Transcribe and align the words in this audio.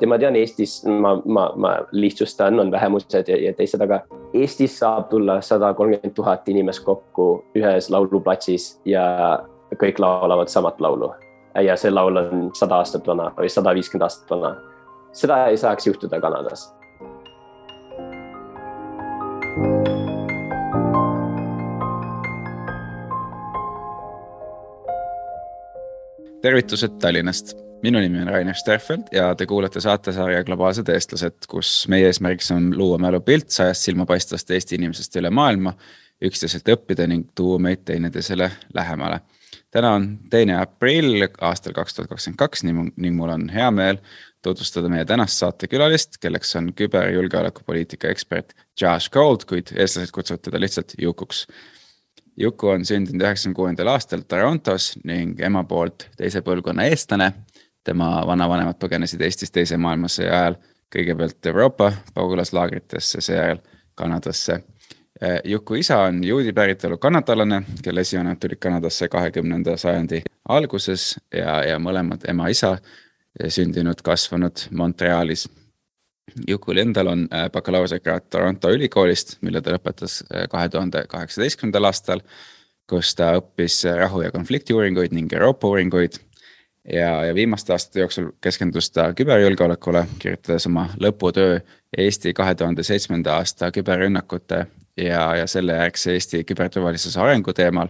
ja 0.00 0.08
ma 0.08 0.18
tean 0.18 0.36
Eestis, 0.36 0.82
ma, 0.84 1.14
ma, 1.24 1.48
ma 1.56 1.72
lihtsustan, 1.92 2.60
on 2.60 2.70
vähemused 2.70 3.28
ja, 3.28 3.36
ja 3.48 3.52
teised, 3.56 3.80
aga 3.80 4.02
Eestis 4.34 4.78
saab 4.78 5.08
tulla 5.10 5.40
sada 5.40 5.72
kolmkümmend 5.74 6.14
tuhat 6.14 6.48
inimest 6.48 6.84
kokku 6.84 7.28
ühes 7.56 7.90
lauluplatsis 7.90 8.74
ja 8.88 9.04
kõik 9.80 9.98
laulavad 10.02 10.52
samat 10.52 10.80
laulu. 10.80 11.12
ja 11.62 11.76
see 11.76 11.90
laul 11.90 12.16
on 12.16 12.48
sada 12.54 12.80
aastat 12.82 13.06
vana 13.06 13.30
või 13.36 13.48
sada 13.48 13.74
viiskümmend 13.74 14.08
aastat 14.08 14.30
vana. 14.30 14.56
seda 15.12 15.46
ei 15.46 15.56
saaks 15.56 15.86
juhtuda 15.86 16.20
Kanadas 16.20 16.72
tervitused 26.44 26.98
Tallinnast. 27.00 27.63
Minu 27.84 28.00
nimi 28.00 28.22
on 28.22 28.30
Rainer 28.32 28.56
Sterfeld 28.56 29.10
ja 29.12 29.34
te 29.36 29.46
kuulate 29.46 29.80
saatesarja 29.80 30.44
Globaalsed 30.46 30.88
eestlased, 30.88 31.44
kus 31.50 31.72
meie 31.92 32.08
eesmärgiks 32.08 32.50
on 32.54 32.70
luua 32.78 32.98
mälupilt 33.02 33.52
sajast 33.52 33.88
silmapaistvast 33.88 34.50
Eesti 34.56 34.78
inimesest 34.78 35.18
üle 35.20 35.30
maailma, 35.34 35.74
üksteiselt 36.24 36.68
õppida 36.76 37.06
ning 37.10 37.28
tuua 37.36 37.58
meid 37.60 37.84
teineteisele 37.84 38.50
lähemale. 38.74 39.20
täna 39.70 39.90
on 39.98 40.06
teine 40.30 40.56
aprill 40.60 41.26
aastal 41.40 41.74
kaks 41.76 41.94
tuhat 41.94 42.08
kakskümmend 42.08 42.38
kaks 42.38 42.64
ning 42.64 43.16
mul 43.16 43.34
on 43.34 43.48
hea 43.50 43.70
meel 43.70 43.98
tutvustada 44.42 44.88
meie 44.88 45.04
tänast 45.04 45.40
saatekülalist, 45.40 46.18
kelleks 46.20 46.56
on 46.56 46.72
küberjulgeolekupoliitika 46.76 48.08
ekspert 48.08 48.54
Josh 48.80 49.10
Gold, 49.10 49.44
kuid 49.48 49.72
eestlased 49.76 50.12
kutsuvad 50.14 50.44
teda 50.44 50.60
lihtsalt 50.60 50.96
Jukuks 50.98 51.46
Juku 52.36 52.68
on 52.68 52.82
sündinud 52.84 53.22
üheksakümne 53.22 53.54
kuuendal 53.54 53.88
aastal 53.92 54.24
Torontos 54.26 54.94
ning 55.06 55.38
ema 55.46 55.62
poolt 55.70 56.08
teise 56.18 56.42
põlvkonna 56.42 56.88
eestlane. 56.90 57.30
Tema 57.84 58.22
vanavanemad 58.26 58.78
põgenesid 58.80 59.22
Eestist 59.22 59.54
teise 59.54 59.76
maailmasõja 59.76 60.32
ajal 60.40 60.58
kõigepealt 60.94 61.46
Euroopa 61.46 61.92
pagulaslaagritesse, 62.14 63.20
seejärel 63.20 63.58
Kanadasse. 63.94 64.60
Juku 65.44 65.74
isa 65.78 66.00
on 66.08 66.24
juudi 66.24 66.52
päritolu 66.52 66.98
kanadalane, 66.98 67.60
kelle 67.82 68.02
esivanemad 68.02 68.40
tulid 68.42 68.58
Kanadasse 68.60 69.08
kahekümnenda 69.08 69.76
sajandi 69.76 70.22
alguses 70.48 71.14
ja, 71.34 71.60
ja 71.64 71.78
mõlemad 71.78 72.26
ema-isa 72.28 72.76
sündinud, 73.48 74.02
kasvanud 74.02 74.66
Montrealis 74.70 75.46
Jukul 76.48 76.80
endal 76.82 77.06
on 77.06 77.28
äh, 77.32 77.50
bakalaureusekraad 77.52 78.26
Toronto 78.30 78.70
ülikoolist, 78.72 79.36
mille 79.44 79.60
ta 79.62 79.74
lõpetas 79.74 80.22
kahe 80.50 80.68
tuhande 80.72 81.04
kaheksateistkümnendal 81.08 81.88
aastal, 81.90 82.22
kus 82.90 83.14
ta 83.18 83.34
õppis 83.38 83.82
rahu 84.00 84.24
ja 84.24 84.32
konfliktiuuringuid 84.34 85.14
ning 85.14 85.32
Euroopa 85.32 85.68
uuringuid. 85.68 86.18
Ja, 86.92 87.24
ja 87.24 87.34
viimaste 87.34 87.72
aastate 87.72 88.00
jooksul 88.00 88.30
keskendus 88.40 88.90
ta 88.90 89.10
küberjulgeolekule, 89.16 90.06
kirjutades 90.18 90.66
oma 90.66 90.88
lõputöö 91.00 91.60
Eesti 91.96 92.34
kahe 92.34 92.54
tuhande 92.54 92.82
seitsmenda 92.82 93.36
aasta 93.36 93.70
küberrünnakute 93.72 94.66
ja, 94.96 95.36
ja 95.36 95.46
sellejärgse 95.46 96.12
Eesti 96.12 96.44
küberturvalisuse 96.44 97.20
arengu 97.20 97.52
teemal 97.52 97.88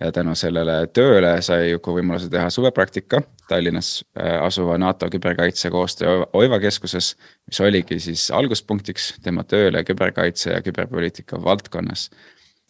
ja 0.00 0.12
tänu 0.12 0.34
sellele 0.38 0.86
tööle 0.96 1.34
sai 1.44 1.70
Juku 1.70 1.96
võimaluse 1.98 2.30
teha 2.32 2.50
suvepraktika 2.50 3.22
Tallinnas 3.48 4.04
äh, 4.16 4.38
asuva 4.42 4.78
NATO 4.80 5.08
küberkaitsekoostöö 5.12 6.26
OIVA 6.32 6.60
keskuses, 6.60 7.14
mis 7.46 7.60
oligi 7.60 8.00
siis 8.00 8.30
alguspunktiks 8.30 9.12
tema 9.22 9.44
tööle 9.44 9.84
küberkaitse 9.84 10.54
ja 10.54 10.62
küberpoliitika 10.64 11.42
valdkonnas. 11.44 12.08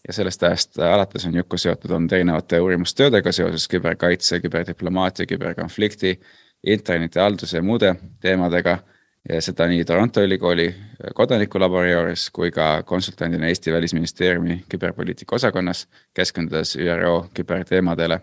Ja 0.08 0.12
sellest 0.12 0.42
ajast 0.42 0.78
alates 0.78 1.26
on 1.26 1.34
Juku 1.34 1.58
seotud 1.58 1.90
olnud 1.90 2.12
erinevate 2.12 2.60
uurimustöödega 2.60 3.32
seoses 3.32 3.68
küberkaitse, 3.68 4.40
küberdiplomaatia, 4.40 5.26
küberkonflikti, 5.26 6.20
internetihalduse 6.66 7.56
ja 7.56 7.62
muude 7.62 7.94
teemadega 8.20 8.78
ja 9.28 9.40
seda 9.42 9.66
nii 9.70 9.84
Toronto 9.84 10.22
ülikooli 10.22 10.74
kodanikulabori 11.14 11.92
juures 11.92 12.30
kui 12.30 12.50
ka 12.50 12.82
konsultandina 12.82 13.46
Eesti 13.46 13.72
Välisministeeriumi 13.72 14.64
küberpoliitika 14.68 15.36
osakonnas, 15.36 15.86
keskendudes 16.14 16.76
ÜRO 16.76 17.26
küberteemadele. 17.34 18.20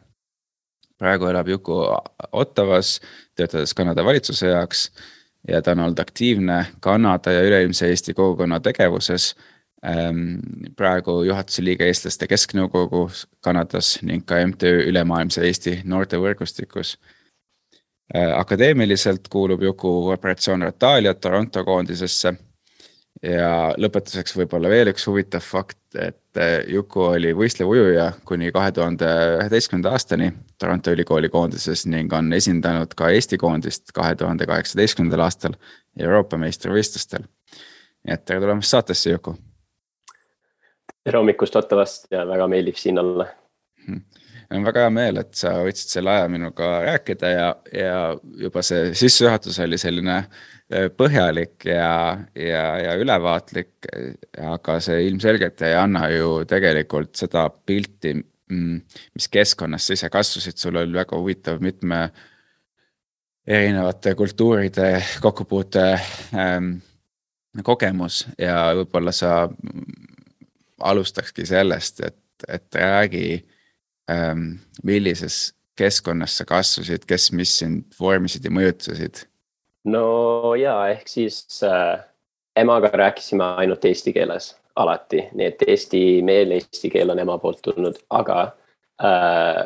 praegu 0.97 1.25
elab 1.25 1.47
Juku 1.47 1.73
Ottawas, 2.31 3.01
töötades 3.35 3.73
Kanada 3.73 4.05
valitsuse 4.05 4.47
jaoks 4.47 4.91
ja 5.47 5.61
ta 5.61 5.71
on 5.71 5.79
olnud 5.79 5.99
aktiivne 5.99 6.65
Kanada 6.79 7.31
ja 7.31 7.41
üleilmse 7.41 7.87
Eesti 7.87 8.13
kogukonna 8.13 8.59
tegevuses 8.59 9.35
praegu 10.75 11.13
juhatuse 11.23 11.63
liige 11.63 11.85
eestlaste 11.87 12.27
kesknõukogus 12.27 13.21
Kanadas 13.41 13.93
ning 14.03 14.25
ka 14.27 14.41
MTÜ 14.43 14.89
Ülemaailmse 14.89 15.45
Eesti 15.47 15.77
noortevõrgustikus 15.87 16.97
Äh, 18.15 18.39
akadeemiliselt 18.39 19.27
kuulub 19.29 19.61
Juku 19.61 20.09
operatsioon 20.09 20.61
Ratalia 20.61 21.13
Toronto 21.13 21.63
koondisesse. 21.65 22.33
ja 23.23 23.73
lõpetuseks 23.77 24.31
võib-olla 24.37 24.69
veel 24.71 24.87
üks 24.93 25.03
huvitav 25.09 25.43
fakt, 25.43 25.77
et 25.93 26.37
äh, 26.39 26.63
Juku 26.71 27.01
oli 27.03 27.33
võistlev 27.35 27.67
ujuja 27.69 28.05
kuni 28.25 28.51
kahe 28.55 28.71
tuhande 28.71 29.09
üheteistkümnenda 29.41 29.91
aastani 29.91 30.31
Toronto 30.57 30.93
ülikooli 30.95 31.29
koondises 31.29 31.85
ning 31.85 32.13
on 32.13 32.33
esindanud 32.33 32.95
ka 32.95 33.09
Eesti 33.13 33.37
koondist 33.37 33.91
kahe 33.93 34.15
tuhande 34.15 34.47
kaheksateistkümnendal 34.47 35.25
aastal 35.27 35.59
Euroopa 35.99 36.37
meistrivõistlustel. 36.37 37.27
nii 38.07 38.13
et 38.13 38.25
tere 38.25 38.39
tulemast 38.39 38.73
saatesse, 38.73 39.09
Juku. 39.09 39.35
Tere 41.05 41.17
hommikust 41.17 41.55
Ottawast 41.55 42.09
ja 42.11 42.25
väga 42.27 42.47
meeldib 42.47 42.79
siin 42.79 42.99
olla 42.99 43.27
hmm 43.85 44.03
on 44.57 44.65
väga 44.65 44.85
hea 44.85 44.93
meel, 44.93 45.19
et 45.21 45.35
sa 45.37 45.51
võtsid 45.65 45.93
selle 45.93 46.13
aja 46.13 46.29
minuga 46.31 46.69
rääkida 46.85 47.31
ja, 47.33 47.49
ja 47.73 47.97
juba 48.41 48.63
see 48.65 48.93
sissejuhatus 48.97 49.59
oli 49.65 49.77
selline 49.81 50.15
äh, 50.17 50.87
põhjalik 50.97 51.67
ja, 51.69 52.17
ja, 52.33 52.63
ja 52.85 52.95
ülevaatlik. 52.99 53.89
aga 54.49 54.79
see 54.83 55.03
ilmselgelt 55.07 55.61
ei 55.67 55.77
anna 55.77 56.07
ju 56.13 56.43
tegelikult 56.49 57.13
seda 57.19 57.47
pilti, 57.49 58.15
mm, 58.17 58.81
mis 59.13 59.29
keskkonnas 59.31 59.87
sa 59.87 59.97
ise 59.97 60.11
kasvasid, 60.13 60.57
sul 60.57 60.81
oli 60.81 60.97
väga 60.97 61.17
huvitav 61.17 61.61
mitme 61.61 62.07
erinevate 63.49 64.15
kultuuride 64.17 64.91
kokkupuute 65.21 65.85
ähm, 66.37 66.75
kogemus 67.65 68.25
ja 68.37 68.69
võib-olla 68.77 69.13
sa 69.13 69.47
alustakski 70.79 71.45
sellest, 71.45 71.99
et, 72.05 72.19
et 72.47 72.75
räägi 72.75 73.41
Ähm, 74.11 74.53
millises 74.83 75.53
keskkonnas 75.77 76.37
sa 76.37 76.45
kasvasid, 76.45 77.03
kes, 77.07 77.31
mis 77.31 77.51
sind 77.59 77.93
vormisid 77.99 78.45
ja 78.45 78.51
mõjutasid? 78.51 79.25
no 79.85 80.55
ja 80.57 80.73
ehk 80.89 81.07
siis 81.07 81.43
äh, 81.63 81.99
emaga 82.57 82.89
rääkisime 82.89 83.43
ainult 83.61 83.85
eesti 83.85 84.13
keeles 84.15 84.55
alati, 84.75 85.27
nii 85.35 85.45
et 85.45 85.61
eesti 85.67 86.01
meel, 86.25 86.55
eesti 86.57 86.89
keel 86.89 87.13
on 87.13 87.21
ema 87.21 87.37
poolt 87.37 87.61
tulnud, 87.67 87.99
aga 88.09 88.39
äh, 89.03 89.61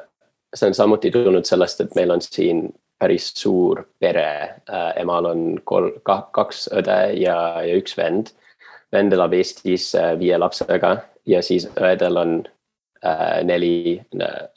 see 0.53 0.73
on 0.73 0.75
samuti 0.75 1.11
tulnud 1.13 1.47
sellest, 1.47 1.85
et 1.85 1.95
meil 1.95 2.11
on 2.11 2.21
siin 2.25 2.65
päris 2.99 3.31
suur 3.37 3.85
pere 3.99 4.27
äh,. 4.67 4.89
emal 5.05 5.29
on 5.31 5.45
kolm, 5.63 6.01
kaks 6.03 6.67
õde 6.81 6.99
ja, 7.21 7.37
ja 7.63 7.79
üks 7.79 7.95
vend. 7.97 8.35
Vend 8.93 9.13
elab 9.13 9.33
Eestis 9.33 9.91
äh, 9.99 10.13
viie 10.19 10.37
lapsega 10.37 10.97
ja 11.29 11.41
siis 11.45 11.67
õedel 11.73 12.19
on 12.19 12.37
Äh, 13.05 13.43
neli, 13.43 14.01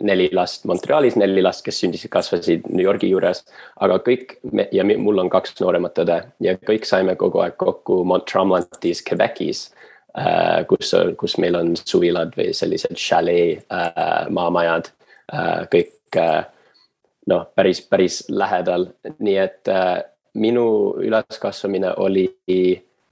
neli 0.01 0.29
last 0.33 0.65
Montrealis, 0.71 1.17
neli 1.19 1.43
last, 1.43 1.65
kes 1.67 1.81
sündisid, 1.83 2.13
kasvasid 2.15 2.69
New 2.71 2.85
Yorgi 2.85 3.09
juures. 3.11 3.41
aga 3.83 3.97
kõik 4.07 4.37
me, 4.53 4.69
ja 4.71 4.85
mul 4.87 5.19
on 5.19 5.31
kaks 5.33 5.57
nooremat 5.59 5.99
õde 5.99 6.21
ja 6.47 6.55
kõik 6.69 6.87
saime 6.87 7.17
kogu 7.19 7.41
aeg 7.43 7.57
kokku 7.59 8.05
Mont-Tremblantis, 8.07 9.03
Quebecis. 9.03 9.65
Äh, 10.15 10.63
kus, 10.71 10.95
kus 11.19 11.35
meil 11.43 11.59
on 11.59 11.75
suvilad 11.81 12.39
või 12.39 12.55
sellised 12.55 12.95
äh, 12.95 14.31
maamajad, 14.31 14.93
kõik 15.75 16.21
noh, 17.27 17.43
päris, 17.59 17.83
päris 17.83 18.23
lähedal, 18.31 18.87
nii 19.19 19.37
et 19.43 19.75
minu 20.39 20.95
üleskasvamine 21.03 21.97
oli 21.99 22.29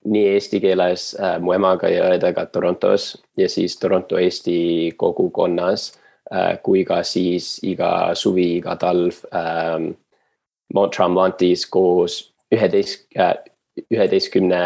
nii 0.05 0.27
eesti 0.35 0.61
keeles 0.61 1.15
äh, 1.21 1.39
mu 1.41 1.55
emaga 1.56 1.89
ja 1.89 2.09
õedega 2.12 2.47
Torontos 2.53 3.15
ja 3.41 3.49
siis 3.49 3.77
Toronto 3.81 4.19
Eesti 4.21 4.93
kogukonnas 5.01 5.93
äh, 6.33 6.59
kui 6.62 6.85
ka 6.85 7.03
siis 7.03 7.56
iga 7.65 8.15
suvi, 8.19 8.59
iga 8.59 8.77
talv 8.81 9.25
ähm, 9.33 9.95
Mont 10.75 10.95
Tremblantis 10.97 11.67
koos 11.71 12.19
üheteist 12.53 13.06
äh,, 13.17 13.37
üheteistkümne 13.91 14.61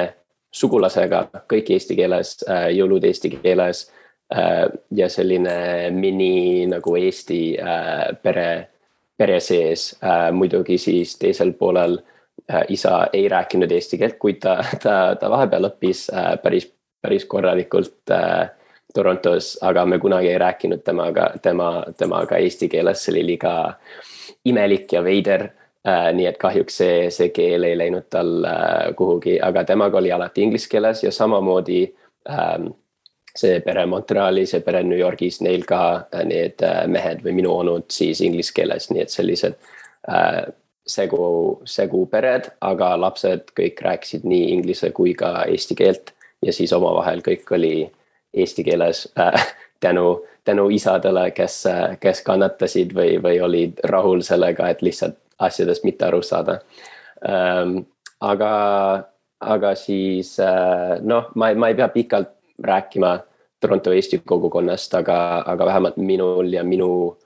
sugulasega, 0.55 1.26
kõik 1.50 1.70
eesti 1.76 1.96
keeles 1.99 2.38
äh,, 2.49 2.70
jõulud 2.75 3.05
eesti 3.06 3.31
keeles 3.37 3.87
äh, 4.35 4.67
ja 4.90 5.08
selline 5.12 5.90
mini 5.94 6.67
nagu 6.70 6.96
Eesti 6.99 7.43
äh, 7.62 8.05
pere, 8.23 8.50
pere 9.17 9.40
sees 9.40 9.93
äh,, 10.02 10.31
muidugi 10.35 10.79
siis 10.82 11.14
teisel 11.20 11.55
poolel 11.58 12.00
äh, 12.00 12.06
Äh, 12.08 12.17
isa 12.68 13.06
ei 13.12 13.28
rääkinud 13.28 13.70
eesti 13.72 13.98
keelt, 13.98 14.18
kuid 14.18 14.40
ta, 14.40 14.58
ta, 14.82 15.16
ta 15.20 15.30
vahepeal 15.30 15.68
õppis 15.68 16.06
äh, 16.12 16.32
päris, 16.42 16.70
päris 17.02 17.24
korralikult 17.28 18.10
äh, 18.10 18.50
Torontos, 18.94 19.58
aga 19.62 19.84
me 19.86 19.98
kunagi 20.00 20.30
ei 20.32 20.38
rääkinud 20.40 20.80
temaga, 20.84 21.30
tema, 21.42 21.84
temaga 21.96 22.38
eesti 22.40 22.70
keeles, 22.72 23.04
see 23.04 23.12
oli 23.12 23.26
liiga 23.34 23.52
imelik 24.48 24.92
ja 24.92 25.04
veider 25.04 25.48
äh,. 25.84 26.08
nii 26.16 26.26
et 26.26 26.38
kahjuks 26.40 26.76
see, 26.80 27.10
see 27.12 27.28
keel 27.36 27.68
ei 27.68 27.76
läinud 27.78 28.08
tal 28.10 28.44
äh, 28.48 28.94
kuhugi, 28.96 29.38
aga 29.40 29.64
temaga 29.64 30.00
oli 30.00 30.12
alati 30.12 30.42
inglise 30.42 30.68
keeles 30.72 31.04
ja 31.04 31.12
samamoodi 31.12 31.82
ähm, 32.30 32.70
see 33.38 33.60
pere 33.60 33.86
Montrealis 33.86 34.54
ja 34.56 34.60
pere 34.64 34.82
New 34.82 34.98
Yorgis, 34.98 35.40
neil 35.44 35.66
ka 35.68 35.82
äh, 36.14 36.24
need 36.26 36.64
äh, 36.64 36.86
mehed 36.90 37.22
või 37.24 37.36
minu 37.42 37.52
onud 37.60 37.90
siis 37.92 38.22
inglise 38.24 38.56
keeles, 38.56 38.88
nii 38.90 39.04
et 39.04 39.14
sellised 39.14 39.58
äh, 40.08 40.48
segu, 40.88 41.61
segu 41.69 42.06
pered, 42.11 42.49
aga 42.64 42.94
lapsed 43.00 43.52
kõik 43.56 43.82
rääkisid 43.85 44.25
nii 44.29 44.52
inglise 44.56 44.90
kui 44.96 45.14
ka 45.19 45.44
eesti 45.46 45.76
keelt 45.79 46.14
ja 46.44 46.55
siis 46.55 46.73
omavahel 46.73 47.23
kõik 47.25 47.50
oli 47.55 47.75
eesti 48.35 48.64
keeles 48.64 49.06
äh, 49.19 49.37
tänu, 49.85 50.23
tänu 50.44 50.69
isadele, 50.75 51.31
kes, 51.37 51.62
kes 52.00 52.25
kannatasid 52.26 52.94
või, 52.96 53.19
või 53.23 53.40
olid 53.44 53.85
rahul 53.85 54.25
sellega, 54.26 54.70
et 54.70 54.82
lihtsalt 54.82 55.19
asjadest 55.38 55.85
mitte 55.87 56.08
aru 56.08 56.23
saada 56.23 56.58
ähm,. 57.29 57.85
aga, 58.20 58.52
aga 59.40 59.75
siis 59.79 60.35
äh, 60.43 60.99
noh, 61.02 61.31
ma, 61.35 61.52
ma 61.55 61.70
ei 61.70 61.79
pea 61.79 61.88
pikalt 61.94 62.35
rääkima 62.58 63.19
Toronto 63.61 63.93
Eesti 63.93 64.20
kogukonnast, 64.26 64.94
aga, 64.94 65.43
aga 65.46 65.67
vähemalt 65.67 65.96
minul 65.96 66.52
ja 66.52 66.62
minu 66.64 67.19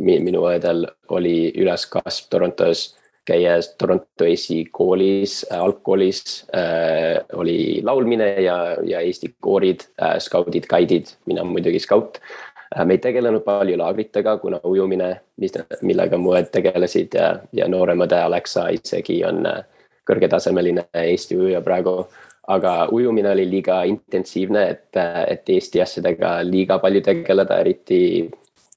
minu 0.00 0.46
õedel 0.48 0.86
oli 1.16 1.50
üleskasv 1.60 2.30
Torontos 2.30 2.86
käies 3.30 3.74
Toronto 3.78 4.26
Eesti 4.26 4.64
koolis 4.72 5.46
äh,, 5.52 5.60
algkoolis 5.60 6.46
äh, 6.56 7.20
oli 7.32 7.80
laulmine 7.84 8.34
ja, 8.42 8.76
ja 8.84 9.00
Eesti 9.00 9.34
koorid 9.40 9.86
äh,, 10.02 10.18
skaudid, 10.18 10.66
gaidid, 10.70 11.12
mina 11.26 11.44
muidugi 11.44 11.78
skaut 11.82 12.20
äh,. 12.20 12.84
me 12.84 12.96
ei 12.96 13.02
tegelenud 13.02 13.44
palju 13.44 13.78
laagritega, 13.78 14.38
kuna 14.38 14.60
ujumine, 14.64 15.12
mis, 15.36 15.54
millega 15.82 16.18
mu 16.18 16.34
õed 16.34 16.50
tegelesid 16.54 17.14
ja, 17.18 17.36
ja 17.52 17.68
noorem 17.68 18.06
õde 18.06 18.18
Alexa 18.24 18.68
isegi 18.74 19.20
on 19.28 19.46
äh, 19.46 19.62
kõrgetasemeline 20.08 20.88
Eesti 21.04 21.38
ujuja 21.38 21.62
praegu 21.66 22.02
aga 22.50 22.88
ujumine 22.90 23.30
oli 23.30 23.44
liiga 23.46 23.82
intensiivne, 23.86 24.62
et, 24.74 24.96
et 25.28 25.50
Eesti 25.54 25.82
asjadega 25.84 26.40
liiga 26.42 26.80
palju 26.82 27.02
tegeleda, 27.06 27.60
eriti 27.62 28.00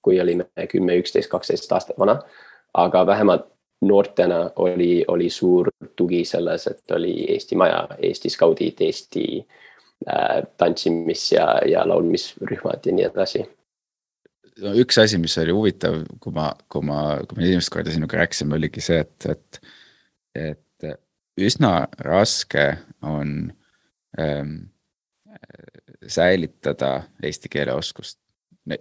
kui 0.03 0.19
olime 0.21 0.45
kümme, 0.71 0.97
üksteist, 1.01 1.31
kaksteist 1.31 1.71
aastat 1.71 1.99
vana. 1.99 2.19
aga 2.73 3.05
vähemalt 3.07 3.45
noortena 3.81 4.51
oli, 4.55 5.05
oli 5.07 5.29
suur 5.29 5.69
tugi 5.95 6.23
selles, 6.25 6.67
et 6.67 6.91
oli 6.91 7.25
Eesti 7.33 7.55
Maja, 7.55 7.87
Eesti 7.97 8.29
Skaudid, 8.29 8.79
Eesti 8.79 9.25
äh, 10.07 10.43
tantsimis- 10.57 11.31
ja, 11.35 11.59
ja 11.67 11.87
laulmisrühmad 11.87 12.85
ja 12.85 12.95
nii 12.95 13.05
edasi 13.09 13.45
no 14.61 14.73
üks 14.77 14.99
asi, 15.01 15.17
mis 15.21 15.37
oli 15.41 15.55
huvitav, 15.55 16.01
kui 16.21 16.33
ma, 16.35 16.51
kui 16.69 16.85
ma, 16.85 16.99
kui 17.27 17.39
me 17.39 17.47
esimest 17.47 17.71
korda 17.73 17.93
sinuga 17.93 18.19
rääkisime, 18.21 18.57
oligi 18.59 18.83
see, 18.83 18.99
et, 19.01 19.29
et, 19.29 19.59
et 20.35 20.89
üsna 21.41 21.87
raske 22.05 22.65
on 23.01 23.51
ähm, 24.19 24.53
säilitada 26.07 27.03
eesti 27.23 27.49
keele 27.49 27.73
oskust 27.73 28.19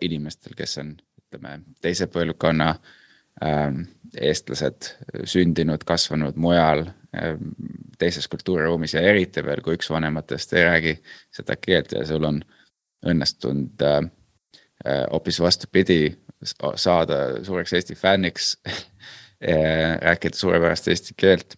inimestel, 0.00 0.54
kes 0.56 0.78
on, 0.82 0.94
ütleme, 1.32 1.62
teise 1.80 2.08
põlvkonna 2.12 2.74
ähm, 3.44 3.86
eestlased 4.20 4.92
sündinud, 5.24 5.84
kasvanud 5.88 6.36
mujal 6.36 6.84
ähm, 7.16 7.54
teises 7.98 8.28
kultuuriruumis 8.28 8.94
ja 8.94 9.04
eriti 9.08 9.44
veel, 9.44 9.62
kui 9.64 9.78
üks 9.78 9.90
vanematest 9.90 10.52
ei 10.58 10.66
räägi 10.68 10.96
seda 11.32 11.56
keelt 11.56 11.96
ja 11.96 12.04
sul 12.06 12.28
on 12.28 12.42
õnnestunud 13.06 13.86
äh, 13.88 14.02
äh 14.86 15.04
hoopis 15.12 15.40
vastupidi, 15.40 16.16
saada 16.76 17.44
suureks 17.46 17.72
Eesti 17.72 17.94
fänniks 17.94 18.56
rääkida 20.06 20.36
suurepärast 20.38 20.88
eesti 20.90 21.14
keelt 21.18 21.56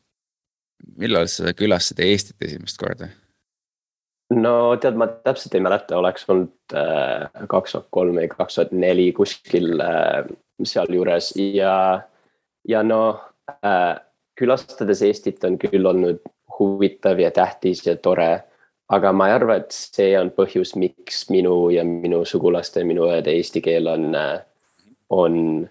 millal 1.01 1.29
sa 1.31 1.55
külastasid 1.57 2.03
Eestit 2.05 2.45
esimest 2.49 2.79
korda? 2.81 3.09
No 4.33 4.55
tead, 4.81 4.97
ma 4.97 5.09
täpselt 5.27 5.55
ei 5.55 5.65
mäleta, 5.65 5.99
oleks 5.99 6.25
olnud 6.31 6.77
äh, 6.77 7.29
kaks 7.51 7.75
tuhat 7.75 7.91
kolm 7.95 8.19
või 8.19 8.31
kaks 8.31 8.59
tuhat 8.59 8.73
neli 8.73 9.11
kuskil 9.17 9.81
äh, 9.85 10.25
sealjuures 10.65 11.33
ja, 11.37 11.75
ja 12.69 12.83
noh 12.87 13.21
äh, 13.61 14.01
külastades 14.39 15.03
Eestit 15.05 15.45
on 15.45 15.59
küll 15.61 15.87
olnud 15.87 16.23
huvitav 16.59 17.21
ja 17.21 17.31
tähtis 17.35 17.85
ja 17.87 17.97
tore. 17.97 18.45
aga 18.89 19.13
ma 19.17 19.29
ei 19.29 19.35
arva, 19.35 19.57
et 19.57 19.73
see 19.73 20.13
on 20.19 20.31
põhjus, 20.31 20.75
miks 20.77 21.25
minu 21.33 21.71
ja 21.73 21.85
minu 21.89 22.25
sugulaste 22.29 22.83
minu 22.85 23.07
õede 23.09 23.33
eesti 23.33 23.63
keel 23.65 23.89
on, 23.89 24.15
äh, 24.15 24.41
on 25.11 25.69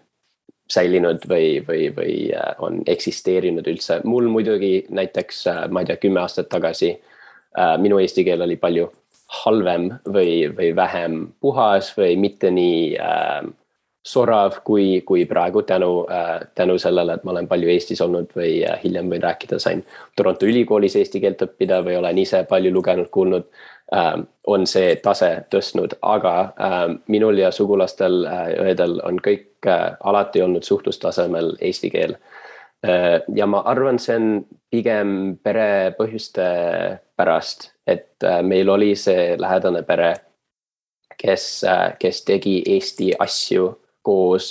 säilinud 0.73 1.25
või, 1.29 1.59
või, 1.67 1.89
või 1.95 2.15
äh, 2.33 2.53
on 2.59 2.81
eksisteerinud 2.87 3.67
üldse. 3.67 4.01
mul 4.03 4.29
muidugi 4.29 4.85
näiteks, 4.89 5.45
ma 5.69 5.81
ei 5.81 5.89
tea, 5.89 5.97
kümme 5.97 6.21
aastat 6.21 6.49
tagasi 6.49 6.91
äh, 6.93 7.12
minu 7.77 7.99
eesti 8.01 8.23
keel 8.25 8.41
oli 8.41 8.55
palju 8.57 8.87
halvem 9.33 9.89
või, 10.13 10.47
või 10.57 10.71
vähem 10.75 11.27
puhas 11.41 11.91
või 11.97 12.15
mitte 12.19 12.51
nii 12.53 12.95
äh, 13.01 13.43
sorav 14.03 14.59
kui, 14.67 15.01
kui 15.07 15.25
praegu 15.25 15.63
tänu 15.67 16.05
äh,, 16.11 16.39
tänu 16.55 16.77
sellele, 16.79 17.13
et 17.13 17.23
ma 17.23 17.31
olen 17.31 17.47
palju 17.47 17.69
Eestis 17.71 18.01
olnud 18.03 18.33
või 18.35 18.61
äh, 18.67 18.79
hiljem 18.83 19.09
võin 19.11 19.23
rääkida, 19.23 19.59
sain 19.59 19.85
Toronto 20.15 20.45
ülikoolis 20.45 20.95
eesti 20.99 21.21
keelt 21.23 21.41
õppida 21.45 21.79
või 21.85 21.97
olen 21.97 22.19
ise 22.19 22.43
palju 22.49 22.73
lugenud, 22.73 23.09
kuulnud 23.09 23.47
äh,. 23.95 24.13
on 24.47 24.67
see 24.67 24.95
tase 24.95 25.31
tõstnud, 25.49 25.97
aga 26.01 26.35
äh, 26.41 26.79
minul 27.07 27.39
ja 27.39 27.51
sugulastel 27.51 28.25
äh,, 28.27 28.47
õedel 28.67 28.99
on 29.07 29.21
kõik 29.23 29.67
äh, 29.67 29.93
alati 30.03 30.41
olnud 30.41 30.67
suhtlustasemel 30.67 31.55
eesti 31.61 31.89
keel 31.95 32.17
äh,. 32.17 32.42
Ja 33.35 33.45
ma 33.47 33.61
arvan, 33.71 33.99
see 33.99 34.15
on 34.19 34.27
pigem 34.73 35.37
pere 35.43 35.93
põhjuste 35.97 36.47
pärast, 37.15 37.69
et 37.87 38.23
äh, 38.25 38.41
meil 38.41 38.69
oli 38.69 38.93
see 38.97 39.35
lähedane 39.39 39.83
pere, 39.87 40.13
kes 41.19 41.63
äh,, 41.69 41.93
kes 41.99 42.23
tegi 42.25 42.57
Eesti 42.73 43.11
asju 43.21 43.69
koos 44.03 44.49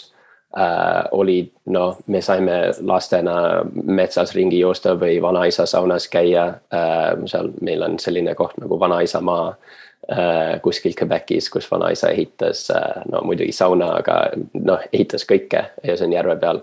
äh, 0.56 1.02
olid, 1.18 1.50
noh, 1.74 1.98
me 2.06 2.22
saime 2.22 2.58
lastena 2.86 3.36
metsas 3.72 4.34
ringi 4.36 4.60
joosta 4.62 4.94
või 5.00 5.18
vanaisa 5.22 5.66
saunas 5.66 6.08
käia 6.12 6.46
äh,. 6.72 7.16
seal 7.26 7.50
meil 7.60 7.82
on 7.82 7.98
selline 7.98 8.36
koht 8.38 8.56
nagu 8.62 8.78
Vanaisa 8.80 9.20
maa 9.20 9.50
äh, 9.50 10.60
kuskil 10.62 10.94
Quebecis, 10.98 11.50
kus 11.50 11.70
vanaisa 11.70 12.14
ehitas 12.14 12.68
äh,, 12.70 13.02
no 13.10 13.24
muidugi 13.26 13.52
sauna, 13.52 13.96
aga 13.98 14.22
noh, 14.54 14.86
ehitas 14.92 15.26
kõike 15.26 15.66
ja 15.82 15.98
see 15.98 16.06
on 16.06 16.18
järve 16.20 16.38
peal. 16.38 16.62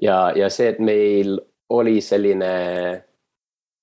Ja, 0.00 0.32
ja 0.36 0.50
see, 0.50 0.68
et 0.68 0.78
meil 0.78 1.38
oli 1.72 2.00
selline 2.00 2.52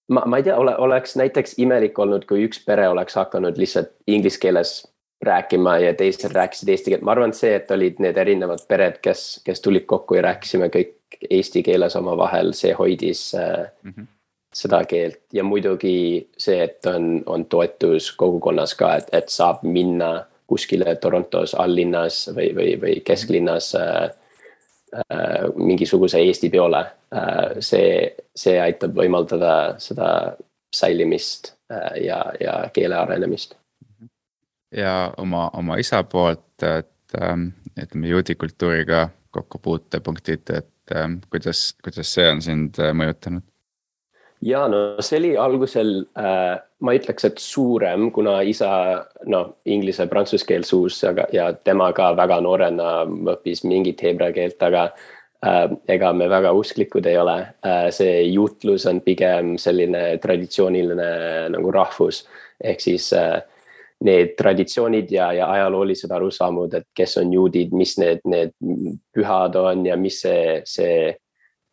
ma, 0.10 0.24
ma 0.26 0.38
ei 0.38 0.44
tea 0.44 0.58
ole,, 0.58 0.76
oleks 0.78 1.16
näiteks 1.20 1.58
imelik 1.62 2.00
olnud, 2.00 2.26
kui 2.30 2.46
üks 2.48 2.62
pere 2.66 2.88
oleks 2.90 3.18
hakanud 3.20 3.58
lihtsalt 3.58 3.94
inglise 4.08 4.40
keeles 4.42 4.80
rääkima 5.26 5.78
ja 5.84 5.94
teised 5.94 6.32
rääkisid 6.32 6.70
eesti 6.72 6.94
keelt, 6.94 7.04
ma 7.04 7.12
arvan, 7.12 7.34
see, 7.36 7.52
et 7.60 7.72
olid 7.76 8.00
need 8.00 8.18
erinevad 8.18 8.64
pered, 8.68 9.02
kes, 9.04 9.42
kes 9.46 9.62
tulid 9.62 9.84
kokku 9.90 10.16
ja 10.16 10.24
rääkisime 10.30 10.70
kõik 10.72 11.20
eesti 11.30 11.64
keeles 11.66 11.96
omavahel, 12.00 12.54
see 12.56 12.72
hoidis 12.78 13.34
mm 13.36 13.92
-hmm. 13.92 14.08
seda 14.56 14.84
keelt 14.88 15.22
ja 15.34 15.44
muidugi 15.44 16.30
see, 16.38 16.64
et 16.64 16.86
on, 16.86 17.24
on 17.26 17.46
toetus 17.46 18.12
kogukonnas 18.12 18.76
ka, 18.76 18.96
et, 18.96 19.10
et 19.12 19.30
saab 19.30 19.64
minna 19.64 20.26
kuskile 20.48 20.96
Torontos 20.96 21.54
alllinnas 21.56 22.30
või, 22.36 22.50
või, 22.56 22.72
või 22.82 23.02
kesklinnas 23.06 23.76
äh, 23.76 24.04
äh, 24.04 24.10
mingisuguse 25.56 26.22
Eesti 26.26 26.50
peole 26.50 26.80
äh,. 27.14 27.60
see, 27.60 28.16
see 28.36 28.58
aitab 28.62 28.96
võimaldada 28.98 29.76
seda 29.78 30.10
säilimist 30.76 31.54
äh, 31.72 32.06
ja, 32.06 32.24
ja 32.40 32.60
keele 32.74 32.98
arenemist 32.98 33.56
ja 34.76 35.14
oma, 35.18 35.50
oma 35.54 35.78
isa 35.82 36.04
poolt, 36.04 36.64
et 36.64 37.22
ähm, 37.22 37.50
ütleme 37.80 38.08
juudikultuuriga 38.08 39.10
kokkupuutepunktid, 39.32 40.50
et 40.54 40.96
ähm, 40.96 41.20
kuidas, 41.30 41.76
kuidas 41.84 42.14
see 42.14 42.28
on 42.30 42.42
sind 42.42 42.80
äh, 42.82 42.94
mõjutanud? 42.94 43.46
Ja 44.42 44.68
no 44.72 44.82
see 45.04 45.20
oli 45.20 45.36
algusel 45.38 45.94
äh,, 46.18 46.58
ma 46.80 46.96
ütleks, 46.96 47.28
et 47.28 47.40
suurem, 47.44 48.10
kuna 48.16 48.40
isa 48.48 48.72
noh, 49.28 49.56
inglise, 49.68 50.08
prantsuse 50.12 50.48
keel 50.48 50.64
suus, 50.68 51.02
aga 51.08 51.28
ja 51.36 51.52
tema 51.54 51.92
ka 51.96 52.14
väga 52.18 52.40
noorena 52.46 52.92
õppis 53.36 53.66
mingit 53.68 54.02
heebrea 54.06 54.32
keelt, 54.36 54.62
aga 54.64 54.90
äh, 55.46 55.66
ega 55.92 56.14
me 56.16 56.30
väga 56.32 56.54
usklikud 56.56 57.10
ei 57.12 57.20
ole 57.20 57.38
äh,. 57.66 57.88
see 57.96 58.26
jutlus 58.32 58.88
on 58.90 59.04
pigem 59.06 59.58
selline 59.58 60.18
traditsiooniline 60.24 61.14
nagu 61.56 61.72
rahvus 61.76 62.24
ehk 62.64 62.84
siis 62.84 63.12
äh, 63.14 63.40
need 64.04 64.36
traditsioonid 64.40 65.12
ja, 65.12 65.32
ja 65.36 65.52
ajaloolised 65.52 66.12
arusaamud, 66.12 66.74
et 66.74 66.88
kes 66.96 67.18
on 67.20 67.34
juudid, 67.34 67.74
mis 67.76 67.98
need, 68.00 68.22
need 68.32 68.54
pühad 69.16 69.58
on 69.60 69.84
ja 69.88 69.98
mis 70.00 70.22
see, 70.24 70.62
see 70.64 71.10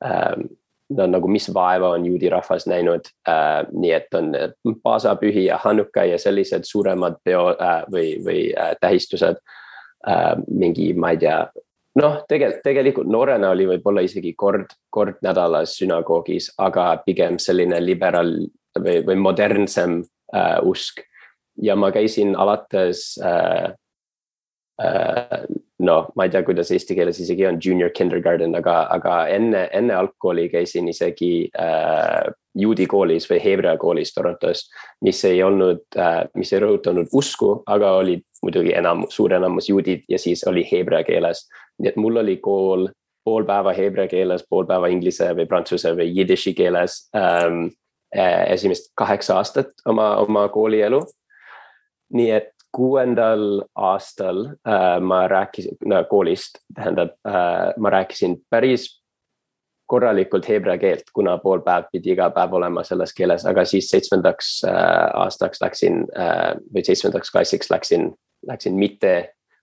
ähm, 0.03 0.49
no 0.89 1.07
nagu, 1.11 1.29
mis 1.29 1.49
vaeva 1.55 1.91
on 1.97 2.07
juudi 2.07 2.31
rahvas 2.31 2.67
näinud 2.71 3.09
äh,. 3.29 3.67
nii 3.73 3.93
et 3.93 4.15
on 4.15 4.33
paasapühi 4.83 5.47
ja 5.49 5.59
Hanuka 5.63 6.05
ja 6.05 6.19
sellised 6.19 6.65
suuremad 6.65 7.19
peo 7.25 7.49
äh, 7.55 7.83
või, 7.93 8.11
või 8.25 8.43
äh, 8.55 8.75
tähistused 8.81 9.41
äh,. 10.07 10.35
mingi, 10.47 10.93
ma 10.95 11.11
ei 11.15 11.23
tea, 11.23 11.41
noh, 12.01 12.21
tegelikult, 12.29 12.63
tegelikult 12.65 13.11
noorena 13.11 13.51
oli 13.55 13.67
võib-olla 13.73 14.05
isegi 14.07 14.35
kord, 14.39 14.77
kord 14.91 15.19
nädalas 15.27 15.77
sünagoogis, 15.81 16.53
aga 16.59 16.93
pigem 17.07 17.41
selline 17.43 17.81
liberaal 17.83 18.37
või, 18.79 19.01
või 19.07 19.19
modernsem 19.21 20.01
äh, 20.35 20.59
usk. 20.63 21.03
ja 21.63 21.77
ma 21.77 21.91
käisin 21.93 22.37
alates 22.37 23.17
äh, 23.25 23.73
äh, 24.83 25.45
noh, 25.79 26.09
ma 26.17 26.25
ei 26.25 26.33
tea, 26.33 26.43
kuidas 26.47 26.71
eesti 26.73 26.97
keeles 26.97 27.21
isegi 27.21 27.47
on 27.49 27.61
junior 27.65 27.93
kindergarten, 27.95 28.55
aga, 28.57 28.79
aga 28.97 29.21
enne, 29.33 29.67
enne 29.77 29.95
algkooli 29.95 30.49
käisin 30.53 30.89
isegi 30.89 31.49
äh, 31.61 32.33
juudi 32.57 32.87
koolis 32.89 33.29
või 33.31 33.41
heebrea 33.45 33.77
koolis 33.81 34.15
Torontos, 34.15 34.67
mis 35.05 35.23
ei 35.29 35.43
olnud 35.45 35.85
äh,, 36.01 36.23
mis 36.35 36.53
ei 36.53 36.63
rõhutanud 36.65 37.13
usku, 37.13 37.61
aga 37.67 37.93
olid 38.01 38.25
muidugi 38.43 38.73
enam, 38.77 39.05
suur 39.13 39.37
enamus 39.37 39.69
juudid 39.69 40.07
ja 40.09 40.19
siis 40.19 40.45
oli 40.49 40.65
heebrea 40.71 41.05
keeles. 41.05 41.47
nii 41.79 41.93
et 41.93 41.99
mul 42.01 42.17
oli 42.23 42.39
kool 42.41 42.89
pool 43.27 43.45
päeva 43.45 43.75
heebrea 43.75 44.07
keeles, 44.09 44.45
pool 44.49 44.67
päeva 44.69 44.89
inglise 44.93 45.33
või 45.35 45.49
prantsuse 45.51 45.93
või 45.99 46.13
jiddiši 46.15 46.55
keeles 46.55 46.99
ähm, 47.17 47.67
äh, 48.15 48.45
esimest 48.55 48.93
kaheksa 48.95 49.41
aastat 49.41 49.75
oma, 49.85 50.15
oma 50.23 50.49
koolielu. 50.55 51.03
nii 52.15 52.31
et 52.31 52.53
kuuendal 52.77 53.63
aastal 53.75 54.45
äh, 54.69 55.01
ma 55.01 55.25
rääkisin 55.29 55.79
no, 55.89 56.03
koolist, 56.11 56.61
tähendab 56.75 57.15
äh,, 57.29 57.73
ma 57.77 57.91
rääkisin 57.91 58.37
päris 58.51 58.91
korralikult 59.87 60.49
heebrea 60.49 60.79
keelt, 60.79 61.09
kuna 61.15 61.39
pool 61.39 61.63
päev 61.65 61.87
pidi 61.93 62.13
iga 62.13 62.29
päev 62.35 62.57
olema 62.59 62.83
selles 62.85 63.15
keeles, 63.17 63.47
aga 63.47 63.65
siis 63.65 63.89
seitsmendaks 63.93 64.51
äh, 64.69 64.77
aastaks 65.23 65.63
läksin 65.63 66.03
äh, 66.19 66.53
või 66.75 66.85
seitsmendaks 66.85 67.33
klassiks 67.33 67.71
läksin, 67.73 68.11
läksin 68.47 68.77
mitte 68.77 69.15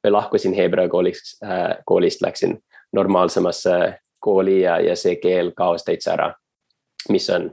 või 0.03 0.15
lahkusin 0.17 0.55
heebrea 0.57 0.89
kooliks 0.89 1.35
äh,, 1.43 1.75
koolist, 1.85 2.23
läksin 2.25 2.57
normaalsemasse 2.93 3.77
kooli 4.23 4.61
ja, 4.61 4.79
ja 4.79 4.95
see 4.97 5.19
keel 5.21 5.51
kaos 5.55 5.85
täitsa 5.85 6.15
ära. 6.15 6.33
mis 7.09 7.29
on 7.29 7.51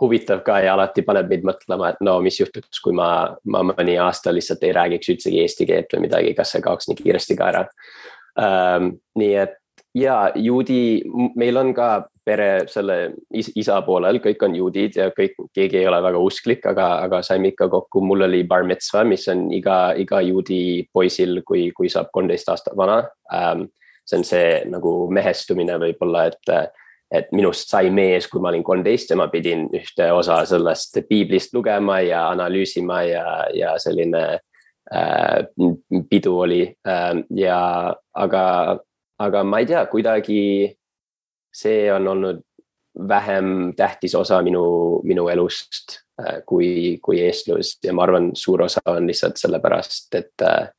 huvitav 0.00 0.42
ka 0.46 0.58
ja 0.64 0.74
alati 0.74 1.04
paneb 1.06 1.30
mind 1.30 1.46
mõtlema, 1.50 1.92
et 1.92 2.02
no 2.04 2.18
mis 2.24 2.40
juhtuks, 2.40 2.80
kui 2.82 2.94
ma, 2.96 3.10
ma 3.44 3.62
mõni 3.72 3.96
aasta 4.00 4.32
lihtsalt 4.34 4.64
ei 4.64 4.74
räägiks 4.76 5.12
üldsegi 5.14 5.42
eesti 5.44 5.68
keelt 5.68 5.92
või 5.94 6.06
midagi, 6.08 6.34
kas 6.38 6.54
see 6.54 6.64
kaoks 6.64 6.90
nii 6.90 7.00
kiiresti 7.02 7.38
ka 7.38 7.50
ära 7.52 7.64
um,. 8.40 8.94
nii 9.20 9.34
et 9.42 9.58
ja 9.94 10.30
juudi, 10.38 11.02
meil 11.36 11.58
on 11.60 11.74
ka 11.74 11.90
pere 12.24 12.66
selle 12.70 12.96
is, 13.34 13.48
isa 13.58 13.80
poolel, 13.82 14.20
kõik 14.22 14.42
on 14.46 14.54
juudid 14.54 14.98
ja 15.00 15.08
kõik, 15.14 15.34
keegi 15.56 15.80
ei 15.80 15.88
ole 15.88 15.98
väga 16.04 16.20
usklik, 16.22 16.66
aga, 16.70 16.88
aga 17.06 17.22
saime 17.26 17.50
ikka 17.50 17.68
kokku, 17.72 18.02
mul 18.04 18.28
oli 18.28 18.44
bar 18.48 18.66
mitzvah, 18.68 19.06
mis 19.08 19.26
on 19.32 19.48
iga, 19.56 19.96
iga 19.98 20.20
juudi 20.22 20.86
poisil, 20.92 21.40
kui, 21.46 21.70
kui 21.76 21.90
saab 21.92 22.12
kolmteist 22.14 22.52
aastat 22.52 22.78
vana 22.78 23.02
um,. 23.28 23.68
see 24.10 24.18
on 24.18 24.24
see 24.26 24.46
nagu 24.66 24.92
mehestumine 25.12 25.76
võib-olla, 25.78 26.24
et 26.32 26.48
et 27.10 27.32
minust 27.34 27.72
sai 27.72 27.90
mees, 27.90 28.28
kui 28.30 28.42
ma 28.42 28.52
olin 28.52 28.64
kolmteist 28.64 29.10
ja 29.10 29.18
ma 29.18 29.26
pidin 29.32 29.66
ühte 29.74 30.10
osa 30.14 30.40
sellest 30.46 31.00
piiblist 31.08 31.54
lugema 31.56 31.98
ja 32.06 32.28
analüüsima 32.30 33.00
ja, 33.02 33.24
ja 33.54 33.74
selline 33.82 34.22
äh, 34.94 35.40
pidu 36.10 36.36
oli 36.44 36.62
äh, 36.86 37.14
ja 37.34 37.62
aga, 38.14 38.44
aga 39.18 39.42
ma 39.44 39.62
ei 39.62 39.66
tea, 39.72 39.82
kuidagi 39.90 40.42
see 41.50 41.90
on 41.92 42.06
olnud 42.08 42.44
vähem 43.08 43.72
tähtis 43.76 44.14
osa 44.14 44.42
minu, 44.42 45.00
minu 45.02 45.28
elust 45.28 45.98
äh, 46.22 46.42
kui, 46.46 46.98
kui 47.02 47.20
eestlus 47.20 47.78
ja 47.84 47.94
ma 47.94 48.06
arvan, 48.06 48.30
suur 48.34 48.62
osa 48.66 48.82
on 48.90 49.06
lihtsalt 49.10 49.40
sellepärast, 49.40 50.14
et, 50.14 50.34
äh, 50.46 50.70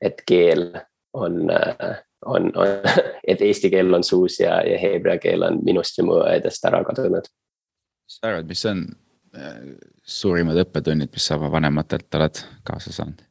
et 0.00 0.24
keel 0.26 0.70
on 1.14 1.50
äh, 1.50 2.00
on, 2.24 2.52
on, 2.56 2.68
et 3.30 3.42
eesti 3.42 3.70
keel 3.70 3.94
on 3.94 4.04
suus 4.04 4.40
ja, 4.40 4.58
ja 4.66 4.78
heebrea 4.78 5.18
keel 5.22 5.46
on 5.46 5.60
minust 5.64 5.98
ja 5.98 6.06
mu 6.06 6.18
õedest 6.22 6.68
ära 6.68 6.82
kadunud. 6.86 7.28
mis 8.04 8.18
sa 8.18 8.30
arvad, 8.30 8.48
mis 8.48 8.64
on 8.70 8.84
äh, 9.36 9.60
suurimad 10.02 10.60
õppetunnid, 10.64 11.12
mis 11.12 11.28
sa 11.28 11.38
oma 11.38 11.52
vanematelt 11.52 12.20
oled 12.20 12.42
kaasa 12.66 12.92
saanud 12.92 13.24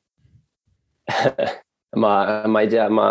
ma, 2.03 2.13
ma 2.47 2.63
ei 2.63 2.71
tea, 2.71 2.88
ma, 2.89 3.09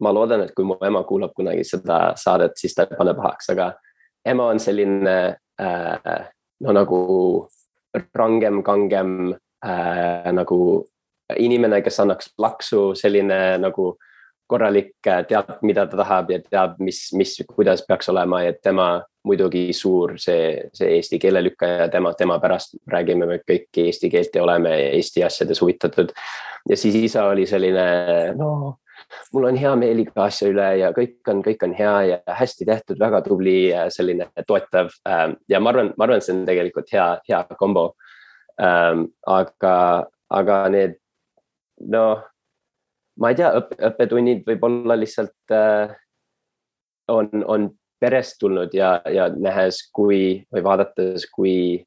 ma 0.00 0.12
loodan, 0.14 0.44
et 0.46 0.54
kui 0.56 0.66
mu 0.66 0.78
ema 0.86 1.04
kuulab 1.06 1.34
kunagi 1.36 1.64
seda 1.66 2.10
saadet, 2.18 2.58
siis 2.58 2.74
ta 2.74 2.88
ei 2.88 2.98
pane 2.98 3.14
pahaks, 3.18 3.52
aga 3.54 3.72
ema 4.26 4.50
on 4.50 4.60
selline 4.62 5.16
äh, 5.60 6.20
no 6.60 6.74
nagu 6.76 7.00
rangem, 8.14 8.62
kangem 8.66 9.32
äh, 9.64 10.30
nagu 10.34 10.60
inimene, 11.38 11.78
kes 11.86 12.00
annaks 12.02 12.32
laksu, 12.42 12.90
selline 12.98 13.38
nagu 13.62 13.92
äh, 13.94 14.09
korralik, 14.50 14.92
teab, 15.04 15.54
mida 15.66 15.86
ta 15.86 16.00
tahab 16.00 16.34
ja 16.34 16.40
teab, 16.42 16.76
mis, 16.82 17.06
mis, 17.16 17.36
kuidas 17.48 17.84
peaks 17.86 18.10
olema 18.12 18.42
ja 18.44 18.52
tema 18.56 18.90
muidugi 19.26 19.68
suur 19.76 20.16
see, 20.20 20.70
see 20.74 20.94
eesti 20.96 21.18
keele 21.20 21.42
lükkaja, 21.44 21.88
tema, 21.92 22.12
tema 22.18 22.38
pärast 22.40 22.78
räägime 22.90 23.28
me 23.28 23.40
kõik 23.44 23.82
eesti 23.84 24.10
keelt 24.12 24.36
ja 24.36 24.44
oleme 24.44 24.72
Eesti 24.90 25.24
asjades 25.24 25.60
huvitatud. 25.60 26.12
ja 26.68 26.76
siis 26.76 26.94
isa 26.94 27.26
oli 27.28 27.46
selline, 27.46 27.84
no 28.38 28.78
mul 29.32 29.48
on 29.50 29.58
hea 29.60 29.74
meel 29.76 30.02
iga 30.04 30.26
asja 30.26 30.48
üle 30.50 30.68
ja 30.80 30.90
kõik 30.96 31.28
on, 31.32 31.42
kõik 31.44 31.64
on 31.66 31.74
hea 31.76 31.94
ja 32.10 32.18
hästi 32.40 32.66
tehtud, 32.68 32.98
väga 33.00 33.22
tubli, 33.26 33.58
selline 33.92 34.30
toetav. 34.46 34.92
Ähm, 35.08 35.36
ja 35.48 35.60
ma 35.60 35.72
arvan, 35.74 35.92
ma 35.96 36.06
arvan, 36.06 36.24
see 36.24 36.34
on 36.36 36.44
tegelikult 36.48 36.92
hea, 36.94 37.06
hea 37.28 37.42
kombo. 37.60 37.92
Ähm, 38.60 39.08
aga, 39.26 39.76
aga 40.30 40.58
need 40.72 40.98
noh 41.90 42.26
ma 43.20 43.30
ei 43.30 43.36
tea, 43.36 43.50
õppetunnid 43.90 44.46
võib-olla 44.48 44.96
lihtsalt 44.96 45.54
äh, 45.54 45.92
on, 47.12 47.28
on 47.44 47.68
perest 48.00 48.38
tulnud 48.40 48.74
ja, 48.74 49.00
ja 49.12 49.28
nähes, 49.28 49.82
kui 49.92 50.40
või 50.52 50.64
vaadates, 50.64 51.26
kui 51.32 51.84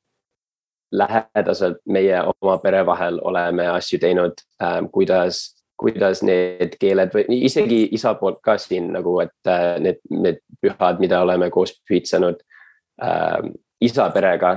lähedaselt 0.93 1.79
meie 1.89 2.19
oma 2.21 2.57
pere 2.61 2.83
vahel 2.85 3.17
oleme 3.25 3.65
asju 3.67 3.99
teinud 3.99 4.43
ähm,, 4.61 4.91
kuidas, 4.93 5.55
kuidas 5.79 6.21
need 6.21 6.77
keeled 6.79 7.15
või 7.15 7.39
isegi 7.47 7.87
isa 7.97 8.13
poolt 8.19 8.43
ka 8.45 8.59
siin 8.61 8.91
nagu, 8.93 9.17
et 9.25 9.49
äh, 9.49 9.79
need, 9.81 10.03
need 10.13 10.43
pühad, 10.61 11.01
mida 11.01 11.23
oleme 11.25 11.49
koos 11.49 11.73
pühitsenud 11.89 12.45
äh, 13.01 13.41
isa 13.81 14.05
perega 14.13 14.53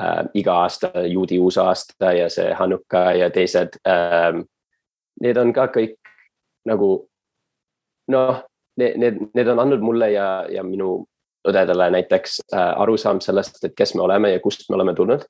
äh, 0.00 0.24
iga 0.40 0.56
aasta, 0.64 1.04
juudi 1.04 1.38
uusaasta 1.38 2.14
ja 2.16 2.32
see 2.32 2.48
Hanuka 2.56 3.10
ja 3.20 3.30
teised 3.30 3.80
äh,. 3.86 4.42
Need 5.22 5.36
on 5.38 5.52
ka 5.54 5.68
kõik 5.70 6.03
nagu 6.68 6.90
noh, 8.12 8.42
need, 8.76 8.96
need, 9.00 9.20
need 9.34 9.50
on 9.52 9.62
andnud 9.64 9.84
mulle 9.84 10.10
ja, 10.12 10.28
ja 10.50 10.64
minu 10.66 11.04
õdedele 11.48 11.90
näiteks 11.98 12.38
äh, 12.54 12.70
arusaam 12.80 13.20
sellest, 13.24 13.60
et 13.64 13.74
kes 13.76 13.94
me 13.94 14.04
oleme 14.06 14.32
ja 14.32 14.40
kust 14.40 14.68
me 14.70 14.78
oleme 14.78 14.94
tulnud. 14.96 15.24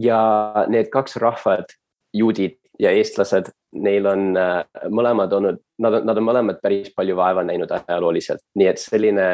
ja 0.00 0.64
need 0.70 0.88
kaks 0.90 1.16
rahvad, 1.20 1.70
juudid 2.14 2.56
ja 2.80 2.90
eestlased, 2.96 3.50
neil 3.76 4.06
on 4.06 4.36
äh, 4.38 4.64
mõlemad 4.90 5.32
olnud, 5.36 5.60
nad 5.78 5.98
on, 5.98 6.06
nad 6.06 6.18
on 6.18 6.26
mõlemad 6.26 6.60
päris 6.62 6.90
palju 6.96 7.16
vaeva 7.18 7.44
näinud 7.46 7.70
ajalooliselt, 7.70 8.42
nii 8.58 8.68
et 8.70 8.82
selline 8.82 9.28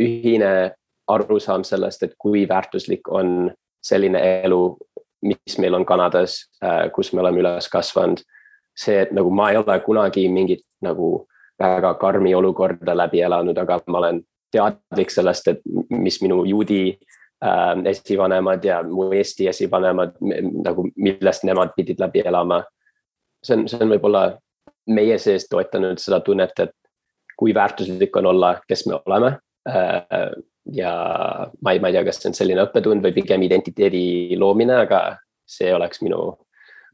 ühine 0.00 0.52
arusaam 1.10 1.64
sellest, 1.66 2.02
et 2.02 2.14
kui 2.18 2.46
väärtuslik 2.48 3.08
on 3.08 3.50
selline 3.84 4.20
elu, 4.44 4.60
mis 5.24 5.56
meil 5.58 5.76
on 5.76 5.86
Kanadas 5.86 6.42
äh,, 6.64 6.88
kus 6.92 7.12
me 7.12 7.24
oleme 7.24 7.42
üles 7.42 7.68
kasvanud 7.72 8.22
see, 8.80 8.96
et 9.04 9.12
nagu 9.16 9.30
ma 9.34 9.50
ei 9.52 9.60
ole 9.60 9.76
kunagi 9.84 10.26
mingit 10.32 10.64
nagu 10.84 11.12
väga 11.60 11.94
karmi 12.00 12.34
olukorda 12.34 12.96
läbi 12.96 13.20
elanud, 13.20 13.58
aga 13.58 13.80
ma 13.86 13.98
olen 13.98 14.20
teadlik 14.52 15.12
sellest, 15.12 15.48
et 15.48 15.60
mis 15.90 16.18
minu 16.22 16.42
juudi 16.48 16.82
äh, 17.44 17.74
esivanemad 17.92 18.64
ja 18.64 18.80
mu 18.82 19.10
Eesti 19.12 19.48
esivanemad 19.50 20.16
nagu, 20.64 20.88
millest 20.96 21.44
nemad 21.44 21.74
pidid 21.76 22.00
läbi 22.00 22.24
elama. 22.24 22.64
see 23.44 23.56
on, 23.56 23.68
see 23.68 23.80
on 23.80 23.88
võib-olla 23.88 24.24
meie 24.92 25.16
sees 25.18 25.46
toetanud 25.48 26.00
seda 26.00 26.20
tunnet, 26.20 26.52
et 26.60 26.74
kui 27.40 27.54
väärtuslik 27.56 28.16
on 28.20 28.26
olla, 28.34 28.58
kes 28.68 28.86
me 28.86 28.98
oleme 29.06 29.36
äh,. 29.68 30.32
ja 30.72 30.92
ma 31.62 31.72
ei, 31.72 31.80
ma 31.80 31.88
ei 31.88 31.96
tea, 31.96 32.04
kas 32.04 32.20
see 32.20 32.28
on 32.30 32.36
selline 32.36 32.66
õppetund 32.66 33.04
või 33.04 33.14
pigem 33.16 33.42
identiteedi 33.42 34.36
loomine, 34.38 34.82
aga 34.84 35.00
see 35.48 35.72
oleks 35.74 36.02
minu 36.04 36.34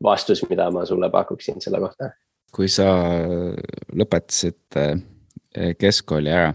vastus, 0.02 0.42
mida 0.50 0.70
ma 0.70 0.84
sulle 0.86 1.10
pakuksin 1.10 1.60
selle 1.60 1.80
kohta. 1.80 2.10
kui 2.56 2.68
sa 2.72 2.86
lõpetasid 3.92 4.76
eh, 4.80 5.72
keskkooli 5.76 6.30
ära, 6.32 6.52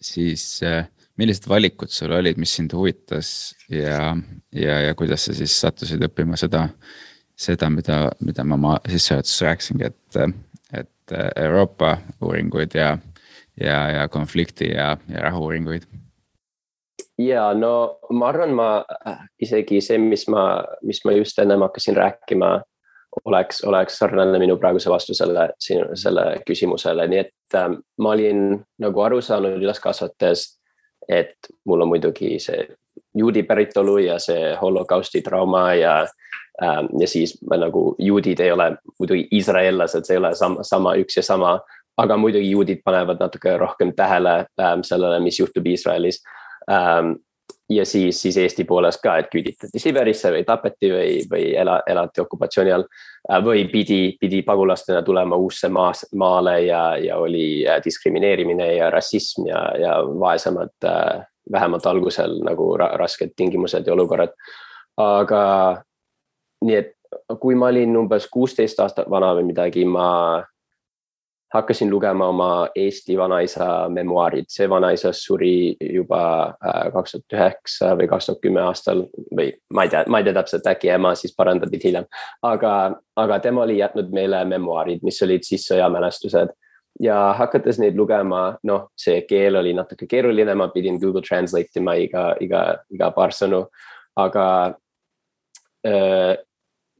siis 0.00 0.44
eh, 0.66 0.84
millised 1.20 1.46
valikud 1.48 1.92
sul 1.92 2.12
olid, 2.16 2.40
mis 2.40 2.52
sind 2.58 2.74
huvitas 2.76 3.54
ja, 3.72 4.16
ja, 4.52 4.80
ja 4.88 4.96
kuidas 4.98 5.24
sa 5.28 5.36
siis 5.36 5.54
sattusid 5.62 6.02
õppima 6.04 6.36
seda, 6.40 6.66
seda, 7.38 7.70
mida, 7.72 8.02
mida 8.24 8.44
ma 8.44 8.58
oma 8.58 8.74
sissejuhatuses 8.88 9.46
rääkisingi, 9.46 9.88
et, 9.88 10.20
et 10.82 11.16
Euroopa 11.40 11.96
uuringuid 12.20 12.76
ja, 12.76 12.94
ja, 13.60 13.80
ja 13.96 14.08
konflikti 14.12 14.72
ja, 14.74 14.94
ja 15.08 15.24
rahu 15.28 15.46
uuringuid 15.48 15.88
ja 17.20 17.54
no 17.54 17.98
ma 18.10 18.28
arvan, 18.28 18.54
ma 18.56 18.68
äh, 19.06 19.24
isegi 19.42 19.80
see, 19.84 19.98
mis 19.98 20.26
ma, 20.28 20.64
mis 20.86 21.02
ma 21.04 21.14
just 21.16 21.38
ennem 21.38 21.62
hakkasin 21.66 21.96
rääkima, 21.96 22.50
oleks, 23.24 23.64
oleks 23.66 23.98
sarnane 23.98 24.38
minu 24.38 24.56
praeguse 24.60 24.90
vastusele, 24.90 25.50
selle 25.58 26.26
küsimusele, 26.46 27.08
nii 27.10 27.22
et 27.24 27.58
äh, 27.58 27.68
ma 27.98 28.14
olin 28.14 28.60
nagu 28.82 29.04
aru 29.06 29.20
saanud 29.24 29.58
üles 29.60 29.82
kasvates, 29.82 30.46
et 31.08 31.50
mul 31.66 31.82
on 31.84 31.90
muidugi 31.90 32.36
see 32.42 32.68
juudi 33.16 33.42
päritolu 33.42 33.98
ja 34.04 34.18
see 34.22 34.54
holokausti 34.60 35.22
trauma 35.26 35.72
ja 35.74 35.94
äh,, 36.04 36.82
ja 37.00 37.08
siis 37.08 37.34
ma 37.50 37.58
nagu 37.58 37.94
juudid 37.98 38.40
ei 38.40 38.52
ole 38.52 38.70
muidugi 38.98 39.26
iisraellased, 39.34 40.06
see 40.06 40.14
ei 40.14 40.22
ole 40.22 40.34
sama, 40.38 40.62
sama 40.62 40.94
üks 41.00 41.18
ja 41.18 41.26
sama, 41.26 41.56
aga 41.98 42.16
muidugi 42.16 42.52
juudid 42.52 42.84
panevad 42.84 43.18
natuke 43.20 43.56
rohkem 43.58 43.92
tähele 43.96 44.44
äh, 44.60 44.76
sellele, 44.86 45.20
mis 45.24 45.40
juhtub 45.40 45.66
Iisraelis 45.66 46.22
ähm, 46.70 47.14
ja 47.70 47.86
siis, 47.86 48.22
siis 48.22 48.36
Eesti 48.36 48.64
poolest 48.64 49.02
ka, 49.02 49.16
et 49.18 49.30
küüditati 49.32 49.78
Siberisse 49.78 50.32
või 50.34 50.44
tapeti 50.46 50.90
või, 50.92 51.10
või 51.30 51.44
ela, 51.56 51.80
elati 51.86 52.22
okupatsiooni 52.22 52.72
all. 52.74 52.86
Äh, 53.30 53.42
või 53.44 53.64
pidi, 53.72 54.00
pidi 54.20 54.42
pagulastena 54.46 55.02
tulema 55.06 55.36
uusse 55.36 55.68
maas, 55.68 56.04
maale 56.14 56.56
ja, 56.66 56.84
ja 56.98 57.18
oli 57.22 57.66
äh, 57.68 57.80
diskrimineerimine 57.84 58.72
ja 58.74 58.90
rassism 58.90 59.46
ja, 59.50 59.64
ja 59.78 59.98
vaesemad 60.02 60.74
äh, 60.84 61.26
vähemalt 61.52 61.86
algusel 61.86 62.40
nagu 62.46 62.72
ra 62.78 62.92
rasked 62.98 63.32
tingimused 63.36 63.86
ja 63.86 63.92
olukorrad. 63.92 64.34
aga 65.00 65.42
nii 66.66 66.74
et 66.76 66.92
kui 67.40 67.54
ma 67.54 67.70
olin 67.70 67.96
umbes 67.96 68.26
kuusteist 68.30 68.80
aastat 68.80 69.08
vana 69.10 69.32
või 69.38 69.46
midagi, 69.48 69.84
ma 69.84 70.42
hakkasin 71.54 71.90
lugema 71.90 72.28
oma 72.28 72.68
Eesti 72.74 73.18
vanaisa 73.18 73.88
memuaarid, 73.88 74.46
see 74.48 74.68
vanaisa 74.70 75.12
suri 75.12 75.76
juba 75.92 76.22
äh, 76.46 76.92
kaks 76.94 77.16
tuhat 77.16 77.36
üheksa 77.36 77.92
või 77.98 78.08
kaks 78.10 78.28
tuhat 78.28 78.42
kümme 78.44 78.62
aastal 78.62 79.04
või 79.36 79.50
ma 79.74 79.86
ei 79.86 79.92
tea, 79.92 80.04
ma 80.08 80.20
ei 80.20 80.28
tea 80.28 80.36
täpselt, 80.36 80.68
äkki 80.70 80.92
ema 80.94 81.14
siis 81.18 81.34
parandab 81.36 81.72
mind 81.72 81.86
hiljem. 81.88 82.08
aga, 82.42 82.74
aga 83.16 83.38
tema 83.42 83.64
oli 83.66 83.80
jätnud 83.80 84.12
meile 84.14 84.44
memuaarid, 84.44 85.02
mis 85.02 85.22
olid 85.26 85.46
siis 85.46 85.66
sõjamälestused. 85.70 86.54
Ja 87.00 87.16
hakates 87.38 87.78
neid 87.80 87.96
lugema, 87.96 88.58
noh, 88.66 88.90
see 88.98 89.22
keel 89.26 89.56
oli 89.56 89.72
natuke 89.72 90.06
keeruline, 90.06 90.54
ma 90.54 90.68
pidin 90.68 90.98
Google 91.00 91.22
Translate 91.22 91.80
ima 91.80 91.94
iga, 91.96 92.34
iga, 92.40 92.64
iga 92.92 93.10
paar 93.16 93.32
sõnu, 93.34 93.64
aga 94.20 94.46
äh, 95.86 96.36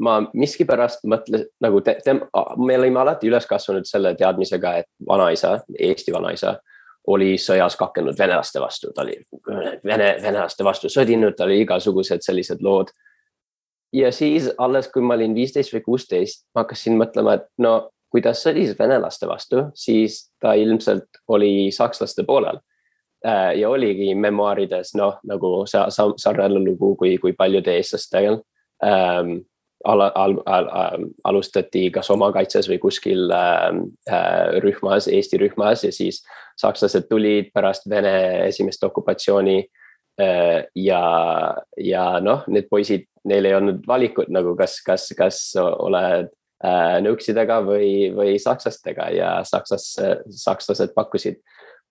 ma 0.00 0.16
miskipärast 0.32 1.04
mõtlen 1.08 1.46
nagu 1.62 1.80
te, 1.84 1.96
te, 2.04 2.14
me 2.14 2.78
olime 2.78 3.02
alati 3.02 3.28
üles 3.28 3.46
kasvanud 3.48 3.88
selle 3.88 4.14
teadmisega, 4.18 4.74
et 4.80 4.88
vanaisa, 5.06 5.58
Eesti 5.78 6.14
vanaisa 6.14 6.56
oli 7.10 7.34
sõjas 7.40 7.76
kakkenud 7.80 8.18
venelaste 8.18 8.60
vastu, 8.60 8.92
ta 8.94 9.04
oli 9.04 9.16
vene, 9.86 10.10
venelaste 10.22 10.64
vastu 10.66 10.90
sõdinud, 10.92 11.36
tal 11.36 11.50
oli 11.50 11.62
igasugused 11.64 12.24
sellised 12.24 12.64
lood. 12.64 12.92
ja 13.92 14.12
siis 14.12 14.50
alles, 14.58 14.88
kui 14.88 15.02
ma 15.02 15.16
olin 15.18 15.34
viisteist 15.34 15.72
või 15.74 15.82
kuusteist, 15.86 16.44
ma 16.54 16.64
hakkasin 16.64 16.98
mõtlema, 17.00 17.38
et 17.40 17.48
no 17.58 17.90
kuidas 18.10 18.42
sõdis 18.44 18.74
venelaste 18.78 19.26
vastu, 19.26 19.64
siis 19.74 20.30
ta 20.40 20.54
ilmselt 20.58 21.22
oli 21.28 21.70
sakslaste 21.74 22.24
poolel. 22.26 22.60
Äh, 23.26 23.58
ja 23.60 23.68
oligi 23.68 24.14
memuaarides 24.14 24.94
noh, 24.96 25.18
nagu 25.28 25.64
sarnane 25.68 26.62
lugu 26.64 26.94
kui, 26.96 27.18
kui 27.20 27.34
paljude 27.36 27.74
eestlastega 27.76 28.38
ähm, 28.84 29.42
al, 29.84 30.02
al, 30.14 30.36
al, 30.46 31.04
alustati 31.24 31.88
kas 31.94 32.10
omakaitses 32.12 32.68
või 32.70 32.78
kuskil 32.82 33.30
äh, 33.32 33.68
äh, 34.10 34.58
rühmas, 34.64 35.08
Eesti 35.08 35.40
rühmas 35.40 35.84
ja 35.86 35.92
siis 35.94 36.22
sakslased 36.60 37.08
tulid 37.08 37.52
pärast 37.54 37.88
Vene 37.90 38.46
esimest 38.48 38.84
okupatsiooni 38.84 39.58
äh,. 40.20 40.66
ja, 40.74 41.04
ja 41.76 42.04
noh, 42.20 42.44
need 42.48 42.68
poisid, 42.70 43.08
neil 43.24 43.48
ei 43.48 43.56
olnud 43.56 43.86
valikut 43.88 44.28
nagu 44.28 44.52
kas, 44.58 44.80
kas, 44.84 45.08
kas 45.16 45.40
oled 45.56 46.28
äh, 46.64 46.98
nõuksidega 47.06 47.62
või, 47.64 48.10
või 48.16 48.36
sakslastega 48.42 49.08
ja 49.16 49.32
sakslas, 49.48 49.94
sakslased 50.44 50.92
pakkusid 50.96 51.40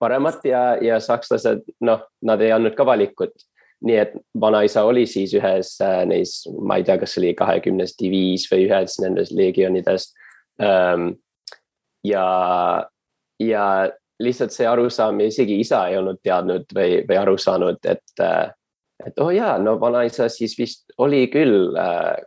paremat 0.00 0.44
ja, 0.48 0.64
ja 0.80 1.00
sakslased, 1.02 1.66
noh, 1.84 2.06
nad 2.24 2.40
ei 2.40 2.54
andnud 2.54 2.78
ka 2.78 2.86
valikut 2.86 3.34
nii 3.86 3.96
et 3.96 4.12
vanaisa 4.40 4.84
oli 4.84 5.06
siis 5.08 5.32
ühes 5.36 5.76
äh, 5.84 6.02
neis, 6.08 6.42
ma 6.60 6.78
ei 6.80 6.84
tea, 6.84 6.98
kas 7.00 7.16
oli 7.20 7.32
kahekümnes 7.38 7.96
diviis 8.00 8.46
või 8.52 8.66
ühes 8.68 8.98
nendest 9.02 9.32
legionidest 9.36 10.14
ähm,. 10.62 11.14
ja, 12.04 12.26
ja 13.40 13.64
lihtsalt 14.20 14.52
see 14.52 14.68
arusaam, 14.68 15.20
isegi 15.24 15.60
isa 15.60 15.86
ei 15.88 15.98
olnud 16.00 16.20
teadnud 16.22 16.72
või, 16.76 17.00
või 17.08 17.20
aru 17.20 17.36
saanud, 17.40 17.80
et, 17.88 18.04
äh, 18.20 18.52
et 19.06 19.20
oh 19.20 19.32
jaa, 19.32 19.56
no 19.58 19.78
vanaisa 19.80 20.28
siis 20.28 20.58
vist 20.58 20.92
oli 21.00 21.26
küll 21.32 21.72
äh, 21.80 22.20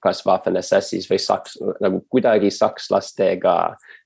kas 0.00 0.22
Waffen 0.26 0.56
SS-is 0.60 1.08
või 1.10 1.20
saks, 1.20 1.58
nagu 1.80 2.00
kuidagi 2.08 2.50
sakslastega, 2.54 3.56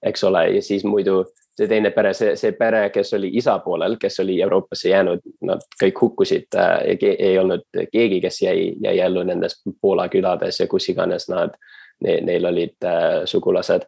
eks 0.03 0.25
ole, 0.27 0.49
ja 0.57 0.63
siis 0.63 0.85
muidu 0.87 1.23
see 1.55 1.69
teine 1.71 1.91
pere, 1.95 2.13
see, 2.15 2.35
see 2.39 2.53
pere, 2.59 2.89
kes 2.95 3.15
oli 3.19 3.31
isa 3.39 3.57
poolel, 3.63 3.97
kes 4.01 4.21
oli 4.25 4.41
Euroopasse 4.43 4.91
jäänud, 4.91 5.23
nad 5.47 5.63
kõik 5.81 6.01
hukkusid 6.03 6.59
äh, 6.59 6.75
ei 7.15 7.39
olnud 7.39 7.67
keegi, 7.93 8.21
kes 8.25 8.43
jäi, 8.43 8.73
jäi 8.83 8.99
ellu 9.05 9.23
nendes 9.27 9.61
Poola 9.81 10.09
külades 10.13 10.61
ja 10.61 10.69
kus 10.71 10.89
iganes 10.91 11.29
nad 11.31 11.55
ne,, 12.03 12.19
neil 12.27 12.51
olid 12.51 12.89
äh, 12.89 13.23
sugulased 13.31 13.87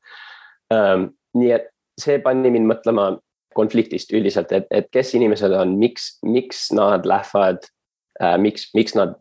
ähm,. 0.74 1.10
nii 1.36 1.50
et 1.52 1.66
see 2.00 2.20
pani 2.24 2.52
mind 2.52 2.68
mõtlema 2.70 3.10
konfliktist 3.56 4.12
üldiselt, 4.14 4.52
et, 4.52 4.68
et 4.70 4.88
kes 4.92 5.14
inimesed 5.16 5.52
on, 5.56 5.74
miks, 5.80 6.16
miks 6.24 6.68
nad 6.76 7.08
lähevad 7.08 7.66
äh,, 8.22 8.36
miks, 8.40 8.70
miks 8.76 8.96
nad 8.96 9.16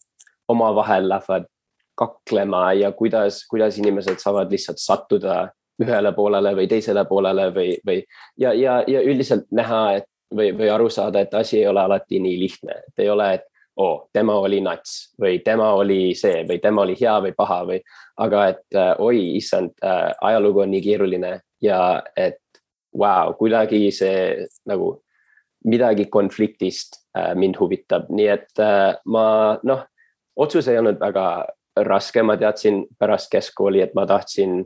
omavahel 0.52 1.10
lähevad 1.10 1.50
kaklema 1.96 2.74
ja 2.76 2.92
kuidas, 2.92 3.46
kuidas 3.50 3.78
inimesed 3.80 4.20
saavad 4.20 4.52
lihtsalt 4.52 4.82
sattuda 4.84 5.48
ühele 5.84 6.12
poolele 6.16 6.54
või 6.56 6.68
teisele 6.72 7.06
poolele 7.06 7.50
või, 7.56 7.74
või 7.88 8.04
ja, 8.38 8.54
ja, 8.54 8.82
ja 8.88 9.02
üldiselt 9.02 9.50
näha, 9.52 9.82
et 10.00 10.08
või, 10.36 10.52
või 10.58 10.70
aru 10.72 10.90
saada, 10.90 11.22
et 11.22 11.34
asi 11.34 11.60
ei 11.60 11.68
ole 11.68 11.82
alati 11.82 12.20
nii 12.20 12.40
lihtne, 12.40 12.80
et 12.88 13.04
ei 13.06 13.10
ole, 13.10 13.34
et 13.40 13.46
oo 13.76 13.88
oh,, 13.92 14.04
tema 14.14 14.38
oli 14.40 14.62
nats 14.64 15.14
või 15.20 15.42
tema 15.44 15.74
oli 15.76 16.14
see 16.16 16.46
või 16.48 16.62
tema 16.64 16.86
oli 16.86 16.96
hea 17.00 17.18
või 17.26 17.34
paha 17.36 17.58
või, 17.68 17.82
aga 18.24 18.46
et 18.54 18.78
äh, 18.80 18.94
oi, 19.04 19.20
issand 19.36 19.74
äh,, 19.84 20.14
ajalugu 20.22 20.64
on 20.64 20.72
nii 20.72 20.84
keeruline 20.86 21.40
ja 21.62 21.80
et 22.16 22.40
vau 22.96 23.28
wow,, 23.28 23.36
kuidagi 23.36 23.90
see 23.92 24.46
nagu 24.72 24.94
midagi 25.66 26.06
konfliktist 26.06 27.02
äh, 27.18 27.34
mind 27.36 27.60
huvitab, 27.60 28.08
nii 28.10 28.30
et 28.32 28.64
äh, 28.64 28.96
ma 29.12 29.26
noh, 29.64 29.84
otsus 30.40 30.70
ei 30.72 30.80
olnud 30.80 31.02
väga 31.02 31.28
raske, 31.84 32.24
ma 32.24 32.38
teadsin 32.40 32.86
pärast 33.00 33.32
keskkooli, 33.34 33.82
et 33.84 33.96
ma 33.98 34.06
tahtsin 34.08 34.62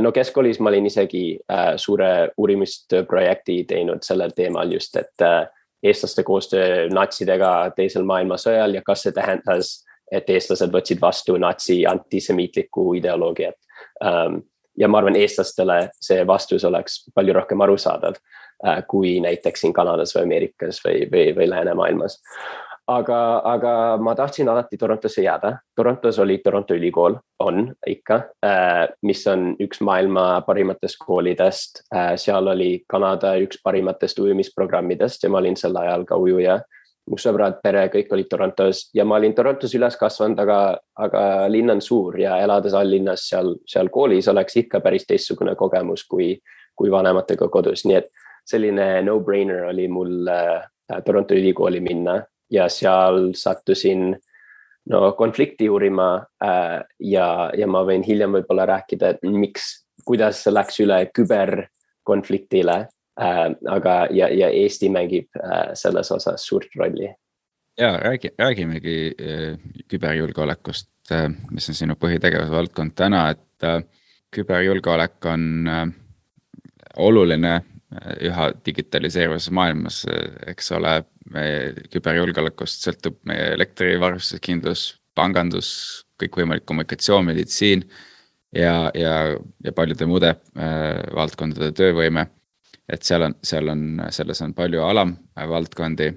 no 0.00 0.12
keskkoolis 0.12 0.60
ma 0.60 0.70
olin 0.70 0.86
isegi 0.86 1.38
äh, 1.50 1.72
suure 1.76 2.30
uurimistööprojekti 2.36 3.64
teinud 3.68 4.04
sellel 4.06 4.32
teemal 4.36 4.72
just, 4.72 4.96
et 4.96 5.24
äh, 5.26 5.46
eestlaste 5.82 6.22
koostöö 6.22 6.88
natsidega 6.94 7.72
teisel 7.76 8.06
maailmasõjal 8.08 8.78
ja 8.78 8.82
kas 8.86 9.06
see 9.06 9.12
tähendas, 9.12 9.72
et 10.12 10.30
eestlased 10.30 10.72
võtsid 10.72 11.00
vastu 11.00 11.36
natsi 11.40 11.82
antisemiitlikku 11.86 12.92
ideoloogiat 13.00 13.58
ähm,. 14.04 14.42
ja 14.78 14.88
ma 14.88 14.98
arvan, 14.98 15.16
eestlastele 15.16 15.90
see 16.00 16.26
vastus 16.26 16.64
oleks 16.64 17.02
palju 17.14 17.34
rohkem 17.36 17.60
arusaadav 17.60 18.16
äh, 18.66 18.84
kui 18.88 19.18
näiteks 19.20 19.60
siin 19.60 19.72
Kanadas 19.72 20.14
või 20.16 20.28
Ameerikas 20.28 20.80
või, 20.84 21.08
või, 21.12 21.32
või 21.36 21.48
läänemaailmas 21.50 22.20
aga, 22.88 23.42
aga 23.44 23.72
ma 24.02 24.14
tahtsin 24.14 24.48
alati 24.48 24.76
Torontosse 24.76 25.22
jääda. 25.22 25.56
Torontos 25.76 26.18
oli 26.18 26.38
Toronto 26.38 26.74
ülikool, 26.74 27.14
on 27.38 27.74
ikka, 27.86 28.14
äh, 28.44 28.88
mis 29.02 29.26
on 29.26 29.54
üks 29.60 29.80
maailma 29.80 30.42
parimatest 30.46 30.98
koolidest. 31.06 31.82
Äh, 31.94 32.14
seal 32.16 32.46
oli 32.46 32.84
Kanada 32.88 33.34
üks 33.40 33.60
parimatest 33.64 34.18
ujumisprogrammidest 34.18 35.22
ja 35.22 35.30
ma 35.30 35.38
olin 35.38 35.56
sel 35.56 35.76
ajal 35.76 36.04
ka 36.04 36.16
ujuja. 36.16 36.60
mu 37.10 37.16
sõbrad, 37.18 37.56
pere, 37.58 37.88
kõik 37.90 38.12
olid 38.14 38.28
Torontos 38.30 38.84
ja 38.94 39.02
ma 39.04 39.16
olin 39.16 39.32
Torontos 39.34 39.72
üles 39.74 39.96
kasvanud, 39.98 40.38
aga, 40.38 40.78
aga 40.94 41.48
linn 41.50 41.70
on 41.74 41.80
suur 41.82 42.14
ja 42.14 42.36
elades 42.38 42.76
alllinnas 42.78 43.24
seal, 43.26 43.56
seal 43.66 43.90
koolis 43.90 44.28
oleks 44.30 44.56
ikka 44.56 44.78
päris 44.80 45.02
teistsugune 45.08 45.56
kogemus 45.58 46.04
kui, 46.06 46.36
kui 46.78 46.92
vanematega 46.94 47.48
kodus, 47.50 47.82
nii 47.90 47.96
et 47.98 48.06
selline 48.46 49.02
no-brainer 49.02 49.64
oli 49.72 49.88
mul 49.90 50.30
äh, 50.30 50.62
Toronto 51.02 51.34
ülikooli 51.34 51.80
minna 51.82 52.20
ja 52.52 52.68
seal 52.68 53.32
sattusin 53.38 54.12
no 54.90 55.12
konflikti 55.18 55.68
uurima 55.70 56.14
äh, 56.44 56.82
ja, 57.00 57.50
ja 57.56 57.66
ma 57.70 57.84
võin 57.86 58.04
hiljem 58.06 58.38
võib-olla 58.38 58.66
rääkida, 58.74 59.14
et 59.14 59.24
miks, 59.26 59.84
kuidas 60.06 60.42
see 60.44 60.54
läks 60.54 60.80
üle 60.82 60.98
küberkonfliktile 61.14 62.78
äh,. 63.20 63.42
aga, 63.70 63.96
ja, 64.10 64.28
ja 64.28 64.50
Eesti 64.50 64.90
mängib 64.92 65.28
äh, 65.38 65.72
selles 65.78 66.10
osas 66.12 66.46
suurt 66.46 66.74
rolli. 66.78 67.12
ja 67.78 67.96
räägi, 67.96 68.34
räägimegi 68.38 68.96
äh, 69.14 69.58
küberjulgeolekust 69.88 71.12
äh,, 71.12 71.28
mis 71.50 71.68
on 71.68 71.78
sinu 71.78 71.96
põhitegevusvaldkond 72.00 72.96
täna, 72.98 73.28
et 73.30 73.68
äh, 73.68 73.82
küberjulgeolek 74.34 75.30
on 75.30 75.68
äh, 75.68 75.86
oluline 76.96 77.54
äh, 77.54 78.16
üha 78.28 78.50
digitaliseeruvas 78.66 79.50
maailmas, 79.50 80.04
eks 80.46 80.72
ole, 80.72 81.02
meie 81.30 81.86
küberjulgeolekust 81.92 82.86
sõltub 82.86 83.18
meie 83.28 83.52
elektrivarustuskindlus, 83.56 84.86
pangandus, 85.18 85.70
kõikvõimalik 86.22 86.66
kommunikatsioon, 86.66 87.26
meditsiin. 87.28 87.84
ja, 88.56 88.90
ja, 88.94 89.14
ja 89.64 89.72
paljude 89.72 90.06
muude 90.06 90.34
äh, 90.34 91.02
valdkondade 91.14 91.72
töövõime. 91.72 92.26
et 92.88 93.02
seal 93.02 93.22
on, 93.22 93.34
seal 93.42 93.68
on, 93.68 94.02
selles 94.10 94.42
on 94.42 94.52
palju 94.54 94.82
alamvaldkondi 94.82 96.10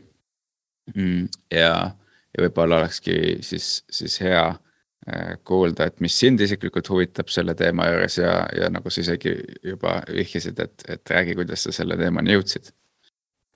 mm,. 0.95 1.27
ja, 1.51 1.91
ja 2.33 2.43
võib-olla 2.43 2.81
olekski 2.81 3.37
siis, 3.45 3.83
siis 3.91 4.17
hea 4.21 4.45
äh, 4.49 5.37
kuulda, 5.43 5.85
et 5.85 6.01
mis 6.01 6.17
sind 6.19 6.41
isiklikult 6.41 6.89
huvitab 6.89 7.29
selle 7.29 7.55
teema 7.55 7.87
juures 7.91 8.17
ja, 8.17 8.39
ja 8.57 8.69
nagu 8.69 8.89
sa 8.89 9.05
isegi 9.05 9.37
juba 9.63 10.01
vihjasid, 10.09 10.59
et, 10.59 10.89
et 10.89 11.15
räägi, 11.15 11.37
kuidas 11.37 11.67
sa 11.67 11.75
selle 11.75 11.97
teemani 12.01 12.35
jõudsid 12.35 12.73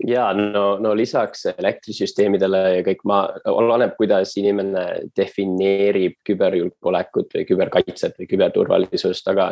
ja 0.07 0.29
no, 0.33 0.77
no 0.79 0.93
lisaks 0.95 1.45
elektrisüsteemidele 1.51 2.61
ja 2.77 2.83
kõik 2.85 3.01
ma, 3.09 3.23
oleneb, 3.51 3.95
kuidas 3.97 4.35
inimene 4.39 4.85
defineerib 5.17 6.19
küberjulgeolekut 6.27 7.35
või 7.35 7.45
küberkaitset 7.49 8.15
või 8.19 8.29
küberturvalisust, 8.29 9.27
aga 9.31 9.51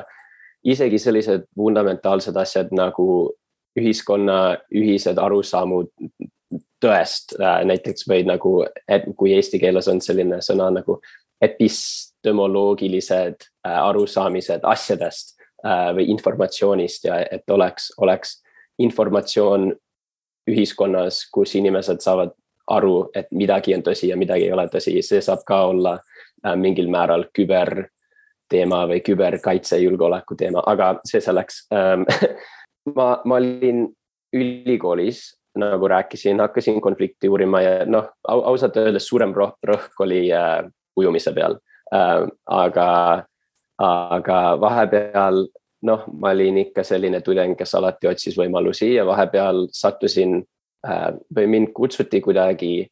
isegi 0.68 1.00
sellised 1.00 1.50
fundamentaalsed 1.56 2.38
asjad 2.40 2.72
nagu 2.76 3.08
ühiskonna 3.78 4.58
ühised 4.74 5.20
arusaamud 5.22 5.92
tõest, 6.84 7.36
äh, 7.42 7.64
näiteks 7.66 8.08
või 8.10 8.24
nagu, 8.28 8.66
et 8.88 9.04
kui 9.18 9.34
eesti 9.36 9.60
keeles 9.62 9.88
on 9.92 10.02
selline 10.02 10.42
sõna 10.46 10.70
nagu 10.74 11.00
epistemoloogilised 11.42 13.36
äh, 13.44 13.78
arusaamised 13.82 14.62
asjadest 14.64 15.36
äh, 15.66 15.94
või 15.98 16.10
informatsioonist 16.14 17.06
ja 17.10 17.20
et 17.32 17.50
oleks, 17.50 17.92
oleks 17.98 18.42
informatsioon 18.82 19.74
ühiskonnas, 20.48 21.26
kus 21.34 21.56
inimesed 21.60 22.02
saavad 22.04 22.34
aru, 22.72 23.10
et 23.16 23.30
midagi 23.36 23.76
on 23.76 23.84
tõsi 23.86 24.12
ja 24.12 24.18
midagi 24.20 24.48
ei 24.48 24.56
ole 24.56 24.68
tõsi, 24.72 24.98
see 25.06 25.22
saab 25.24 25.46
ka 25.48 25.62
olla 25.70 25.98
äh, 25.98 26.56
mingil 26.60 26.90
määral 26.92 27.28
küberteema 27.36 28.84
või 28.92 29.02
küberkaitse 29.06 29.80
julgeoleku 29.84 30.36
teema, 30.40 30.64
aga 30.68 30.98
see 31.08 31.24
selleks 31.24 31.66
ähm, 31.76 32.04
ma, 32.98 33.18
ma 33.24 33.40
olin 33.40 33.86
ülikoolis, 34.36 35.30
nagu 35.58 35.88
rääkisin, 35.90 36.42
hakkasin 36.44 36.82
konflikti 36.84 37.30
uurima 37.32 37.64
ja 37.64 37.78
noh, 37.90 38.12
ausalt 38.28 38.78
öeldes 38.78 39.08
suurem 39.08 39.34
rõhk 39.34 40.04
oli 40.04 40.28
äh, 40.34 40.60
ujumise 40.98 41.34
peal 41.34 41.58
äh,. 41.94 42.28
aga, 42.46 42.90
aga 43.82 44.42
vahepeal 44.62 45.46
noh, 45.82 46.06
ma 46.14 46.32
olin 46.34 46.58
ikka 46.66 46.84
selline 46.84 47.22
tudeng, 47.22 47.56
kes 47.58 47.76
alati 47.78 48.10
otsis 48.10 48.38
võimalusi 48.38 48.94
ja 48.96 49.06
vahepeal 49.06 49.68
sattusin 49.74 50.40
äh, 50.88 51.12
või 51.36 51.48
mind 51.48 51.74
kutsuti 51.76 52.22
kuidagi 52.22 52.88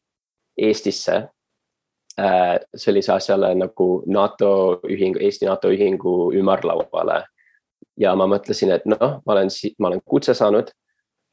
Eestisse 0.56 1.16
äh, 2.20 2.54
sellise 2.74 3.12
asjale 3.12 3.54
nagu 3.54 4.02
NATO 4.06 4.80
ühing, 4.88 5.18
Eesti 5.20 5.48
NATO 5.50 5.72
ühingu 5.72 6.32
ümarlauale. 6.36 7.24
ja 7.96 8.14
ma 8.14 8.26
mõtlesin, 8.28 8.70
et 8.72 8.84
noh, 8.86 9.20
ma 9.24 9.32
olen, 9.32 9.50
ma 9.78 9.88
olen 9.88 10.00
kutse 10.04 10.34
saanud 10.34 10.70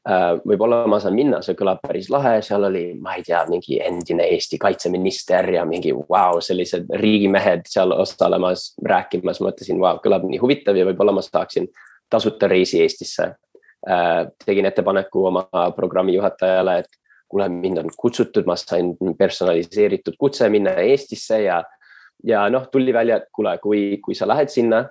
võib-olla 0.04 0.82
ma 0.90 0.98
saan 1.00 1.14
minna, 1.16 1.38
see 1.44 1.56
kõlab 1.56 1.80
päris 1.80 2.10
lahe, 2.12 2.36
seal 2.44 2.66
oli, 2.68 2.82
ma 3.00 3.14
ei 3.16 3.22
tea, 3.24 3.40
mingi 3.48 3.78
endine 3.80 4.26
Eesti 4.34 4.58
kaitseminister 4.60 5.48
ja 5.56 5.64
mingi 5.68 5.94
vau 5.96 6.04
wow,, 6.12 6.40
sellised 6.44 6.90
riigimehed 7.00 7.64
seal 7.70 7.94
osalemas, 7.96 8.72
rääkimas, 8.84 9.40
mõtlesin, 9.44 9.80
wow,, 9.80 10.02
kõlab 10.04 10.26
nii 10.28 10.42
huvitav 10.42 10.76
ja 10.76 10.84
võib-olla 10.90 11.14
ma 11.16 11.24
saaksin 11.24 11.70
tasuta 12.12 12.50
reisi 12.52 12.82
Eestisse. 12.84 13.30
Äh, 13.84 14.26
tegin 14.44 14.68
ettepaneku 14.68 15.24
oma 15.28 15.46
programmi 15.76 16.14
juhatajale, 16.18 16.78
et 16.84 17.00
kuule, 17.28 17.48
mind 17.48 17.80
on 17.80 17.88
kutsutud, 17.96 18.44
ma 18.48 18.56
sain 18.60 18.92
personaliseeritud 19.18 20.18
kutse 20.20 20.48
minna 20.52 20.76
Eestisse 20.84 21.40
ja, 21.46 21.62
ja 22.24 22.44
noh, 22.52 22.68
tuli 22.72 22.92
välja, 22.92 23.22
et 23.22 23.32
kuule, 23.32 23.56
kui, 23.64 23.86
kui 24.04 24.16
sa 24.16 24.28
lähed 24.28 24.52
sinna 24.52 24.84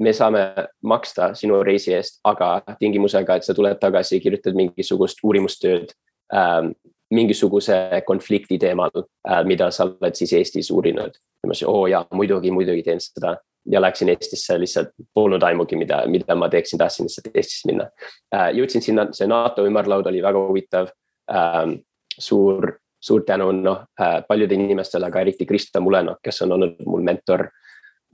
me 0.00 0.12
saame 0.16 0.44
maksta 0.82 1.34
sinu 1.38 1.60
reisi 1.66 1.92
eest, 1.94 2.20
aga 2.24 2.60
tingimusega, 2.80 3.36
et 3.36 3.46
sa 3.46 3.54
tuled 3.56 3.78
tagasi, 3.80 4.20
kirjutad 4.20 4.56
mingisugust 4.56 5.20
uurimustööd 5.24 5.92
ähm, 6.34 6.72
mingisuguse 7.10 7.76
konflikti 8.06 8.58
teemal 8.58 8.92
äh,, 8.94 9.42
mida 9.44 9.70
sa 9.74 9.88
oled 9.90 10.16
siis 10.16 10.32
Eestis 10.38 10.70
uurinud. 10.70 11.14
ja 11.42 11.48
ma 11.48 11.52
ütlesin, 11.52 11.68
oo 11.68 11.86
jaa, 11.90 12.04
muidugi, 12.14 12.52
muidugi 12.54 12.84
teen 12.86 13.00
seda 13.02 13.36
ja 13.70 13.80
läksin 13.82 14.08
Eestisse 14.08 14.58
lihtsalt, 14.60 14.92
polnud 15.14 15.42
aimugi, 15.42 15.76
mida, 15.76 16.04
mida 16.06 16.34
ma 16.34 16.48
teeksin, 16.48 16.78
tahtsin 16.78 17.08
lihtsalt 17.08 17.32
Eestisse 17.34 17.68
minna 17.68 17.90
äh,. 18.34 18.50
jõudsin 18.56 18.84
sinna, 18.84 19.08
see 19.12 19.28
NATO 19.28 19.66
ümarlaud 19.68 20.06
oli 20.06 20.22
väga 20.22 20.46
huvitav 20.48 20.92
ähm,. 21.34 21.80
suur, 22.20 22.72
suur 23.00 23.22
tänu 23.24 23.50
noh 23.56 23.84
äh, 24.00 24.20
paljudele 24.28 24.64
inimestele, 24.64 25.06
aga 25.06 25.20
eriti 25.20 25.46
Krista 25.46 25.80
Mulenok, 25.80 26.18
kes 26.22 26.42
on 26.44 26.52
olnud 26.52 26.82
mul 26.86 27.04
mentor 27.06 27.48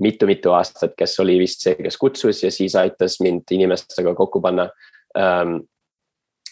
mitu-mitu 0.02 0.52
aastat, 0.52 0.94
kes 0.98 1.18
oli 1.20 1.38
vist 1.40 1.64
see, 1.64 1.76
kes 1.78 1.96
kutsus 2.00 2.42
ja 2.44 2.50
siis 2.52 2.74
aitas 2.76 3.20
mind 3.24 3.48
inimestega 3.50 4.14
kokku 4.14 4.40
panna. 4.44 4.68
Ähm, 5.18 5.58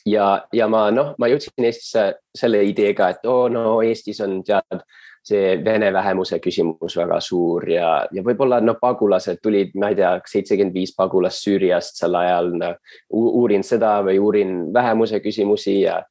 ja, 0.06 0.46
ja 0.52 0.68
ma 0.68 0.86
noh, 0.94 1.14
ma 1.18 1.28
jõudsin 1.32 1.68
Eestisse 1.68 2.06
selle 2.36 2.62
ideega, 2.64 3.10
et 3.12 3.26
oo 3.28 3.44
oh, 3.46 3.50
no 3.52 3.80
Eestis 3.84 4.20
on 4.24 4.40
tead 4.44 4.84
see 5.24 5.54
vene 5.64 5.88
vähemuse 5.92 6.36
küsimus 6.44 6.96
väga 6.98 7.16
suur 7.24 7.64
ja, 7.70 7.90
ja 8.12 8.22
võib-olla 8.24 8.58
noh, 8.60 8.76
pagulased 8.80 9.40
tulid, 9.42 9.72
ma 9.80 9.88
ei 9.92 9.96
tea, 9.96 10.10
seitsekümmend 10.28 10.76
viis 10.76 10.92
pagulast 10.96 11.46
Süüriast 11.46 12.00
sel 12.00 12.16
ajal 12.20 12.52
no,. 12.60 12.74
uurin 13.08 13.64
seda 13.64 13.96
või 14.04 14.18
uurin 14.20 14.58
vähemuse 14.74 15.22
küsimusi 15.24 15.78
ja 15.86 16.02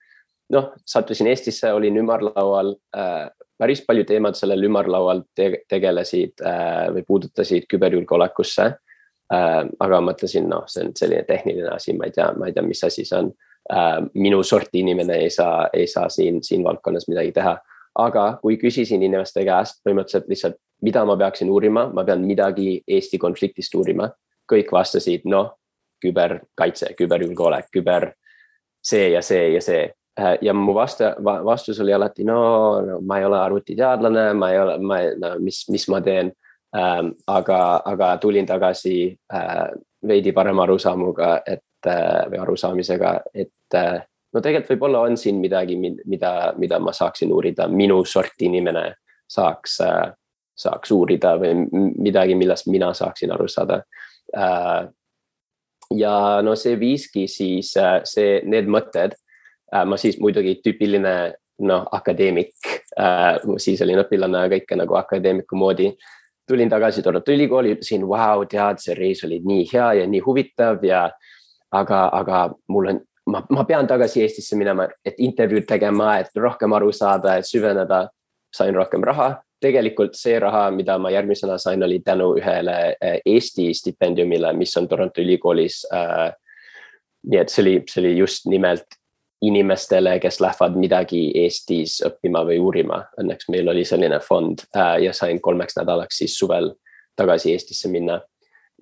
noh, 0.53 0.71
sattusin 0.85 1.29
Eestisse, 1.29 1.69
olin 1.73 2.01
ümarlaual 2.01 2.73
äh, 2.97 3.29
päris 3.57 3.83
palju 3.85 4.05
teemad 4.09 4.37
sellel 4.37 4.65
ümarlaual 4.67 5.23
te 5.35 5.49
tegelesid 5.69 6.41
äh, 6.45 6.89
või 6.95 7.05
puudutasid 7.07 7.67
küberjulgeolekusse 7.71 8.65
äh,. 9.33 9.59
aga 9.79 10.01
mõtlesin, 10.01 10.47
noh, 10.49 10.65
see 10.67 10.87
on 10.87 10.93
selline 10.97 11.23
tehniline 11.27 11.69
asi, 11.73 11.95
ma 11.97 12.09
ei 12.09 12.15
tea, 12.15 12.31
ma 12.37 12.49
ei 12.49 12.55
tea, 12.55 12.65
mis 12.65 12.83
asi 12.83 13.05
see 13.05 13.19
on 13.19 13.31
äh,. 13.71 13.99
minu 14.13 14.43
sorti 14.43 14.83
inimene 14.83 15.21
ei 15.25 15.29
saa, 15.33 15.69
ei 15.73 15.87
saa 15.87 16.09
siin, 16.09 16.41
siin 16.43 16.65
valdkonnas 16.65 17.07
midagi 17.11 17.31
teha. 17.39 17.57
aga 17.99 18.25
kui 18.41 18.57
küsisin 18.57 19.03
inimeste 19.05 19.45
käest 19.45 19.83
põhimõtteliselt 19.85 20.29
lihtsalt, 20.29 20.55
mida 20.81 21.05
ma 21.05 21.15
peaksin 21.17 21.49
uurima, 21.49 21.87
ma 21.93 22.03
pean 22.03 22.25
midagi 22.25 22.81
Eesti 22.87 23.17
konfliktist 23.17 23.75
uurima. 23.75 24.09
kõik 24.51 24.71
vastasid, 24.71 25.21
noh, 25.25 25.53
küberkaitse, 26.03 26.89
küberjulgeolek, 26.99 27.69
küber 27.71 28.11
see 28.83 29.11
ja 29.13 29.21
see 29.21 29.53
ja 29.53 29.61
see 29.63 29.85
ja 30.41 30.53
mu 30.53 30.73
vasta, 30.73 31.15
vastus 31.23 31.79
oli 31.79 31.93
alati, 31.93 32.23
no, 32.23 32.81
no 32.81 32.99
ma 33.01 33.19
ei 33.19 33.25
ole 33.25 33.39
arvutiteadlane, 33.39 34.33
ma 34.33 34.51
ei 34.51 34.59
ole, 34.59 34.77
ma 34.77 34.99
ei, 35.01 35.13
no 35.17 35.33
mis, 35.39 35.63
mis 35.69 35.87
ma 35.89 36.01
teen 36.01 36.31
ähm,. 36.77 37.13
aga, 37.27 37.81
aga 37.85 38.17
tulin 38.17 38.45
tagasi 38.45 39.17
äh, 39.33 39.67
veidi 40.07 40.31
parema 40.31 40.63
arusaamuga, 40.63 41.41
et 41.45 41.89
äh, 41.89 42.25
või 42.29 42.41
arusaamisega, 42.45 43.13
et 43.33 43.77
äh, 43.77 44.03
no 44.33 44.41
tegelikult 44.41 44.75
võib-olla 44.75 45.05
on 45.07 45.17
siin 45.17 45.41
midagi, 45.41 45.77
mida, 46.05 46.53
mida 46.57 46.79
ma 46.79 46.93
saaksin 46.93 47.33
uurida, 47.33 47.67
minu 47.67 48.03
sorti 48.05 48.45
inimene 48.51 48.91
saaks 49.29 49.79
äh,, 49.81 50.11
saaks 50.53 50.91
uurida 50.93 51.33
või 51.41 51.65
midagi, 51.97 52.35
millest 52.37 52.69
mina 52.69 52.93
saaksin 52.93 53.33
aru 53.33 53.49
saada 53.49 53.81
äh,. 54.37 54.85
ja 55.97 56.15
no 56.45 56.53
see 56.55 56.77
viiski 56.79 57.27
siis 57.27 57.73
äh, 57.81 58.01
see, 58.05 58.41
need 58.45 58.69
mõtted 58.69 59.17
Äh, 59.17 59.22
ma 59.85 59.97
siis 59.97 60.19
muidugi 60.21 60.59
tüüpiline 60.63 61.13
noh, 61.67 61.85
akadeemik, 61.91 62.53
äh, 62.99 63.37
siis 63.57 63.81
olin 63.81 64.01
õpilane 64.03 64.47
kõike 64.57 64.77
nagu 64.77 64.97
akadeemiku 64.99 65.55
moodi. 65.55 65.93
tulin 66.47 66.69
tagasi 66.69 67.01
Toronto 67.01 67.31
ülikooli, 67.31 67.71
ütlesin, 67.71 68.01
vau, 68.07 68.43
tead, 68.45 68.81
see 68.83 68.93
reis 68.97 69.23
oli 69.23 69.39
nii 69.39 69.63
hea 69.73 69.93
ja 70.01 70.07
nii 70.07 70.19
huvitav 70.19 70.83
ja 70.83 71.05
aga, 71.71 72.09
aga 72.11 72.49
mul 72.67 72.89
on, 72.91 72.99
ma, 73.31 73.45
ma 73.49 73.63
pean 73.63 73.87
tagasi 73.87 74.21
Eestisse 74.21 74.57
minema, 74.59 74.89
et 75.05 75.15
intervjuud 75.23 75.63
tegema, 75.65 76.17
et 76.19 76.35
rohkem 76.35 76.73
aru 76.73 76.91
saada, 76.91 77.37
et 77.37 77.47
süveneda. 77.47 78.09
sain 78.53 78.75
rohkem 78.75 79.01
raha, 79.01 79.41
tegelikult 79.61 80.13
see 80.13 80.35
raha, 80.39 80.67
mida 80.71 80.97
ma 81.01 81.09
järgmisena 81.09 81.55
sain, 81.57 81.83
oli 81.83 82.03
tänu 82.05 82.35
ühele 82.37 82.95
äh, 83.01 83.15
Eesti 83.25 83.73
stipendiumile, 83.73 84.53
mis 84.53 84.77
on 84.77 84.87
Toronto 84.87 85.21
ülikoolis 85.21 85.79
äh, 85.93 86.33
nii 87.23 87.39
et 87.39 87.49
see 87.49 87.63
oli, 87.63 87.73
see 87.89 88.01
oli 88.03 88.11
just 88.17 88.45
nimelt 88.45 88.99
inimestele, 89.43 90.19
kes 90.23 90.39
lähevad 90.41 90.77
midagi 90.79 91.23
Eestis 91.43 91.97
õppima 92.05 92.45
või 92.47 92.59
uurima. 92.63 93.01
Õnneks 93.19 93.49
meil 93.51 93.67
oli 93.69 93.83
selline 93.85 94.19
fond 94.23 94.63
äh, 94.75 95.01
ja 95.03 95.13
sain 95.15 95.41
kolmeks 95.43 95.75
nädalaks 95.79 96.21
siis 96.23 96.37
suvel 96.39 96.71
tagasi 97.19 97.51
Eestisse 97.51 97.91
minna 97.91 98.21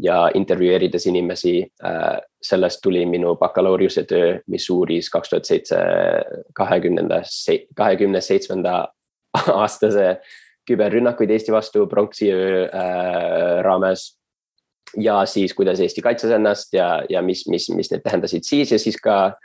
ja 0.02 0.30
intervjueerides 0.38 1.08
inimesi. 1.10 1.56
Äh, 1.86 2.22
sellest 2.42 2.82
tuli 2.84 3.06
minu 3.06 3.36
bakalaureusetöö, 3.42 4.40
mis 4.48 4.70
uuris 4.70 5.10
kaks 5.10 5.30
tuhat 5.30 5.50
seitse, 5.50 5.78
kahekümnenda, 6.58 7.22
kahekümne 7.76 8.22
seitsmenda 8.22 8.88
aastase 9.62 10.20
küberrünnakuid 10.70 11.30
Eesti 11.30 11.52
vastu 11.52 11.88
pronksiöö 11.88 12.66
äh, 12.66 13.64
raames. 13.66 14.18
ja 14.98 15.26
siis, 15.26 15.54
kuidas 15.54 15.80
Eesti 15.80 16.02
kaitses 16.02 16.32
ennast 16.32 16.74
ja, 16.74 17.04
ja 17.10 17.22
mis, 17.22 17.48
mis, 17.48 17.70
mis 17.70 17.92
need 17.92 18.02
tähendasid 18.04 18.44
siis 18.44 18.72
ja 18.72 18.80
siis 18.80 18.98
ka 19.02 19.16
ähm, 19.26 19.40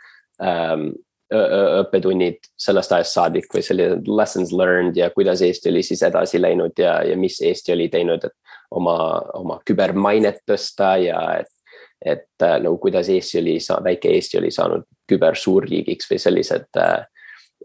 õppetunnid 1.26 2.38
sellest 2.60 2.92
ajast 2.94 3.16
saadik 3.16 3.48
või 3.54 3.62
sellised 3.66 4.06
lessons 4.06 4.52
learned 4.54 4.96
ja 4.96 5.08
kuidas 5.10 5.42
Eesti 5.42 5.72
oli 5.72 5.82
siis 5.82 6.04
edasi 6.06 6.38
läinud 6.38 6.78
ja, 6.78 7.00
ja 7.02 7.16
mis 7.18 7.40
Eesti 7.42 7.72
oli 7.74 7.88
teinud, 7.90 8.22
et 8.24 8.54
oma, 8.70 8.96
oma 9.34 9.58
kübermainet 9.66 10.44
tõsta 10.46 10.94
ja 11.02 11.18
et, 11.40 11.50
et 12.14 12.46
äh, 12.46 12.60
nagu 12.62 12.78
kuidas 12.78 13.10
Eesti 13.10 13.40
oli, 13.40 13.58
väike 13.88 14.14
Eesti 14.14 14.38
oli 14.38 14.52
saanud 14.54 14.86
kübersuurriigiks 15.10 16.10
või 16.12 16.22
sellised 16.22 16.78
äh, 16.78 17.08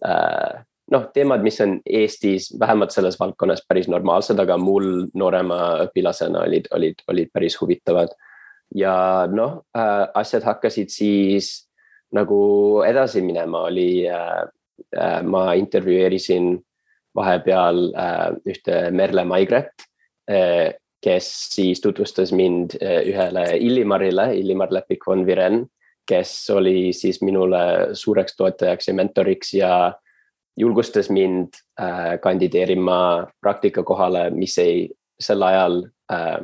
äh, 0.09 0.65
noh, 0.91 1.07
teemad, 1.13 1.45
mis 1.45 1.61
on 1.61 1.77
Eestis 1.85 2.51
vähemalt 2.59 2.91
selles 2.95 3.19
valdkonnas 3.19 3.61
päris 3.67 3.89
normaalsed, 3.91 4.39
aga 4.41 4.57
mul 4.57 5.07
noorema 5.13 5.61
õpilasena 5.85 6.47
olid, 6.47 6.69
olid, 6.73 7.05
olid 7.07 7.29
päris 7.33 7.61
huvitavad. 7.61 8.17
ja 8.75 9.27
noh 9.27 9.65
äh,, 9.75 10.07
asjad 10.15 10.43
hakkasid 10.47 10.89
siis 10.89 11.67
nagu 12.15 12.41
edasi 12.87 13.21
minema, 13.21 13.65
oli 13.69 14.07
äh,, 14.09 14.43
äh, 14.97 15.21
ma 15.23 15.53
intervjueerisin 15.53 16.57
vahepeal 17.15 17.91
äh, 17.95 18.29
ühte 18.47 18.91
Merle 18.91 19.25
Maigret 19.25 19.87
äh,, 20.29 20.73
kes 21.01 21.29
siis 21.55 21.81
tutvustas 21.81 22.31
mind 22.31 22.77
äh, 22.81 23.01
ühele 23.09 23.57
Illimarile, 23.57 24.31
Illimar 24.37 24.71
Lepik 24.71 25.07
von 25.07 25.25
Viren, 25.25 25.65
kes 26.07 26.49
oli 26.53 26.93
siis 26.93 27.21
minule 27.21 27.95
suureks 27.97 28.35
toetajaks 28.37 28.87
ja 28.87 28.93
mentoriks 28.93 29.53
ja 29.53 29.73
julgustas 30.57 31.09
mind 31.09 31.57
äh, 31.79 32.19
kandideerima 32.21 33.27
praktikakohale, 33.41 34.29
mis 34.35 34.57
ei, 34.61 34.89
sel 35.19 35.41
ajal 35.41 35.85
äh, 36.11 36.41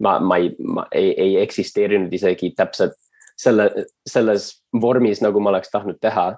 ma, 0.00 0.18
ma 0.18 0.36
ei, 0.36 0.50
ma 0.58 0.86
ei, 0.92 1.14
ei 1.16 1.36
eksisteerinud 1.44 2.12
isegi 2.12 2.52
täpselt 2.56 2.98
selle, 3.40 3.70
selles 4.08 4.50
vormis, 4.82 5.22
nagu 5.24 5.40
ma 5.40 5.54
oleks 5.54 5.72
tahtnud 5.72 6.00
teha. 6.00 6.34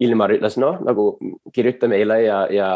Ilmar 0.00 0.32
ütles, 0.32 0.56
noh, 0.60 0.78
nagu 0.84 1.12
kirjuta 1.52 1.88
meile 1.90 2.22
ja, 2.24 2.40
ja 2.52 2.68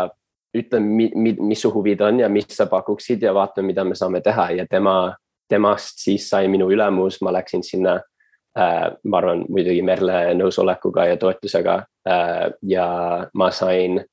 ütle, 0.55 0.81
mis 0.81 1.62
su 1.62 1.70
huvid 1.74 2.03
on 2.05 2.20
ja 2.20 2.29
mis 2.29 2.48
sa 2.53 2.66
pakuksid 2.70 3.22
ja 3.24 3.33
vaatame, 3.35 3.72
mida 3.72 3.85
me 3.85 3.96
saame 3.98 4.20
teha 4.24 4.50
ja 4.61 4.66
tema, 4.70 5.14
temast 5.48 6.05
siis 6.05 6.29
sai 6.31 6.48
minu 6.53 6.68
ülemus, 6.72 7.20
ma 7.24 7.33
läksin 7.35 7.64
sinna 7.64 7.98
äh,. 8.59 8.92
ma 9.05 9.18
arvan 9.18 9.46
muidugi 9.48 9.83
Merle 9.83 10.35
nõusolekuga 10.38 11.09
ja 11.11 11.16
toetusega 11.16 11.79
äh, 12.09 12.53
ja 12.62 12.88
ma 13.35 13.50
sain 13.50 14.05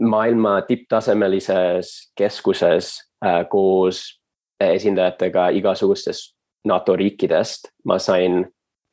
maailma 0.00 0.60
tipptasemelises 0.68 2.12
keskuses 2.16 2.94
äh, 3.24 3.42
koos 3.50 4.04
esindajatega 4.62 5.50
igasugustest 5.58 6.32
NATO 6.64 6.96
riikidest, 6.96 7.68
ma 7.84 7.98
sain 7.98 8.46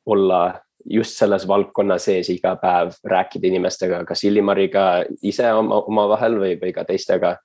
olla 0.06 0.60
just 0.84 1.18
selles 1.18 1.48
valdkonna 1.48 1.98
sees 1.98 2.28
iga 2.32 2.56
päev, 2.60 2.92
rääkida 3.06 3.46
inimestega, 3.46 4.04
kas 4.08 4.24
Illimariga 4.24 5.04
ise 5.22 5.52
oma, 5.52 5.82
omavahel 5.90 6.38
või, 6.40 6.60
või 6.60 6.72
ka 6.74 6.84
teistega. 6.88 7.36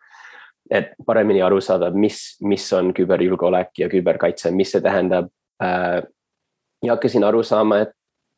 et 0.72 0.88
paremini 1.06 1.42
aru 1.46 1.62
saada, 1.62 1.92
mis, 1.94 2.38
mis 2.42 2.74
on 2.74 2.94
küberjulgeolek 2.94 3.70
ja 3.78 3.90
küberkaitse, 3.90 4.52
mis 4.52 4.72
see 4.72 4.82
tähendab 4.82 5.28
äh,. 5.62 6.02
ja 6.84 6.92
hakkasin 6.96 7.24
aru 7.24 7.44
saama, 7.44 7.80
et 7.86 7.92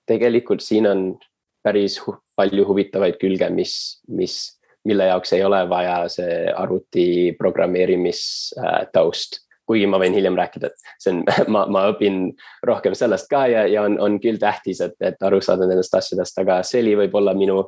tegelikult 0.08 0.62
siin 0.62 0.88
on 0.88 1.18
päris 1.64 2.00
hu 2.04 2.16
palju 2.36 2.66
huvitavaid 2.68 3.18
külge, 3.22 3.50
mis, 3.50 4.02
mis, 4.08 4.60
mille 4.86 5.06
jaoks 5.10 5.34
ei 5.34 5.44
ole 5.44 5.70
vaja 5.70 6.10
see 6.12 6.54
arvuti 6.54 7.36
programmeerimistaust 7.40 9.40
äh, 9.40 9.47
kuigi 9.68 9.88
ma 9.90 10.00
võin 10.02 10.16
hiljem 10.16 10.38
rääkida, 10.40 10.72
et 10.72 10.94
see 11.04 11.14
on, 11.14 11.24
ma, 11.54 11.66
ma 11.72 11.88
õpin 11.92 12.30
rohkem 12.68 12.96
sellest 12.98 13.30
ka 13.32 13.46
ja, 13.52 13.66
ja 13.70 13.84
on, 13.88 13.98
on 14.04 14.20
küll 14.24 14.40
tähtis, 14.42 14.82
et, 14.86 14.96
et 15.04 15.28
aru 15.28 15.42
saada 15.44 15.68
nendest 15.70 15.96
asjadest, 15.98 16.40
aga 16.44 16.62
see 16.68 16.84
oli 16.86 16.96
võib-olla 17.04 17.36
minu, 17.38 17.64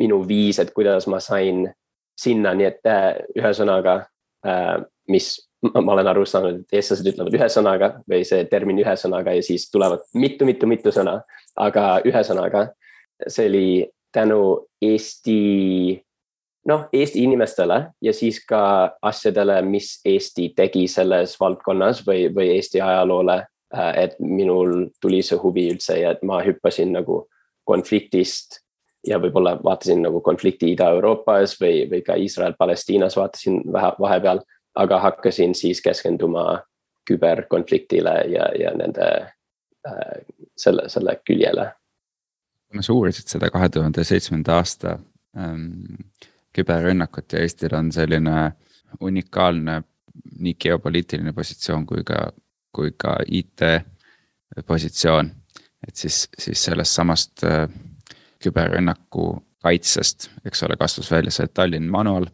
minu 0.00 0.22
viis, 0.26 0.60
et 0.62 0.74
kuidas 0.76 1.08
ma 1.10 1.22
sain 1.22 1.66
sinna, 2.20 2.54
nii 2.56 2.66
et 2.68 2.90
äh, 2.90 3.12
ühesõnaga, 3.38 4.02
äh, 4.46 4.74
mis 5.10 5.32
ma 5.62 5.94
olen 5.94 6.08
aru 6.08 6.26
saanud, 6.28 6.62
et 6.62 6.78
eestlased 6.80 7.08
ütlevad 7.12 7.36
ühesõnaga 7.36 7.92
või 8.08 8.24
see 8.28 8.44
termin 8.50 8.80
ühesõnaga 8.80 9.34
ja 9.36 9.44
siis 9.44 9.68
tulevad 9.72 10.04
mitu-mitu-mitu 10.16 10.92
sõna, 10.94 11.18
aga 11.60 11.86
ühesõnaga, 12.08 12.70
see 13.26 13.48
oli 13.50 13.66
tänu 14.14 14.42
Eesti 14.82 15.40
noh, 16.68 16.88
Eesti 16.92 17.24
inimestele 17.24 17.80
ja 18.02 18.12
siis 18.12 18.42
ka 18.46 18.92
asjadele, 19.02 19.60
mis 19.62 20.00
Eesti 20.04 20.50
tegi 20.56 20.86
selles 20.88 21.36
valdkonnas 21.40 22.04
või, 22.06 22.28
või 22.34 22.50
Eesti 22.56 22.80
ajaloole. 22.80 23.38
Äh, 23.74 23.92
et 24.04 24.16
minul 24.18 24.88
tuli 25.00 25.22
see 25.22 25.38
huvi 25.38 25.68
üldse 25.72 26.00
ja 26.00 26.14
et 26.16 26.24
ma 26.26 26.40
hüppasin 26.44 26.92
nagu 26.96 27.22
konfliktist 27.64 28.60
ja 29.06 29.18
võib-olla 29.22 29.54
vaatasin 29.62 30.02
nagu 30.04 30.20
konflikti 30.20 30.72
Ida-Euroopas 30.74 31.54
või, 31.60 31.84
või 31.90 32.02
ka 32.04 32.16
Iisrael-Palestiinas 32.20 33.16
vaatasin 33.16 33.62
vähe, 33.72 33.92
vahepeal, 34.00 34.42
aga 34.74 34.98
hakkasin 35.06 35.54
siis 35.54 35.80
keskenduma 35.82 36.60
küberkonfliktile 37.08 38.14
ja, 38.30 38.50
ja 38.58 38.74
nende 38.76 39.06
äh, 39.86 40.18
selle, 40.56 40.88
selle 40.88 41.16
küljele. 41.26 41.70
kuna 42.70 42.82
sa 42.86 42.92
uurisid 42.94 43.32
seda 43.32 43.50
kahe 43.50 43.68
tuhande 43.72 44.04
seitsmenda 44.04 44.60
aasta 44.60 44.98
ähm, 45.38 45.96
küberrünnakut 46.52 47.32
ja 47.32 47.40
Eestil 47.44 47.74
on 47.74 47.92
selline 47.92 48.52
unikaalne 49.00 49.82
nii 50.38 50.54
geopoliitiline 50.54 51.32
positsioon 51.32 51.86
kui 51.86 52.02
ka, 52.04 52.30
kui 52.72 52.92
ka 52.98 53.16
IT 53.26 53.62
positsioon. 54.66 55.30
et 55.88 55.96
siis, 55.96 56.28
siis 56.38 56.64
sellest 56.64 56.94
samast 56.94 57.44
äh, 57.44 57.68
küberrünnaku 58.42 59.30
kaitsest, 59.62 60.30
eks 60.44 60.62
ole, 60.62 60.76
kasvas 60.76 61.10
välja 61.10 61.30
see 61.30 61.46
Tallinn 61.54 61.90
manual. 61.90 62.26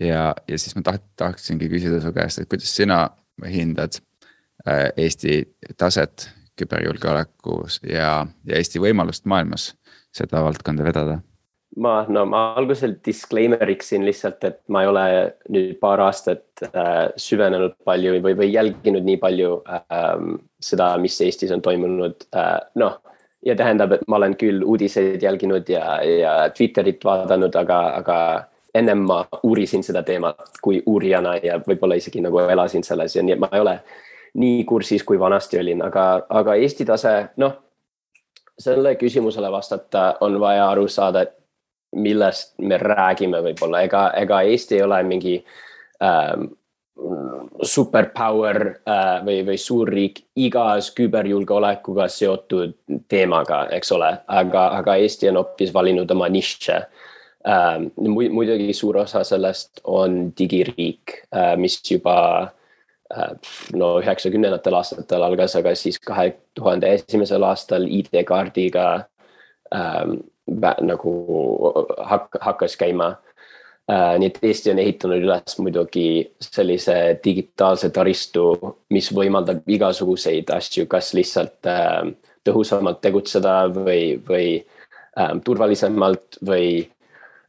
ja, 0.00 0.34
ja 0.48 0.58
siis 0.58 0.76
ma 0.76 0.82
taht-, 0.82 1.10
tahtsingi 1.16 1.68
küsida 1.68 2.00
su 2.00 2.12
käest, 2.12 2.38
et 2.38 2.48
kuidas 2.48 2.76
sina 2.76 3.10
hindad 3.46 3.98
äh, 4.68 4.88
Eesti 4.96 5.42
taset 5.76 6.30
küberjulgeolekus 6.56 7.80
ja, 7.88 8.26
ja 8.46 8.56
Eesti 8.56 8.80
võimalust 8.80 9.26
maailmas 9.26 9.72
seda 10.12 10.42
valdkonda 10.44 10.84
vedada 10.84 11.20
ma, 11.76 12.04
no 12.08 12.24
ma 12.26 12.42
alguses 12.56 12.96
disclaimer 13.04 13.70
iksin 13.70 14.04
lihtsalt, 14.06 14.44
et 14.44 14.60
ma 14.68 14.82
ei 14.82 14.90
ole 14.90 15.04
nüüd 15.52 15.78
paar 15.80 16.02
aastat 16.04 16.64
äh, 16.68 17.08
süvenenud 17.16 17.78
palju 17.84 18.18
või, 18.20 18.36
või 18.38 18.50
jälginud 18.52 19.06
nii 19.06 19.18
palju 19.22 19.54
äh, 19.68 20.12
seda, 20.62 20.92
mis 21.02 21.20
Eestis 21.20 21.54
on 21.54 21.64
toimunud 21.64 22.28
äh,. 22.36 22.58
noh, 22.80 23.00
ja 23.46 23.56
tähendab, 23.58 23.96
et 23.96 24.06
ma 24.06 24.20
olen 24.20 24.36
küll 24.40 24.62
uudiseid 24.62 25.22
jälginud 25.22 25.68
ja, 25.68 25.98
ja 26.04 26.36
Twitterit 26.54 27.04
vaadanud, 27.04 27.56
aga, 27.58 27.80
aga 28.02 28.18
ennem 28.74 29.04
ma 29.08 29.24
uurisin 29.42 29.84
seda 29.84 30.02
teemat 30.06 30.60
kui 30.62 30.82
uurijana 30.86 31.36
ja 31.42 31.58
võib-olla 31.66 31.98
isegi 32.00 32.22
nagu 32.24 32.40
elasin 32.44 32.84
selles 32.86 33.16
ja 33.16 33.24
nii, 33.24 33.36
et 33.36 33.42
ma 33.42 33.50
ei 33.52 33.64
ole 33.64 33.76
nii 34.40 34.62
kursis, 34.64 35.04
kui 35.04 35.18
vanasti 35.20 35.58
olin, 35.60 35.82
aga, 35.84 36.06
aga 36.28 36.54
Eesti 36.56 36.88
tase, 36.88 37.18
noh 37.42 37.58
selle 38.62 38.94
küsimusele 39.00 39.50
vastata 39.52 40.16
on 40.20 40.40
vaja 40.40 40.68
aru 40.70 40.88
saada, 40.88 41.22
et 41.22 41.41
millest 41.92 42.54
me 42.58 42.78
räägime 42.80 43.42
võib-olla, 43.44 43.82
ega, 43.86 44.08
ega 44.16 44.42
Eesti 44.48 44.78
ei 44.78 44.84
ole 44.86 45.02
mingi 45.06 45.36
ähm, 46.02 46.48
superpower 47.62 48.60
äh, 48.88 49.18
või, 49.24 49.42
või 49.46 49.58
suurriik 49.58 50.22
igas 50.36 50.90
küberjulgeolekuga 50.96 52.08
seotud 52.12 52.74
teemaga, 53.08 53.64
eks 53.76 53.92
ole, 53.96 54.10
aga, 54.28 54.66
aga 54.78 54.96
Eesti 55.00 55.30
on 55.30 55.40
hoopis 55.40 55.72
valinud 55.74 56.10
oma 56.10 56.28
nišše 56.32 56.78
ähm,. 57.48 57.88
muidugi 57.96 58.72
suur 58.76 59.02
osa 59.02 59.24
sellest 59.24 59.80
on 59.84 60.32
digiriik 60.38 61.16
äh,, 61.34 61.54
mis 61.56 61.80
juba 61.90 62.16
äh, 63.14 63.32
no 63.74 63.94
üheksakümnendatel 64.02 64.76
aastatel 64.78 65.24
algas, 65.26 65.56
aga 65.56 65.74
siis 65.74 65.98
kahe 66.00 66.32
tuhande 66.54 66.92
esimesel 66.98 67.42
aastal 67.48 67.88
ID-kaardiga 67.88 68.88
ähm, 69.74 70.20
nagu 70.46 71.12
hak-, 71.98 72.40
hakkas 72.40 72.76
käima 72.76 73.16
äh,. 73.90 74.18
nii 74.18 74.26
et 74.26 74.38
Eesti 74.42 74.72
on 74.72 74.78
ehitanud 74.78 75.22
üles 75.22 75.58
muidugi 75.58 76.06
sellise 76.42 77.18
digitaalse 77.24 77.90
taristu, 77.90 78.76
mis 78.90 79.10
võimaldab 79.14 79.66
igasuguseid 79.66 80.50
asju, 80.54 80.86
kas 80.90 81.12
lihtsalt 81.14 81.70
äh, 81.70 82.02
tõhusamalt 82.46 83.02
tegutseda 83.02 83.66
või, 83.74 84.18
või 84.28 84.46
äh, 84.58 85.34
turvalisemalt 85.44 86.40
või 86.46 86.66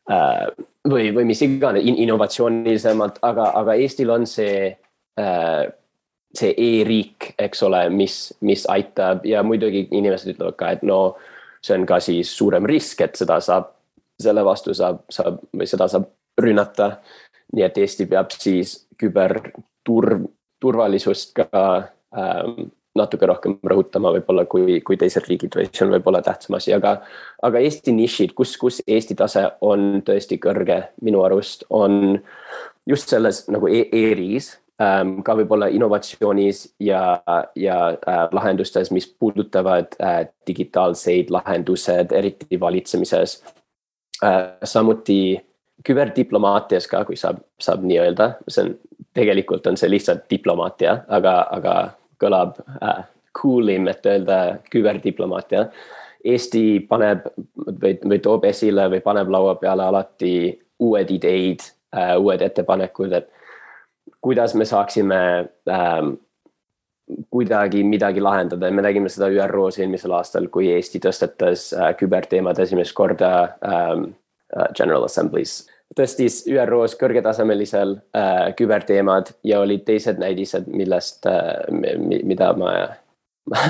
äh,, 0.10 0.48
või, 0.90 1.12
või 1.16 1.26
mis 1.26 1.42
iganes 1.42 1.86
in, 1.86 1.98
innovatsioonilisemalt, 2.06 3.22
aga, 3.22 3.52
aga 3.62 3.78
Eestil 3.80 4.14
on 4.14 4.28
see 4.30 4.74
äh, 5.20 5.64
see 6.34 6.50
e-riik, 6.58 7.36
eks 7.38 7.60
ole, 7.62 7.84
mis, 7.94 8.34
mis 8.42 8.64
aitab 8.66 9.22
ja 9.26 9.44
muidugi 9.46 9.84
inimesed 9.94 10.34
ütlevad 10.34 10.56
ka, 10.58 10.72
et 10.74 10.82
no 10.82 10.98
äh, 11.12 11.33
see 11.64 11.78
on 11.78 11.86
ka 11.88 12.00
siis 12.04 12.32
suurem 12.38 12.66
risk, 12.70 13.02
et 13.02 13.16
seda 13.16 13.40
saab, 13.44 13.72
selle 14.22 14.44
vastu 14.46 14.76
saab, 14.78 15.04
saab 15.12 15.40
või 15.56 15.68
seda 15.70 15.88
saab 15.92 16.10
rünnata. 16.42 16.98
nii 17.54 17.64
et 17.64 17.78
Eesti 17.78 18.06
peab 18.10 18.32
siis 18.34 18.88
küberturv, 18.98 20.24
turvalisust 20.62 21.36
ka 21.38 21.66
ähm, 22.18 22.72
natuke 22.98 23.28
rohkem 23.30 23.58
rõhutama 23.66 24.14
võib-olla 24.16 24.46
kui, 24.50 24.80
kui 24.86 24.98
teised 24.98 25.28
riigid 25.28 25.56
või 25.58 25.68
see 25.70 25.86
on 25.86 25.94
võib-olla 25.96 26.22
tähtsam 26.26 26.58
asi, 26.58 26.74
aga, 26.74 26.96
aga 27.44 27.62
Eesti 27.62 27.94
nišid, 27.94 28.34
kus, 28.38 28.56
kus 28.62 28.82
Eesti 28.88 29.18
tase 29.18 29.46
on 29.66 30.04
tõesti 30.06 30.40
kõrge 30.42 30.80
minu 31.06 31.24
arust, 31.26 31.66
on 31.70 32.20
just 32.90 33.14
selles 33.14 33.44
nagu 33.54 33.70
e 33.70 33.86
e-riigis 33.92 34.54
ka 35.24 35.36
võib-olla 35.38 35.68
innovatsioonis 35.70 36.64
ja, 36.82 37.22
ja 37.56 37.78
äh, 37.94 38.22
lahendustes, 38.32 38.92
mis 38.92 39.08
puudutavad 39.08 39.96
äh, 40.02 40.28
digitaalseid 40.48 41.30
lahendused, 41.30 42.12
eriti 42.12 42.60
valitsemises 42.60 43.44
äh,. 44.24 44.56
samuti 44.64 45.38
küberdiplomaatias 45.86 46.88
ka, 46.88 47.04
kui 47.06 47.16
saab, 47.20 47.44
saab 47.62 47.84
nii 47.86 48.00
öelda, 48.00 48.34
see 48.48 48.66
on, 48.66 48.74
tegelikult 49.14 49.68
on 49.68 49.78
see 49.78 49.92
lihtsalt 49.92 50.26
diplomaatia, 50.32 51.04
aga, 51.08 51.36
aga 51.54 51.76
kõlab 52.22 52.58
äh, 52.82 53.04
cool 53.42 53.70
im, 53.70 53.88
et 53.92 54.06
öelda 54.06 54.40
küberdiplomaatia. 54.74 55.68
Eesti 56.24 56.80
paneb 56.88 57.26
või, 57.58 57.98
või 58.00 58.20
toob 58.24 58.46
esile 58.48 58.88
või 58.90 59.04
paneb 59.04 59.30
laua 59.30 59.58
peale 59.60 59.86
alati 59.86 60.34
uued 60.80 61.12
ideid 61.12 61.66
äh,, 61.94 62.16
uued 62.18 62.42
ettepanekud, 62.42 63.14
et 63.22 63.30
kuidas 64.24 64.56
me 64.56 64.66
saaksime 64.66 65.20
ähm, 65.70 66.16
kuidagi 67.30 67.84
midagi 67.84 68.24
lahendada. 68.24 68.70
Ja 68.70 68.76
me 68.76 68.86
nägime 68.86 69.12
seda 69.12 69.28
ÜRO-s 69.28 69.82
eelmisel 69.84 70.16
aastal, 70.16 70.48
kui 70.48 70.72
Eesti 70.72 71.02
tõstatas 71.04 71.70
äh, 71.76 71.92
küberteemad 72.00 72.60
esimest 72.64 72.96
korda 72.96 73.34
ähm, 73.68 74.14
uh, 74.56 74.70
General 74.78 75.06
Assembly's 75.10 75.64
tõstis 75.98 76.44
ÜRO-s 76.50 76.96
kõrgetasemelisel 76.98 77.96
äh, 78.18 78.50
küberteemad 78.58 79.34
ja 79.46 79.62
olid 79.62 79.86
teised 79.88 80.20
näidised, 80.22 80.68
millest 80.74 81.28
äh,, 81.30 81.62
mida 81.70 82.52
ma, 82.58 82.74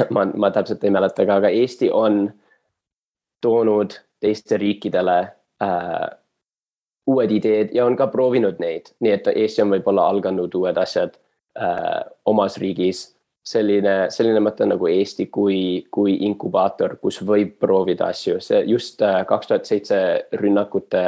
ma, 0.10 0.26
ma, 0.32 0.52
täpselt 0.56 0.84
ei 0.84 0.94
mäleta, 0.94 1.26
aga 1.36 1.52
Eesti 1.52 1.92
on 1.92 2.26
toonud 3.44 3.98
teiste 4.24 4.58
riikidele 4.62 5.18
äh, 5.64 6.04
uued 7.08 7.32
ideed 7.32 7.74
ja 7.76 7.86
on 7.86 7.98
ka 8.00 8.08
proovinud 8.08 8.60
neid, 8.64 8.94
nii 9.04 9.12
et 9.12 9.28
Eesti 9.34 9.64
on 9.64 9.74
võib-olla 9.76 10.08
alganud 10.12 10.54
uued 10.56 10.78
asjad 10.80 11.18
äh, 11.60 12.04
omas 12.26 12.58
riigis. 12.62 13.10
selline, 13.44 14.08
selline 14.08 14.40
mõte 14.40 14.64
nagu 14.64 14.88
Eesti 14.88 15.26
kui, 15.28 15.86
kui 15.92 16.14
inkubaator, 16.24 16.96
kus 17.02 17.18
võib 17.28 17.58
proovida 17.60 18.08
asju, 18.14 18.38
see 18.40 18.62
just 18.72 19.02
äh, 19.02 19.26
kaks 19.28 19.48
tuhat 19.48 19.66
seitse 19.68 19.98
rünnakute 20.40 21.04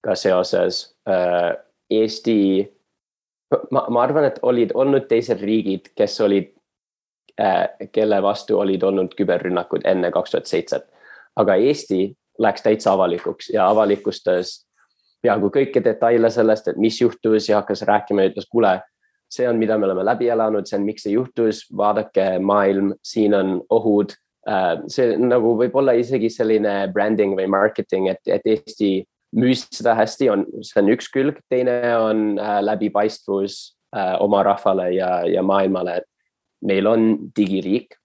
ka 0.00 0.14
seoses 0.16 0.94
äh, 1.08 1.52
Eesti, 1.92 2.64
ma, 3.70 3.84
ma 3.88 4.02
arvan, 4.02 4.30
et 4.30 4.40
olid 4.42 4.72
olnud 4.74 5.04
teised 5.10 5.44
riigid, 5.44 5.92
kes 5.94 6.20
olid 6.24 6.48
äh,, 7.36 7.68
kelle 7.92 8.22
vastu 8.22 8.56
olid 8.58 8.82
olnud 8.82 9.12
küberrünnakud 9.18 9.84
enne 9.84 10.10
kaks 10.10 10.30
tuhat 10.30 10.48
seitset. 10.48 10.88
aga 11.36 11.54
Eesti 11.54 12.16
läks 12.38 12.62
täitsa 12.62 12.92
avalikuks 12.92 13.50
ja 13.52 13.68
avalikustas 13.68 14.62
peaaegu 15.22 15.50
kõiki 15.54 15.82
detaile 15.84 16.30
sellest, 16.30 16.72
et 16.72 16.80
mis 16.80 16.98
juhtus 17.00 17.48
ja 17.48 17.60
hakkas 17.60 17.84
rääkima 17.88 18.24
ja 18.24 18.32
ütles, 18.32 18.48
kuule, 18.50 18.74
see 19.32 19.46
on, 19.48 19.58
mida 19.60 19.78
me 19.78 19.88
oleme 19.88 20.04
läbi 20.04 20.28
elanud, 20.32 20.66
see 20.68 20.78
on, 20.78 20.84
miks 20.88 21.06
see 21.06 21.14
juhtus, 21.14 21.64
vaadake 21.76 22.36
maailm, 22.42 22.92
siin 23.06 23.36
on 23.38 23.54
ohud. 23.72 24.16
Äh, 24.48 24.82
see 24.90 25.14
nagu 25.20 25.54
võib-olla 25.60 25.94
isegi 25.98 26.30
selline 26.32 26.74
branding 26.92 27.36
või 27.38 27.46
marketing, 27.50 28.10
et, 28.10 28.22
et 28.26 28.46
Eesti 28.56 28.92
müüs 29.38 29.64
seda 29.72 29.94
hästi, 29.96 30.28
on, 30.32 30.44
see 30.66 30.80
on 30.82 30.90
üks 30.92 31.08
külg, 31.12 31.38
teine 31.52 31.78
on 31.96 32.24
äh, 32.36 32.58
läbipaistvus 32.64 33.62
äh, 33.96 34.16
oma 34.20 34.42
rahvale 34.46 34.90
ja, 34.96 35.22
ja 35.30 35.44
maailmale, 35.46 36.02
et 36.02 36.68
meil 36.68 36.88
on 36.90 37.12
digiriik. 37.36 37.98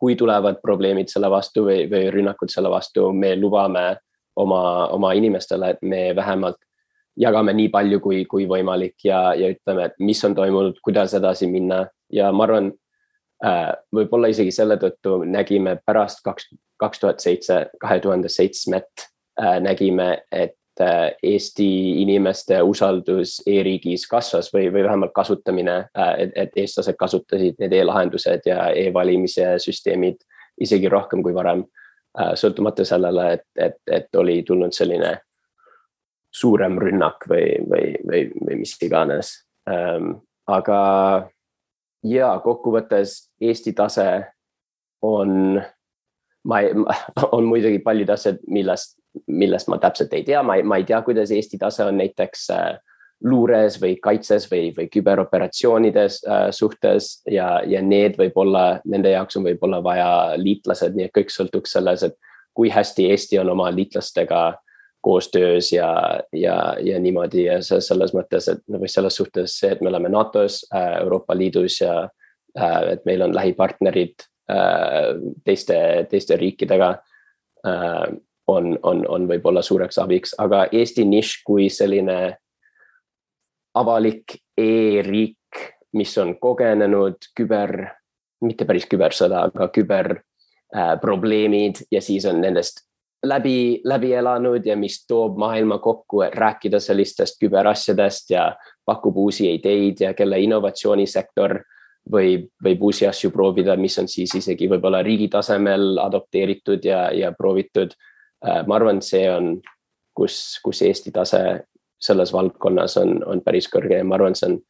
kui 0.00 0.14
tulevad 0.16 0.62
probleemid 0.64 1.10
selle 1.12 1.28
vastu 1.28 1.66
või, 1.66 1.82
või 1.90 2.06
rünnakud 2.08 2.48
selle 2.48 2.70
vastu, 2.72 3.10
me 3.12 3.34
lubame 3.36 3.98
oma, 4.40 4.88
oma 4.96 5.12
inimestele, 5.18 5.74
et 5.74 5.82
me 5.82 6.02
vähemalt 6.16 6.58
jagame 7.20 7.52
nii 7.56 7.68
palju 7.72 8.00
kui, 8.00 8.24
kui 8.30 8.46
võimalik 8.48 9.04
ja, 9.04 9.30
ja 9.36 9.50
ütleme, 9.52 9.90
et 9.90 9.98
mis 10.00 10.24
on 10.24 10.34
toimunud, 10.34 10.78
kuidas 10.84 11.14
edasi 11.18 11.50
minna 11.50 11.84
ja 12.12 12.30
ma 12.32 12.46
arvan 12.46 12.72
äh,, 13.44 13.70
võib-olla 13.92 14.30
isegi 14.32 14.54
selle 14.54 14.78
tõttu 14.80 15.20
nägime 15.28 15.76
pärast 15.86 16.24
kaks, 16.24 16.52
kaks 16.80 17.02
tuhat 17.02 17.24
seitse, 17.24 17.64
kahe 17.82 18.00
tuhande 18.00 18.32
seitsmet 18.32 19.10
Äh, 19.42 19.60
nägime, 19.60 20.22
et 20.32 20.56
äh, 20.80 21.12
Eesti 21.22 22.02
inimeste 22.02 22.62
usaldus 22.62 23.38
e-riigis 23.46 24.04
kasvas 24.10 24.50
või, 24.52 24.66
või 24.72 24.82
vähemalt 24.84 25.14
kasutamine, 25.16 25.76
äh, 25.96 26.10
et, 26.24 26.34
et 26.34 26.58
eestlased 26.60 26.98
kasutasid 27.00 27.56
need 27.62 27.72
e-lahendused 27.78 28.44
ja 28.50 28.66
e-valimise 28.76 29.54
süsteemid 29.64 30.20
isegi 30.60 30.90
rohkem 30.92 31.22
kui 31.24 31.32
varem. 31.34 31.62
Sõltumata 32.34 32.84
sellele, 32.84 33.26
et, 33.32 33.44
et, 33.56 33.76
et 33.86 34.16
oli 34.18 34.40
tulnud 34.46 34.74
selline 34.74 35.12
suurem 36.30 36.78
rünnak 36.78 37.26
või, 37.30 37.58
või, 37.70 37.92
või, 38.06 38.24
või 38.46 38.60
mis 38.62 38.76
iganes. 38.82 39.34
Ähm, 39.70 40.16
aga 40.50 40.80
ja 42.06 42.32
kokkuvõttes 42.44 43.30
Eesti 43.40 43.72
tase 43.78 44.08
on, 45.06 45.60
ma 46.44 46.60
ei, 46.62 46.74
on 47.36 47.46
muidugi 47.50 47.82
paljud 47.84 48.10
asjad, 48.16 48.42
millest 48.46 49.00
millest 49.26 49.68
ma 49.70 49.78
täpselt 49.82 50.12
ei 50.14 50.24
tea, 50.26 50.42
ma 50.42 50.56
ei, 50.58 50.62
ma 50.62 50.78
ei 50.78 50.86
tea, 50.86 51.00
kuidas 51.02 51.32
Eesti 51.34 51.58
tase 51.58 51.84
on 51.84 51.98
näiteks 51.98 52.46
äh, 52.54 52.78
luures 53.24 53.76
või 53.82 53.96
kaitses 54.02 54.46
või, 54.50 54.70
või 54.76 54.88
küberoperatsioonides 54.92 56.22
äh, 56.24 56.46
suhtes 56.56 57.20
ja, 57.28 57.60
ja 57.66 57.82
need 57.82 58.16
võib-olla, 58.18 58.80
nende 58.88 59.12
jaoks 59.12 59.36
on 59.36 59.44
võib-olla 59.48 59.82
vaja 59.84 60.10
liitlased, 60.40 60.96
nii 60.96 61.08
et 61.08 61.14
kõik 61.16 61.32
sõltuks 61.34 61.76
selles, 61.76 62.04
et 62.06 62.16
kui 62.56 62.70
hästi 62.72 63.10
Eesti 63.10 63.38
on 63.42 63.52
oma 63.52 63.68
liitlastega 63.74 64.54
koostöös 65.00 65.72
ja, 65.72 66.20
ja, 66.32 66.76
ja 66.82 67.00
niimoodi. 67.00 67.44
Ja 67.44 67.60
selles 67.62 68.14
mõttes, 68.16 68.48
et 68.52 68.64
või 68.68 68.88
selles 68.90 69.16
suhtes 69.16 69.58
see, 69.60 69.72
et 69.74 69.80
me 69.80 69.88
oleme 69.92 70.10
NATO-s 70.12 70.64
äh,, 70.74 70.98
Euroopa 71.02 71.36
Liidus 71.36 71.80
ja 71.80 71.94
äh, 72.58 72.80
et 72.96 73.06
meil 73.08 73.22
on 73.24 73.34
lähipartnerid 73.36 74.26
äh, 74.50 75.14
teiste, 75.44 75.78
teiste 76.10 76.36
riikidega 76.36 76.90
äh, 77.66 78.04
on, 78.50 78.78
on, 78.82 79.04
on 79.08 79.28
võib-olla 79.30 79.62
suureks 79.62 79.98
abiks, 80.02 80.34
aga 80.38 80.66
Eesti 80.72 81.04
nišš 81.08 81.42
kui 81.46 81.68
selline 81.72 82.36
avalik 83.74 84.34
e-riik, 84.58 85.36
mis 85.92 86.18
on 86.18 86.36
kogenenud 86.40 87.16
küber, 87.36 87.88
mitte 88.44 88.64
päris 88.66 88.86
kübersõda, 88.90 89.46
aga 89.50 89.68
küberprobleemid 89.74 91.82
äh, 91.82 91.86
ja 91.96 92.02
siis 92.02 92.26
on 92.30 92.40
nendest 92.42 92.84
läbi, 93.26 93.80
läbi 93.84 94.12
elanud 94.16 94.66
ja 94.66 94.76
mis 94.76 95.04
toob 95.06 95.38
maailma 95.38 95.78
kokku, 95.78 96.22
et 96.26 96.34
rääkida 96.34 96.80
sellistest 96.80 97.40
küberasjadest 97.40 98.30
ja 98.30 98.56
pakub 98.86 99.16
uusi 99.16 99.54
ideid 99.54 100.00
ja 100.00 100.14
kelle 100.14 100.40
innovatsioonisektor 100.40 101.60
võib, 102.10 102.48
võib 102.64 102.86
uusi 102.88 103.06
asju 103.06 103.30
proovida, 103.30 103.76
mis 103.76 103.98
on 104.00 104.08
siis 104.08 104.34
isegi 104.34 104.68
võib-olla 104.70 105.02
riigi 105.02 105.28
tasemel 105.28 105.98
adopteeritud 106.02 106.84
ja, 106.84 107.10
ja 107.14 107.32
proovitud. 107.36 107.94
Äh, 108.46 108.62
ma 108.66 108.78
arvan, 108.78 109.02
see 109.04 109.26
on, 109.30 109.58
kus, 110.16 110.58
kus 110.64 110.82
Eesti 110.86 111.12
tase 111.14 111.42
selles 112.00 112.32
valdkonnas 112.32 112.96
on, 113.00 113.18
on 113.26 113.42
päris 113.44 113.68
kõrge 113.72 113.98
ja 113.98 114.04
ma 114.04 114.16
arvan, 114.16 114.36
see 114.38 114.50
on, 114.50 114.60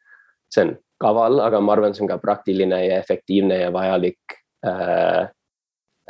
see 0.51 0.65
on 0.67 0.73
kaval, 1.01 1.41
aga 1.45 1.61
ma 1.63 1.75
arvan, 1.77 1.95
see 1.95 2.05
on 2.05 2.11
ka 2.11 2.19
praktiline 2.23 2.81
ja 2.87 2.99
efektiivne 2.99 3.61
ja 3.63 3.73
vajalik 3.73 4.37
äh, 4.67 5.29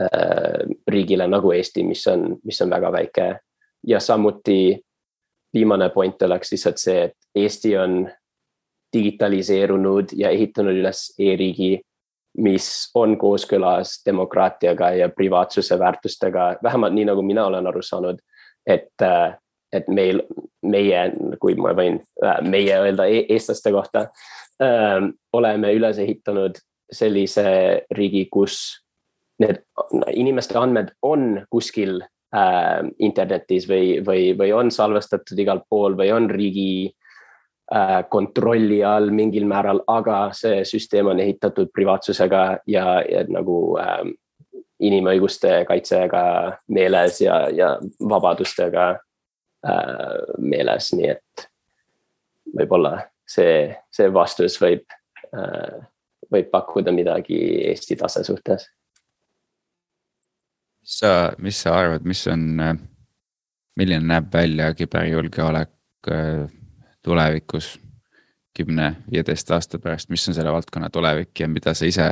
äh, 0.01 0.63
riigile 0.89 1.29
nagu 1.29 1.53
Eesti, 1.53 1.85
mis 1.87 2.07
on, 2.11 2.39
mis 2.45 2.61
on 2.65 2.71
väga 2.71 2.93
väike. 2.93 3.29
ja 3.87 4.01
samuti 4.01 4.81
viimane 5.55 5.89
point 5.89 6.23
oleks 6.23 6.53
lihtsalt 6.53 6.79
see, 6.79 7.05
et 7.05 7.17
Eesti 7.35 7.77
on 7.79 8.03
digitaliseerunud 8.93 10.13
ja 10.17 10.31
ehitanud 10.31 10.77
üles 10.77 11.15
e-riigi 11.19 11.79
mis 12.39 12.91
on 12.95 13.17
kooskõlas 13.19 14.01
demokraatiaga 14.07 14.91
ja 14.91 15.09
privaatsuse 15.09 15.79
väärtustega, 15.79 16.57
vähemalt 16.63 16.95
nii 16.95 17.09
nagu 17.11 17.23
mina 17.23 17.47
olen 17.47 17.67
aru 17.67 17.83
saanud. 17.83 18.19
et, 18.67 19.03
äh, 19.03 19.39
et 19.73 19.89
meil, 19.89 20.23
meie, 20.63 21.07
kui 21.41 21.57
ma 21.59 21.75
võin 21.77 22.01
äh, 22.25 22.41
meie 22.43 22.79
öelda 22.83 23.09
e 23.09 23.25
eestlaste 23.29 23.73
kohta, 23.75 24.07
ähm, 24.63 25.13
oleme 25.33 25.73
üles 25.77 25.99
ehitanud 25.99 26.61
sellise 26.93 27.47
riigi, 27.97 28.27
kus 28.33 28.83
need 29.41 29.63
inimeste 30.13 30.59
andmed 30.59 30.91
on 31.07 31.45
kuskil 31.51 32.01
äh, 32.03 32.81
internetis 32.99 33.69
või, 33.71 34.01
või, 34.05 34.33
või 34.39 34.53
on 34.53 34.73
salvestatud 34.75 35.39
igal 35.39 35.63
pool 35.71 35.97
või 35.97 36.11
on 36.13 36.29
riigi 36.31 36.91
Äh, 37.75 38.05
kontrolli 38.09 38.85
all 38.85 39.13
mingil 39.15 39.45
määral, 39.47 39.79
aga 39.87 40.33
see 40.35 40.65
süsteem 40.67 41.07
on 41.07 41.21
ehitatud 41.23 41.69
privaatsusega 41.71 42.41
ja, 42.67 42.97
ja 43.07 43.21
nagu 43.31 43.77
äh, 43.79 44.01
inimõiguste 44.83 45.53
kaitsega 45.69 46.23
meeles 46.75 47.21
ja, 47.23 47.37
ja 47.55 47.69
vabadustega 48.11 48.89
äh, 49.67 50.35
meeles, 50.39 50.93
nii 50.97 51.11
et 51.15 51.47
võib-olla 52.57 52.97
see, 53.29 53.71
see 53.93 54.11
vastus 54.13 54.59
võib 54.63 54.85
äh,, 55.35 55.81
võib 56.31 56.51
pakkuda 56.53 56.93
midagi 56.95 57.39
Eesti 57.71 57.97
tase 57.99 58.23
suhtes. 58.27 58.69
mis 60.81 60.99
sa, 61.03 61.33
mis 61.39 61.63
sa 61.63 61.75
arvad, 61.77 62.07
mis 62.07 62.23
on, 62.31 62.47
milline 63.79 64.07
näeb 64.07 64.33
välja 64.33 64.73
küberjulgeolek 64.75 66.11
äh, 66.11 66.49
tulevikus? 67.03 67.79
kümne, 68.51 68.97
viieteist 69.07 69.51
aasta 69.55 69.79
pärast, 69.79 70.09
mis 70.11 70.25
on 70.29 70.35
selle 70.35 70.51
valdkonna 70.53 70.89
tulevik 70.91 71.39
ja 71.39 71.47
mida 71.49 71.71
sa 71.75 71.87
ise, 71.87 72.09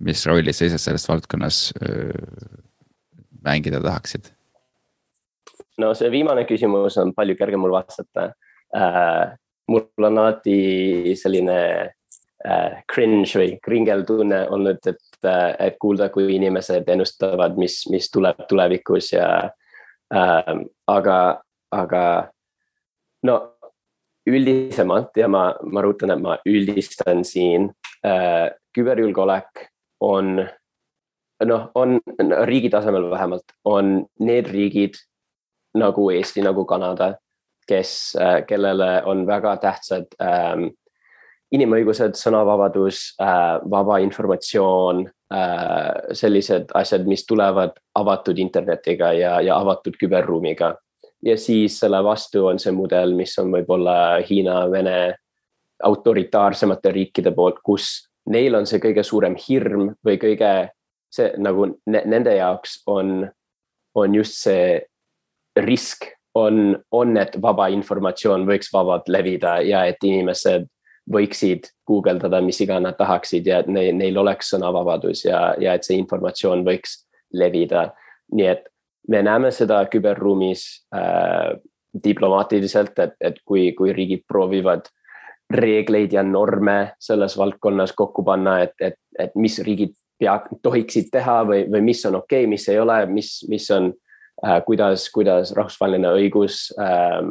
mis 0.00 0.24
rolli 0.26 0.52
sa 0.56 0.64
ise 0.64 0.78
selles 0.80 1.04
valdkonnas 1.08 1.58
äh, 1.76 2.56
mängida 3.44 3.82
tahaksid? 3.84 4.32
No 5.80 5.92
see 5.96 6.10
viimane 6.12 6.44
küsimus 6.48 6.98
on 7.00 7.14
palju 7.16 7.36
kergem 7.38 7.62
mul 7.64 7.74
vastata 7.76 8.32
äh,. 8.76 9.32
mul 9.70 10.06
on 10.08 10.18
alati 10.18 11.14
selline 11.16 11.58
äh, 12.44 12.82
cringe 12.92 13.38
või 13.38 13.56
kringeltunne 13.62 14.44
olnud, 14.52 14.82
et 14.86 15.28
äh,, 15.28 15.54
et 15.68 15.78
kuulda, 15.80 16.10
kui 16.12 16.34
inimesed 16.36 16.88
ennustavad, 16.88 17.56
mis, 17.60 17.82
mis 17.92 18.10
tuleb 18.12 18.44
tulevikus 18.50 19.12
ja 19.14 19.28
äh, 20.12 20.54
aga, 20.90 21.18
aga 21.72 22.04
no 23.28 23.38
üldisemalt 24.28 25.16
ja 25.18 25.28
ma, 25.30 25.48
ma 25.62 25.82
rõhutan, 25.82 26.14
et 26.14 26.22
ma 26.22 26.38
üldistan 26.48 27.24
siin 27.26 27.70
äh,. 28.06 28.50
küberjulgeolek 28.72 29.68
on 30.02 30.38
noh, 31.46 31.64
on 31.74 31.98
riigi 32.46 32.70
tasemel 32.70 33.10
vähemalt, 33.10 33.54
on 33.64 34.04
need 34.22 34.48
riigid 34.52 34.96
nagu 35.78 36.10
Eesti, 36.10 36.42
nagu 36.44 36.64
Kanada, 36.64 37.14
kes 37.68 38.16
äh,, 38.20 38.42
kellele 38.46 39.02
on 39.06 39.26
väga 39.26 39.56
tähtsad 39.62 40.14
ähm, 40.22 40.68
inimõigused, 41.52 42.16
sõnavabadus 42.18 43.12
äh,, 43.22 43.60
vaba 43.70 43.98
informatsioon 44.04 45.04
äh,, 45.06 46.14
sellised 46.18 46.74
asjad, 46.74 47.06
mis 47.08 47.26
tulevad 47.26 47.76
avatud 47.98 48.38
internetiga 48.38 49.12
ja, 49.16 49.40
ja 49.40 49.58
avatud 49.60 49.96
küberruumiga. 50.00 50.74
ja 51.22 51.36
siis 51.38 51.78
selle 51.78 52.02
vastu 52.04 52.46
on 52.46 52.58
see 52.58 52.72
mudel, 52.74 53.14
mis 53.14 53.38
on 53.38 53.52
võib-olla 53.52 53.96
Hiina, 54.28 54.70
Vene 54.70 55.14
autoritaarsemate 55.82 56.90
riikide 56.92 57.32
poolt, 57.34 57.60
kus 57.62 58.08
neil 58.30 58.54
on 58.54 58.66
see 58.66 58.78
kõige 58.82 59.02
suurem 59.02 59.34
hirm 59.48 59.90
või 60.04 60.18
kõige 60.18 60.52
see 61.12 61.32
nagu 61.42 61.66
ne, 61.86 62.02
nende 62.08 62.34
jaoks 62.36 62.80
on, 62.90 63.28
on 63.94 64.14
just 64.14 64.38
see 64.42 64.80
risk 65.60 66.06
on, 66.34 66.76
on, 66.90 67.16
et 67.16 67.36
vaba 67.42 67.68
informatsioon 67.72 68.46
võiks 68.48 68.72
vabalt 68.72 69.08
levida 69.12 69.58
ja 69.66 69.84
et 69.88 70.02
inimesed 70.04 70.68
võiksid 71.12 71.66
guugeldada, 71.88 72.40
mis 72.40 72.60
iganes 72.62 72.92
nad 72.92 72.98
tahaksid 72.98 73.46
ja 73.46 73.58
et 73.62 73.68
neil, 73.68 73.94
neil 73.96 74.18
oleks 74.22 74.52
sõnavabadus 74.54 75.24
ja, 75.26 75.52
ja 75.60 75.74
et 75.74 75.84
see 75.84 75.98
informatsioon 75.98 76.62
võiks 76.66 77.02
levida. 77.34 77.90
nii 78.32 78.46
et 78.46 78.68
me 79.08 79.22
näeme 79.22 79.50
seda 79.50 79.82
küberruumis 79.90 80.64
äh, 80.94 81.58
diplomaatiliselt, 82.04 82.98
et, 82.98 83.16
et 83.20 83.40
kui, 83.44 83.72
kui 83.76 83.92
riigid 83.92 84.22
proovivad 84.28 84.86
reegleid 85.52 86.12
ja 86.12 86.22
norme 86.22 86.94
selles 87.00 87.36
valdkonnas 87.36 87.92
kokku 87.92 88.24
panna, 88.24 88.62
et, 88.62 88.72
et, 88.80 88.96
et 89.18 89.34
mis 89.36 89.58
riigid 89.58 89.92
pea, 90.18 90.38
tohiksid 90.62 91.10
teha 91.12 91.42
või, 91.44 91.66
või 91.68 91.82
mis 91.90 92.04
on 92.08 92.22
okei 92.22 92.46
okay,, 92.46 92.50
mis 92.54 92.68
ei 92.72 92.78
ole, 92.80 93.02
mis, 93.10 93.34
mis 93.50 93.68
on 93.74 93.90
äh,, 93.90 94.11
kuidas, 94.66 95.06
kuidas 95.14 95.52
rahvusvaheline 95.56 96.10
õigus 96.18 96.66
äh, 96.80 97.22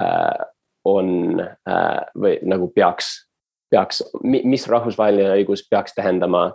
äh, 0.00 0.46
on 0.84 1.40
äh, 1.40 2.00
või 2.14 2.38
nagu 2.48 2.70
peaks, 2.74 3.28
peaks, 3.70 4.02
mis 4.24 4.66
rahvusvaheline 4.68 5.38
õigus 5.40 5.64
peaks 5.70 5.96
tähendama 5.96 6.50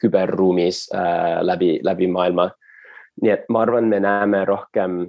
küberruumis 0.00 0.86
äh, 0.94 1.40
läbi, 1.44 1.78
läbi 1.84 2.08
maailma. 2.08 2.50
nii 3.22 3.32
et 3.32 3.48
ma 3.52 3.64
arvan, 3.66 3.88
me 3.90 4.00
näeme 4.00 4.44
rohkem, 4.48 5.00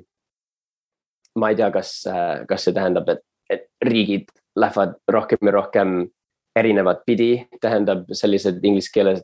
ma 1.39 1.49
ei 1.49 1.55
tea, 1.55 1.69
kas 1.71 2.01
äh,, 2.09 2.41
kas 2.47 2.65
see 2.67 2.73
tähendab, 2.75 3.07
et, 3.09 3.21
et 3.49 3.69
riigid 3.85 4.27
lähevad 4.55 4.97
rohkem 5.07 5.47
ja 5.47 5.53
rohkem 5.55 5.93
erinevat 6.55 7.05
pidi, 7.07 7.45
tähendab 7.61 8.09
sellised 8.15 8.63
inglise 8.65 8.91
keeles, 8.93 9.21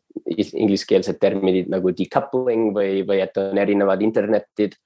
ingliskeelsed 0.47 1.19
terminid 1.19 1.71
nagu 1.71 1.91
decoupling 1.95 2.71
või, 2.75 3.01
või 3.07 3.21
et 3.23 3.37
on 3.41 3.57
erinevad 3.59 4.03
internetid. 4.05 4.77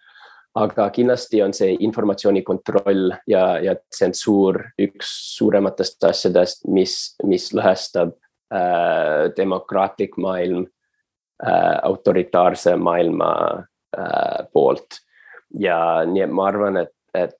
aga 0.55 0.89
kindlasti 0.91 1.39
on 1.41 1.53
see 1.55 1.77
informatsiooni 1.79 2.41
kontroll 2.43 3.13
ja, 3.27 3.59
ja 3.63 3.75
tsensuur 3.75 4.57
üks 4.83 5.37
suurematest 5.37 6.03
asjadest, 6.03 6.65
mis, 6.67 7.15
mis 7.23 7.53
lõhestab 7.53 8.11
äh, 8.51 9.29
demokraatlik 9.37 10.17
maailm 10.17 10.65
äh, 11.45 11.77
autoritaarse 11.83 12.75
maailma 12.75 13.31
äh, 13.97 14.47
poolt. 14.53 14.99
ja 15.59 16.03
nii 16.05 16.25
et 16.25 16.31
ma 16.31 16.47
arvan, 16.47 16.77
et, 16.77 16.93
et 17.13 17.37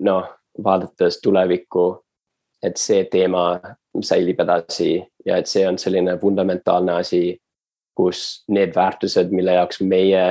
noh, 0.00 0.26
vaadates 0.64 1.20
tulevikku 1.22 2.02
et 2.62 2.78
see 2.78 3.04
teema 3.10 3.46
säilib 4.02 4.40
edasi 4.40 4.94
ja 5.26 5.38
et 5.40 5.50
see 5.50 5.66
on 5.68 5.78
selline 5.78 6.16
fundamentaalne 6.20 6.94
asi, 7.02 7.36
kus 7.96 8.44
need 8.48 8.72
väärtused, 8.74 9.34
mille 9.34 9.58
jaoks 9.58 9.82
meie 9.84 10.22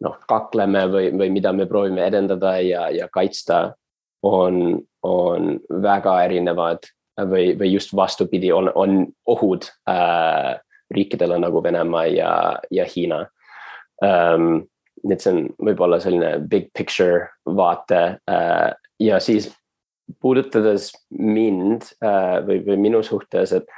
noh, 0.00 0.16
kakleme 0.28 0.86
või, 0.88 1.10
või 1.12 1.28
mida 1.34 1.52
me 1.52 1.66
proovime 1.68 2.06
edendada 2.08 2.54
ja, 2.64 2.86
ja 2.94 3.08
kaitsta, 3.12 3.74
on, 4.22 4.80
on 5.02 5.54
väga 5.82 6.16
erinevad 6.24 6.88
või, 7.28 7.52
või 7.58 7.74
just 7.74 7.94
vastupidi, 7.96 8.52
on, 8.52 8.70
on 8.74 9.04
ohud 9.28 9.68
äh, 9.88 10.56
riikidele 10.90 11.38
nagu 11.40 11.62
Venemaa 11.62 12.06
ja, 12.06 12.32
ja 12.70 12.88
Hiina 12.96 13.26
ähm,. 14.04 14.66
nii 15.00 15.16
et 15.16 15.22
see 15.24 15.32
on 15.32 15.44
võib-olla 15.64 15.96
selline 16.00 16.34
big 16.44 16.66
picture 16.76 17.30
vaate 17.56 18.00
äh, 18.28 18.72
ja 19.00 19.20
siis 19.20 19.46
puudutades 20.20 20.90
mind 21.10 21.86
äh, 22.04 22.40
või, 22.46 22.60
või 22.66 22.76
minu 22.88 23.02
suhtes, 23.06 23.52
et 23.52 23.70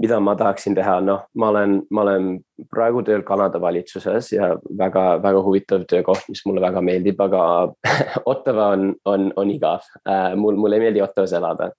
mida 0.00 0.16
ma 0.20 0.34
tahaksin 0.38 0.74
teha, 0.74 0.96
noh, 1.04 1.26
ma 1.36 1.50
olen, 1.52 1.76
ma 1.92 2.04
olen 2.06 2.28
praegu 2.72 3.02
tööl 3.04 3.22
Kanada 3.26 3.60
valitsuses 3.60 4.32
ja 4.32 4.54
väga-väga 4.78 5.42
huvitav 5.44 5.84
töökoht, 5.90 6.24
mis 6.32 6.40
mulle 6.48 6.62
väga 6.64 6.80
meeldib, 6.84 7.20
aga 7.20 7.42
Ottawa 8.32 8.70
on, 8.76 8.94
on, 9.04 9.30
on 9.36 9.50
igav 9.52 9.84
äh,. 10.06 10.32
mul, 10.36 10.56
mulle 10.56 10.80
ei 10.80 10.86
meeldi 10.86 11.04
Ottawas 11.04 11.34
elada 11.36 11.70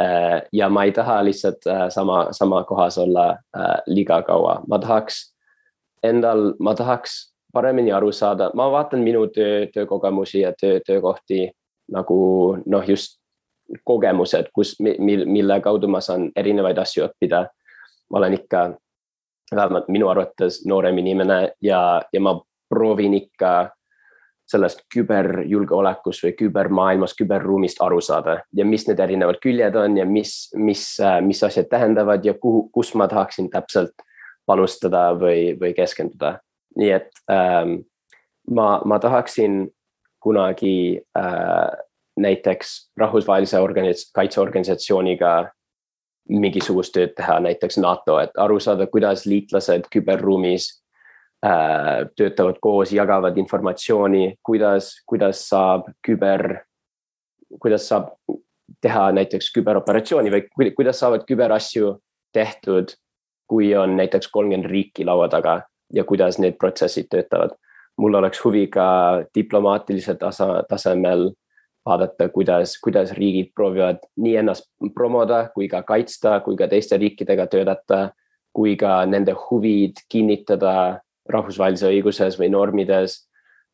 äh,. 0.00 0.40
ja 0.52 0.68
ma 0.68 0.84
ei 0.84 0.94
taha 0.96 1.20
lihtsalt 1.28 1.68
sama, 1.94 2.24
sama 2.34 2.64
kohas 2.64 2.98
olla 2.98 3.34
liiga 3.86 4.22
kaua, 4.26 4.62
ma 4.66 4.78
tahaks 4.82 5.28
endal, 6.02 6.54
ma 6.58 6.74
tahaks 6.74 7.30
paremini 7.52 7.92
aru 7.92 8.10
saada, 8.12 8.50
ma 8.54 8.70
vaatan 8.72 9.02
minu 9.04 9.26
töö, 9.34 9.66
töökogemusi 9.74 10.42
ja 10.42 10.52
töö, 10.60 10.80
töökohti 10.86 11.50
nagu 11.90 12.20
noh, 12.66 12.88
just 12.88 13.19
kogemused, 13.84 14.50
kus, 14.54 14.76
mil, 14.80 15.24
mille 15.26 15.60
kaudu 15.60 15.88
ma 15.88 16.00
saan 16.00 16.30
erinevaid 16.36 16.78
asju 16.78 17.06
õppida. 17.08 17.46
ma 18.10 18.18
olen 18.18 18.34
ikka, 18.34 18.62
vähemalt 19.54 19.88
minu 19.88 20.08
arvates 20.08 20.64
noorem 20.66 20.98
inimene 20.98 21.52
ja, 21.62 22.02
ja 22.12 22.20
ma 22.20 22.40
proovin 22.68 23.14
ikka 23.14 23.70
sellest 24.50 24.82
küberjulgeolekust 24.90 26.24
või 26.26 26.32
kübermaailmast, 26.38 27.16
küberruumist 27.18 27.82
aru 27.82 28.00
saada 28.02 28.40
ja 28.56 28.66
mis 28.66 28.86
need 28.88 28.98
erinevad 29.02 29.38
küljed 29.42 29.76
on 29.78 29.98
ja 30.00 30.06
mis, 30.06 30.50
mis, 30.58 30.84
mis 31.26 31.42
asjad 31.46 31.70
tähendavad 31.70 32.24
ja 32.26 32.34
kuhu, 32.34 32.68
kus 32.74 32.94
ma 32.98 33.06
tahaksin 33.10 33.50
täpselt 33.50 33.94
panustada 34.46 35.10
või, 35.18 35.54
või 35.60 35.74
keskenduda. 35.76 36.40
nii 36.78 36.90
et 36.90 37.22
ähm, 37.30 37.76
ma, 38.50 38.80
ma 38.84 38.98
tahaksin 38.98 39.68
kunagi 40.22 41.00
äh, 41.18 41.70
näiteks 42.16 42.90
rahvusvahelise 42.98 43.58
organis-, 43.58 44.08
kaitseorganisatsiooniga 44.14 45.50
mingisugust 46.30 46.94
tööd 46.94 47.14
teha, 47.18 47.40
näiteks 47.42 47.78
NATO, 47.82 48.18
et 48.22 48.36
aru 48.38 48.60
saada, 48.62 48.86
kuidas 48.86 49.24
liitlased 49.26 49.88
küberruumis 49.92 50.68
äh, 51.46 52.06
töötavad 52.16 52.60
koos, 52.62 52.92
jagavad 52.94 53.38
informatsiooni, 53.38 54.36
kuidas, 54.46 54.92
kuidas 55.06 55.42
saab 55.48 55.90
küber, 56.06 56.62
kuidas 57.60 57.88
saab 57.90 58.12
teha 58.80 59.10
näiteks 59.12 59.50
küberoperatsiooni 59.56 60.30
või 60.32 60.70
kuidas 60.76 61.00
saavad 61.02 61.26
küberasju 61.28 61.96
tehtud, 62.32 62.94
kui 63.50 63.72
on 63.74 63.96
näiteks 63.98 64.30
kolmkümmend 64.30 64.70
riiki 64.70 65.04
laua 65.04 65.26
taga 65.28 65.60
ja 65.92 66.04
kuidas 66.06 66.38
need 66.38 66.58
protsessid 66.58 67.10
töötavad. 67.10 67.56
mul 68.00 68.14
oleks 68.14 68.44
huvi 68.44 68.66
ka 68.66 68.84
diplomaatilisel 69.34 70.16
tasa, 70.16 70.62
tasemel 70.68 71.32
vaadata, 71.86 72.28
kuidas, 72.28 72.76
kuidas 72.84 73.12
riigid 73.16 73.52
proovivad 73.54 74.02
nii 74.20 74.36
ennast 74.42 74.68
promoda 74.94 75.48
kui 75.54 75.68
ka 75.68 75.82
kaitsta, 75.82 76.40
kui 76.44 76.56
ka 76.56 76.68
teiste 76.68 76.98
riikidega 77.00 77.46
töötada, 77.50 78.10
kui 78.52 78.76
ka 78.76 79.00
nende 79.06 79.34
huvid 79.48 80.02
kinnitada 80.10 81.00
rahvusvahelises 81.30 81.88
õiguses 81.88 82.38
või 82.40 82.50
normides. 82.52 83.26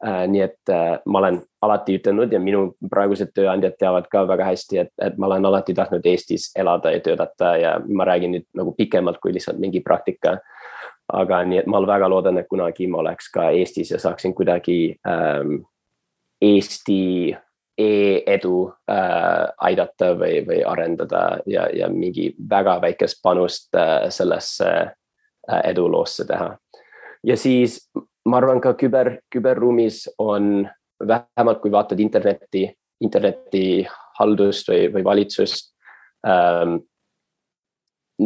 äh,. 0.04 0.26
nii 0.28 0.40
et 0.44 0.70
äh, 0.70 0.98
ma 1.06 1.18
olen 1.18 1.38
alati 1.62 1.94
ütelnud 1.96 2.32
ja 2.32 2.40
minu 2.40 2.74
praegused 2.90 3.30
tööandjad 3.34 3.78
teavad 3.80 4.08
ka 4.12 4.26
väga 4.28 4.44
hästi, 4.44 4.78
et, 4.78 4.90
et 5.00 5.16
ma 5.16 5.26
olen 5.26 5.46
alati 5.48 5.74
tahtnud 5.74 6.04
Eestis 6.06 6.50
elada 6.56 6.92
ja 6.92 7.00
töötada 7.00 7.56
ja 7.56 7.70
ma 7.88 8.04
räägin 8.04 8.36
nüüd 8.36 8.44
nagu 8.54 8.74
pikemalt 8.76 9.18
kui 9.22 9.32
lihtsalt 9.32 9.58
mingi 9.58 9.80
praktika. 9.80 10.38
aga 11.08 11.44
nii, 11.44 11.58
et 11.58 11.66
ma 11.66 11.80
väga 11.86 12.08
loodan, 12.10 12.38
et 12.38 12.48
kunagi 12.50 12.86
ma 12.90 12.98
oleks 12.98 13.30
ka 13.30 13.50
Eestis 13.50 13.90
ja 13.90 13.98
saaksin 13.98 14.34
kuidagi 14.34 14.98
ähm, 15.08 15.62
Eesti 16.42 17.36
e-edu 17.78 18.72
äh, 18.90 19.48
aidata 19.68 20.14
või, 20.16 20.40
või 20.46 20.62
arendada 20.64 21.38
ja, 21.46 21.66
ja 21.72 21.88
mingi 21.92 22.30
väga 22.50 22.78
väikest 22.80 23.20
panust 23.22 23.76
äh, 23.76 24.08
sellesse 24.08 24.70
äh, 24.80 25.60
eduloosse 25.70 26.24
teha. 26.24 26.54
ja 27.26 27.36
siis 27.36 27.80
ma 28.26 28.40
arvan 28.40 28.60
ka 28.64 28.74
küber, 28.74 29.18
küberruumis 29.32 30.06
on 30.18 30.66
vähemalt, 31.06 31.60
kui 31.60 31.72
vaatad 31.72 32.00
internetti, 32.00 32.64
interneti 33.04 33.86
haldust 34.18 34.68
või, 34.72 34.88
või 34.92 35.04
valitsust 35.04 35.72
ähm,. 36.26 36.80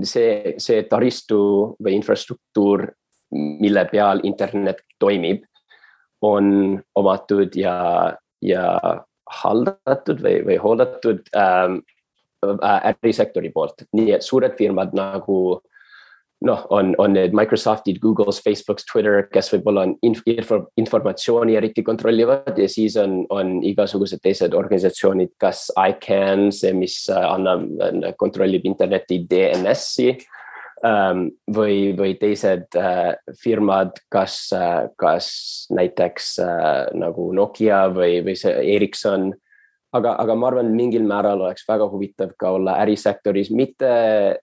see, 0.04 0.54
see 0.58 0.82
taristu 0.86 1.74
või 1.82 1.96
infrastruktuur, 1.98 2.86
mille 3.34 3.84
peal 3.90 4.22
internet 4.24 4.84
toimib, 4.98 5.42
on 6.22 6.78
omatud 6.94 7.56
ja, 7.56 8.14
ja 8.42 8.64
haldatud 9.40 10.22
või, 10.24 10.40
või 10.46 10.58
hooldatud 10.60 11.26
ähm, 11.38 11.80
äh, 12.44 12.92
ärisektori 12.92 13.52
poolt, 13.54 13.86
nii 13.96 14.14
et 14.16 14.26
suured 14.26 14.56
firmad 14.58 14.96
nagu 14.96 15.40
noh, 16.46 16.64
on, 16.72 16.94
on 16.98 17.12
need 17.12 17.34
Microsoftid, 17.36 17.98
Google's, 18.00 18.40
Facebook's, 18.40 18.86
Twitter, 18.88 19.26
kes 19.32 19.50
võib-olla 19.52 19.84
on 19.88 19.94
inf, 20.06 20.22
info, 20.30 20.62
informatsiooni 20.80 21.56
eriti 21.58 21.84
kontrollivad 21.84 22.56
ja 22.58 22.68
siis 22.70 22.96
on, 23.00 23.24
on 23.34 23.58
igasugused 23.66 24.22
teised 24.24 24.56
organisatsioonid, 24.56 25.34
kas 25.40 25.68
ICANN, 25.76 26.48
see, 26.56 26.72
mis 26.76 27.02
äh, 27.12 27.26
annab, 27.28 27.68
kontrollib 28.20 28.64
interneti 28.68 29.22
DNS-i 29.28 30.14
ähm, 30.14 30.28
või, 30.82 31.92
või 31.96 32.14
teised 32.20 32.76
äh, 32.78 33.16
firmad, 33.42 33.98
kas 34.08 34.52
äh,, 34.56 34.88
kas 34.96 35.66
näiteks 35.70 36.38
äh, 36.40 36.86
nagu 36.96 37.30
Nokia 37.36 37.88
või, 37.92 38.22
või 38.24 38.36
see 38.36 38.54
Ericsson. 38.76 39.32
aga, 39.92 40.14
aga 40.22 40.34
ma 40.34 40.46
arvan, 40.48 40.72
mingil 40.72 41.02
määral 41.02 41.40
oleks 41.40 41.66
väga 41.68 41.88
huvitav 41.90 42.32
ka 42.38 42.50
olla 42.56 42.78
ärisektoris, 42.84 43.50
mitte 43.50 44.40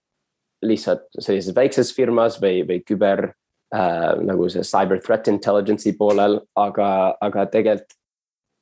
lihtsalt 0.62 1.08
sellises 1.20 1.56
väikses 1.56 1.94
firmas 1.96 2.42
või, 2.42 2.64
või 2.68 2.82
küber 2.86 3.32
äh, 3.74 4.14
nagu 4.22 4.50
see 4.50 4.64
cyber 4.64 5.02
threat 5.02 5.28
intelligence'i 5.28 5.96
poolel, 5.98 6.42
aga, 6.56 7.16
aga 7.22 7.46
tegelikult 7.46 7.96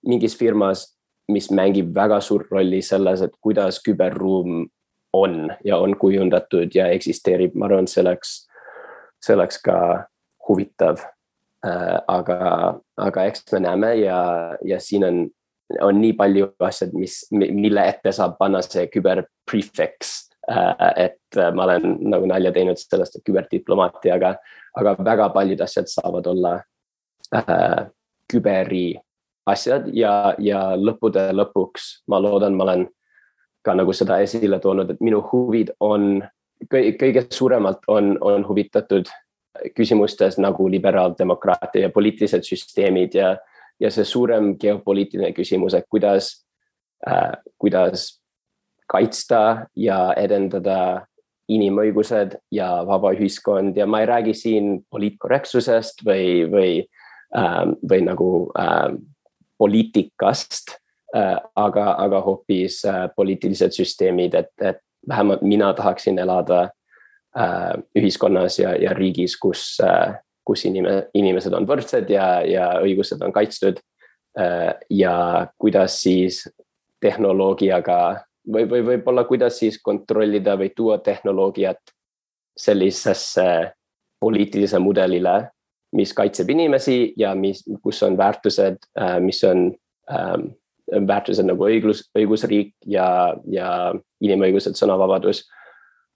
mingis 0.05 0.35
firmas, 0.37 0.91
mis 1.31 1.49
mängib 1.49 1.89
väga 1.95 2.19
suurt 2.21 2.51
rolli 2.53 2.83
selles, 2.85 3.23
et 3.25 3.33
kuidas 3.41 3.79
küberruum 3.81 4.67
on 5.21 5.53
ja 5.65 5.77
on 5.77 5.95
kujundatud 5.97 6.75
ja 6.75 6.87
eksisteerib, 6.93 7.55
ma 7.55 7.69
arvan, 7.69 7.87
see 7.87 8.03
oleks, 8.03 8.35
see 9.23 9.35
oleks 9.35 9.61
ka 9.63 9.77
huvitav 10.47 11.01
äh,. 11.65 11.97
aga, 12.07 12.37
aga 12.97 13.25
eks 13.29 13.45
me 13.53 13.63
näeme 13.65 13.95
ja, 14.01 14.19
ja 14.65 14.79
siin 14.79 15.07
on, 15.07 15.23
on 15.81 15.99
nii 16.01 16.13
palju 16.17 16.51
asjad, 16.67 16.93
mis, 16.93 17.23
mille 17.31 17.87
ette 17.89 18.13
saab 18.15 18.37
panna 18.39 18.61
see 18.65 18.87
küber 18.93 19.25
prefix 19.49 20.17
äh,. 20.51 21.09
et 21.09 21.41
ma 21.55 21.67
olen 21.69 21.97
nagu 22.11 22.29
nalja 22.29 22.53
teinud 22.55 22.79
sellest, 22.81 23.17
et 23.17 23.25
küberdiplomaatia, 23.27 24.19
aga, 24.19 24.35
aga 24.77 24.95
väga 25.03 25.29
paljud 25.35 25.65
asjad 25.65 25.89
saavad 25.91 26.27
olla 26.31 26.57
äh, 27.35 27.85
küberi 28.31 28.87
asjad 29.49 29.89
ja, 29.93 30.33
ja 30.41 30.73
lõppude 30.77 31.29
lõpuks 31.35 32.05
ma 32.11 32.19
loodan, 32.21 32.55
ma 32.57 32.65
olen 32.69 32.85
ka 33.65 33.73
nagu 33.77 33.93
seda 33.93 34.19
esile 34.23 34.59
toonud, 34.61 34.93
et 34.93 35.01
minu 35.03 35.21
huvid 35.31 35.73
on 35.83 36.23
kõige 36.71 37.25
suuremalt 37.33 37.83
on, 37.91 38.15
on 38.21 38.45
huvitatud 38.47 39.09
küsimustes 39.75 40.37
nagu 40.41 40.67
liberaaldemokraatia 40.71 41.87
ja 41.87 41.93
poliitilised 41.93 42.43
süsteemid 42.47 43.15
ja, 43.15 43.35
ja 43.79 43.91
see 43.91 44.05
suurem 44.07 44.53
geopoliitiline 44.59 45.31
küsimus, 45.35 45.75
et 45.77 45.87
kuidas 45.89 46.45
äh,, 47.07 47.35
kuidas 47.57 48.07
kaitsta 48.91 49.67
ja 49.75 50.13
edendada 50.17 51.05
inimõigused 51.49 52.37
ja 52.53 52.69
vaba 52.85 53.11
ühiskond. 53.13 53.77
Ja 53.77 53.85
ma 53.89 54.01
ei 54.01 54.09
räägi 54.09 54.33
siin 54.37 54.79
poliitkorrektsusest 54.89 56.05
või, 56.05 56.45
või 56.51 56.71
äh,, 57.37 57.61
või 57.89 58.01
nagu 58.05 58.29
äh, 58.59 58.95
poliitikast 59.57 60.77
aga, 61.55 61.85
aga 62.03 62.21
hoopis 62.21 62.81
äh, 62.85 63.05
poliitilised 63.15 63.71
süsteemid, 63.71 64.33
et, 64.35 64.51
et 64.61 64.81
vähemalt 65.07 65.41
mina 65.41 65.73
tahaksin 65.73 66.19
elada 66.19 66.69
äh, 67.37 67.73
ühiskonnas 67.95 68.59
ja, 68.59 68.75
ja 68.75 68.93
riigis, 68.93 69.37
kus, 69.39 69.77
kus 70.45 70.65
inime, 70.65 71.05
inimesed 71.13 71.53
on 71.53 71.67
võrdsed 71.67 72.09
ja, 72.11 72.41
ja 72.43 72.69
õigused 72.83 73.21
on 73.23 73.33
kaitstud. 73.33 73.81
ja 74.89 75.47
kuidas 75.57 75.93
siis 76.03 76.41
tehnoloogiaga 76.99 77.99
või, 78.51 78.65
või 78.67 78.81
võib-olla 78.83 79.23
kuidas 79.23 79.61
siis 79.61 79.77
kontrollida 79.81 80.57
või 80.59 80.73
tuua 80.75 80.97
tehnoloogiat 80.97 81.93
sellisesse 82.57 83.71
poliitilise 84.19 84.79
mudelile, 84.79 85.37
mis 85.95 86.11
kaitseb 86.13 86.51
inimesi 86.51 87.13
ja 87.17 87.31
mis, 87.35 87.63
kus 87.81 88.03
on 88.03 88.17
väärtused, 88.19 88.83
mis 89.23 89.39
on 89.47 89.69
ähm, 90.11 90.49
väärtused 90.91 91.47
nagu 91.47 91.65
õiglus, 91.67 92.05
õigusriik 92.17 92.73
ja, 92.89 93.35
ja 93.49 93.69
inimõigused, 94.21 94.77
sõnavabadus. 94.77 95.45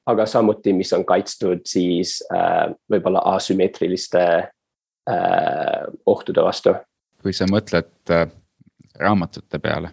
aga 0.09 0.25
samuti, 0.25 0.73
mis 0.73 0.93
on 0.93 1.05
kaitstud 1.05 1.65
siis 1.69 2.19
äh, 2.33 2.71
võib-olla 2.91 3.21
asümmeetriliste 3.35 4.23
äh, 5.09 5.83
ohtude 6.05 6.43
vastu. 6.43 6.75
kui 7.21 7.33
sa 7.33 7.45
mõtled 7.49 8.13
äh, 8.13 8.27
raamatute 8.99 9.59
peale, 9.59 9.91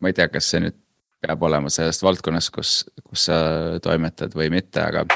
ma 0.00 0.08
ei 0.08 0.16
tea, 0.16 0.28
kas 0.28 0.50
see 0.50 0.60
nüüd 0.60 0.76
peab 1.20 1.42
olema 1.42 1.70
sellest 1.72 2.02
valdkonnast, 2.02 2.52
kus, 2.54 2.84
kus 3.04 3.28
sa 3.30 3.36
toimetad 3.82 4.34
või 4.36 4.50
mitte, 4.52 4.82
aga 4.84 5.06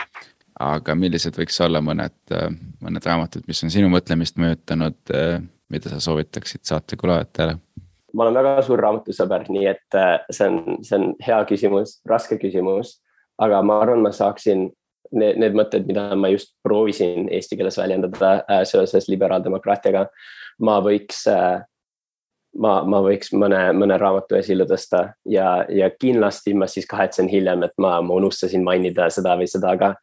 aga 0.61 0.95
millised 0.99 1.37
võiks 1.39 1.57
olla 1.65 1.81
mõned, 1.85 2.17
äh, 2.37 2.49
mõned 2.85 3.07
raamatud, 3.07 3.47
mis 3.49 3.63
on 3.65 3.73
sinu 3.73 3.89
mõtlemist 3.93 4.39
mõjutanud, 4.41 4.99
äh, 5.17 5.41
mida 5.73 5.93
sa 5.93 6.01
soovitaksid 6.05 6.67
saate 6.69 6.99
kuulajatele? 7.01 7.59
Ma 8.15 8.27
olen 8.27 8.37
väga 8.41 8.65
suur 8.67 8.81
raamatusõber, 8.83 9.47
nii 9.53 9.67
et 9.71 9.97
äh, 9.99 10.19
see 10.33 10.49
on, 10.51 10.83
see 10.87 10.99
on 10.99 11.09
hea 11.25 11.41
küsimus, 11.49 11.99
raske 12.09 12.39
küsimus. 12.41 12.99
aga 13.41 13.63
ma 13.65 13.79
arvan, 13.81 14.03
ma 14.05 14.11
saaksin 14.13 14.67
need, 15.17 15.39
need 15.41 15.57
mõtted, 15.57 15.87
mida 15.89 16.11
ma 16.19 16.29
just 16.33 16.53
proovisin 16.67 17.29
eesti 17.33 17.57
keeles 17.57 17.79
väljendada 17.81 18.33
äh, 18.45 18.63
seoses 18.69 19.09
liberaaldemokraatiaga. 19.09 20.07
ma 20.61 20.79
võiks 20.85 21.25
äh,, 21.31 21.63
ma, 22.59 22.81
ma 22.85 23.01
võiks 23.05 23.33
mõne, 23.33 23.71
mõne 23.77 23.99
raamatu 23.99 24.37
esile 24.37 24.67
tõsta 24.69 25.13
ja, 25.25 25.65
ja 25.69 25.91
kindlasti 25.91 26.55
ma 26.55 26.69
siis 26.69 26.89
kahetsen 26.91 27.29
hiljem, 27.29 27.65
et 27.65 27.77
ma, 27.79 28.01
ma 28.03 28.19
unustasin 28.21 28.65
mainida 28.65 29.09
seda 29.11 29.37
või 29.41 29.49
seda, 29.51 29.77
aga 29.77 29.95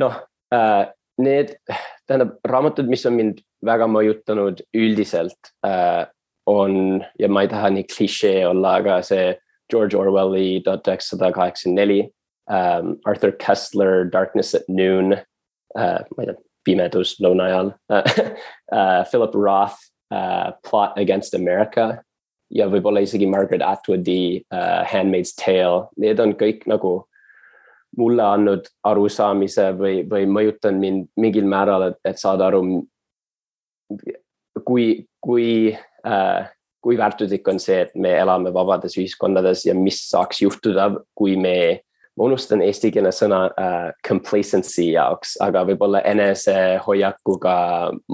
noh 0.00 0.22
äh,, 0.54 0.86
need, 1.18 1.56
tähendab 2.06 2.36
raamatud, 2.44 2.88
mis 2.88 3.04
on 3.08 3.16
mind 3.16 3.40
väga 3.64 3.88
mõjutanud 3.88 4.62
üldiselt 4.76 5.52
äh, 5.66 6.06
on 6.46 7.04
ja 7.18 7.28
ma 7.28 7.42
ei 7.42 7.50
taha 7.50 7.70
nii 7.74 7.86
klišee 7.90 8.46
olla, 8.46 8.76
aga 8.80 9.00
see 9.02 9.34
George 9.70 9.98
Orwelli 9.98 10.62
tuhat 10.64 10.86
üheksasada 10.86 11.32
kaheksakümmend 11.34 11.80
neli, 11.80 12.00
um, 12.50 12.96
Arthur 13.06 13.32
Kessler 13.32 14.04
Darkness 14.10 14.54
at 14.54 14.68
noon 14.68 15.18
uh,, 15.18 16.00
ma 16.16 16.22
ei 16.22 16.30
tea, 16.30 16.38
pimedus 16.66 17.16
lõuna 17.22 17.50
ajal 17.50 17.72
uh, 17.90 18.14
uh, 18.76 19.02
Philip 19.10 19.34
Roth 19.34 19.78
uh, 20.14 20.54
Plot 20.66 20.98
Against 20.98 21.34
America 21.34 21.96
ja 22.54 22.68
võib-olla 22.70 23.02
isegi 23.02 23.26
Margaret 23.26 23.62
Atwoodi 23.66 24.46
uh, 24.54 24.86
Handmaid's 24.86 25.34
Tale, 25.34 25.88
need 25.98 26.22
on 26.22 26.36
kõik 26.38 26.66
nagu 26.70 27.00
mulle 27.96 28.22
andnud 28.22 28.66
arusaamise 28.86 29.70
või, 29.78 30.04
või 30.06 30.26
mõjutanud 30.30 30.78
mind 30.78 31.06
mingil 31.18 31.46
määral, 31.48 31.88
et, 31.90 31.98
et 32.04 32.20
saada 32.20 32.50
aru, 32.50 32.60
kui, 34.66 35.06
kui 35.24 35.48
Äh, 35.72 35.95
kui 36.86 36.98
väärtuslik 36.98 37.48
on 37.48 37.58
see, 37.58 37.80
et 37.82 37.96
me 37.98 38.12
elame 38.14 38.52
vabades 38.54 38.94
ühiskondades 38.94 39.64
ja 39.66 39.74
mis 39.74 40.04
saaks 40.06 40.44
juhtuda, 40.44 40.84
kui 41.18 41.34
me, 41.34 41.56
ma 42.14 42.28
unustan 42.28 42.62
eestikeelne 42.62 43.10
sõna 43.10 43.40
uh, 43.50 43.88
complacency 44.06 44.92
jaoks, 44.92 45.34
aga 45.42 45.64
võib-olla 45.66 46.04
enesehoiakuga 46.06 47.56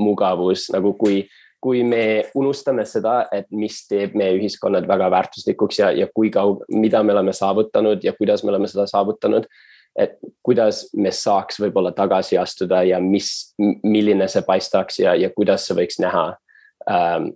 mugavus 0.01 0.71
nagu 0.73 0.95
kui, 0.97 1.27
kui 1.63 1.83
me 1.85 2.31
unustame 2.35 2.87
seda, 2.89 3.27
et 3.29 3.51
mis 3.53 3.83
teeb 3.91 4.17
meie 4.17 4.39
ühiskonnad 4.39 4.89
väga 4.89 5.11
väärtuslikuks 5.19 5.83
ja, 5.83 5.93
ja 5.93 6.09
kui 6.09 6.33
kaug-, 6.33 6.65
mida 6.73 7.05
me 7.05 7.13
oleme 7.13 7.37
saavutanud 7.37 8.09
ja 8.09 8.17
kuidas 8.17 8.41
me 8.41 8.55
oleme 8.55 8.73
seda 8.73 8.89
saavutanud. 8.89 9.47
et 9.93 10.17
kuidas 10.41 10.87
me 10.97 11.11
saaks 11.13 11.59
võib-olla 11.61 11.91
tagasi 11.93 12.39
astuda 12.41 12.81
ja 12.89 12.97
mis, 13.05 13.53
milline 13.85 14.25
see 14.33 14.41
paistaks 14.47 15.03
ja, 15.05 15.13
ja 15.13 15.29
kuidas 15.37 15.67
see 15.69 15.77
võiks 15.77 16.01
näha 16.01 16.31
um, 16.89 17.27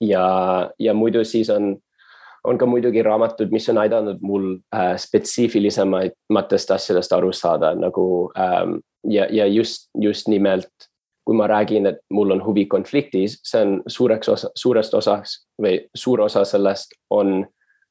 ja, 0.00 0.70
ja 0.78 0.94
muidu 0.94 1.24
siis 1.24 1.50
on, 1.50 1.76
on 2.44 2.58
ka 2.58 2.66
muidugi 2.66 3.02
raamatud, 3.02 3.50
mis 3.52 3.68
on 3.68 3.78
aidanud 3.78 4.20
mul 4.22 4.52
äh, 4.74 4.94
spetsiifilisematest 4.96 6.70
asjadest 6.70 7.12
aru 7.12 7.32
saada 7.32 7.74
nagu 7.74 8.06
ähm, 8.38 8.78
ja, 9.04 9.26
ja 9.30 9.46
just, 9.46 9.90
just 10.00 10.28
nimelt 10.28 10.90
kui 11.24 11.36
ma 11.36 11.46
räägin, 11.46 11.86
et 11.86 11.98
mul 12.10 12.30
on 12.30 12.40
huvi 12.44 12.64
konfliktis, 12.66 13.38
see 13.46 13.60
on 13.62 13.82
suureks 13.86 14.28
osa, 14.28 14.48
suurest 14.58 14.94
osaks 14.94 15.36
või 15.62 15.76
suur 15.94 16.24
osa 16.24 16.44
sellest 16.44 16.96
on 17.10 17.44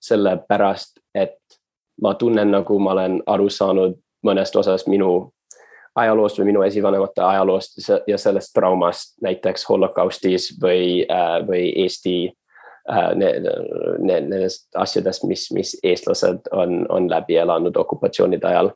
sellepärast, 0.04 1.00
et 1.16 1.38
ma 2.02 2.14
tunnen, 2.20 2.52
nagu 2.52 2.80
ma 2.80 2.92
olen 2.92 3.22
aru 3.28 3.50
saanud 3.50 3.96
mõnest 4.28 4.56
osast 4.60 4.88
minu 4.92 5.32
ajaloost 5.96 6.40
või 6.40 6.52
minu 6.52 6.64
esivanemate 6.66 7.22
ajaloost 7.22 7.80
ja 8.08 8.18
sellest 8.18 8.54
traumast, 8.54 9.16
näiteks 9.22 9.66
holokaustis 9.70 10.52
või, 10.62 11.06
äh, 11.12 11.40
või 11.48 11.64
Eesti 11.84 12.18
äh, 12.92 13.10
nendest 14.00 14.68
asjadest, 14.76 15.24
mis, 15.24 15.50
mis 15.56 15.78
eestlased 15.84 16.52
on, 16.52 16.86
on 16.90 17.10
läbi 17.10 17.38
elanud 17.38 17.78
okupatsioonide 17.78 18.48
ajal. 18.48 18.74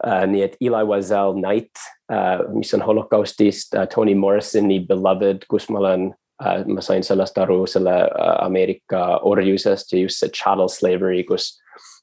Uh, 0.00 0.22
nii 0.24 0.40
et 0.40 0.54
Eli 0.64 0.80
Wiesel 0.88 1.34
Night 1.36 1.76
uh,, 2.08 2.46
mis 2.56 2.72
on 2.72 2.80
holokaustist 2.80 3.74
Toni 3.94 4.14
Morrisoni 4.16 4.78
Beloved, 4.88 5.44
kus 5.48 5.68
ma 5.68 5.78
olen 5.78 6.06
ma 6.40 6.80
sain 6.80 7.04
sellest 7.04 7.38
aru, 7.38 7.66
selle 7.68 7.92
Ameerika 8.40 9.20
orjusest 9.28 9.92
ja 9.92 9.98
just 10.00 10.22
see 10.22 10.32
chattel 10.32 10.70
slavery, 10.72 11.20
kus 11.28 11.50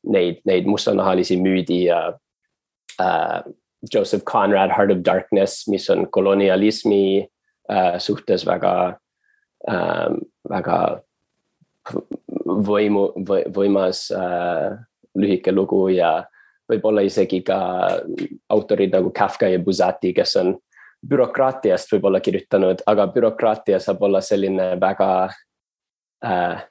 neid, 0.05 0.43
neid 0.45 0.69
mustanahalisi 0.69 1.39
müüdi 1.41 1.79
ja 1.87 2.01
uh, 3.01 3.39
Joseph 3.93 4.25
Conrad 4.25 4.71
Heart 4.71 4.91
of 4.91 5.03
Darkness, 5.05 5.67
mis 5.67 5.89
on 5.89 6.07
kolonialismi 6.11 7.27
uh, 7.71 7.97
suhtes 7.99 8.45
väga 8.47 8.73
uh,, 9.67 10.09
väga 10.49 10.77
võimu, 12.67 13.09
võimas 13.55 14.07
uh, 14.11 14.75
lühike 15.17 15.53
lugu 15.55 15.87
ja 15.95 16.25
võib-olla 16.67 17.03
isegi 17.07 17.41
ka 17.47 17.57
autorid 18.51 18.93
nagu 18.93 19.11
Kafka 19.15 19.49
ja 19.49 19.59
Buzati, 19.63 20.13
kes 20.15 20.35
on 20.41 20.55
bürokraatiast 21.07 21.91
võib-olla 21.93 22.19
kirjutanud, 22.23 22.81
aga 22.89 23.07
bürokraatia 23.13 23.79
saab 23.79 24.01
olla 24.07 24.21
selline 24.25 24.73
väga 24.81 25.09
äh, 26.25 26.63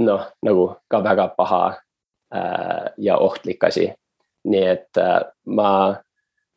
noh, 0.00 0.26
nagu 0.44 0.66
ka 0.90 1.00
väga 1.04 1.28
paha 1.38 1.64
äh, 2.34 2.88
ja 2.98 3.18
ohtlik 3.18 3.64
asi. 3.64 3.92
nii 4.44 4.64
et 4.68 4.98
äh, 5.00 5.22
ma, 5.46 5.96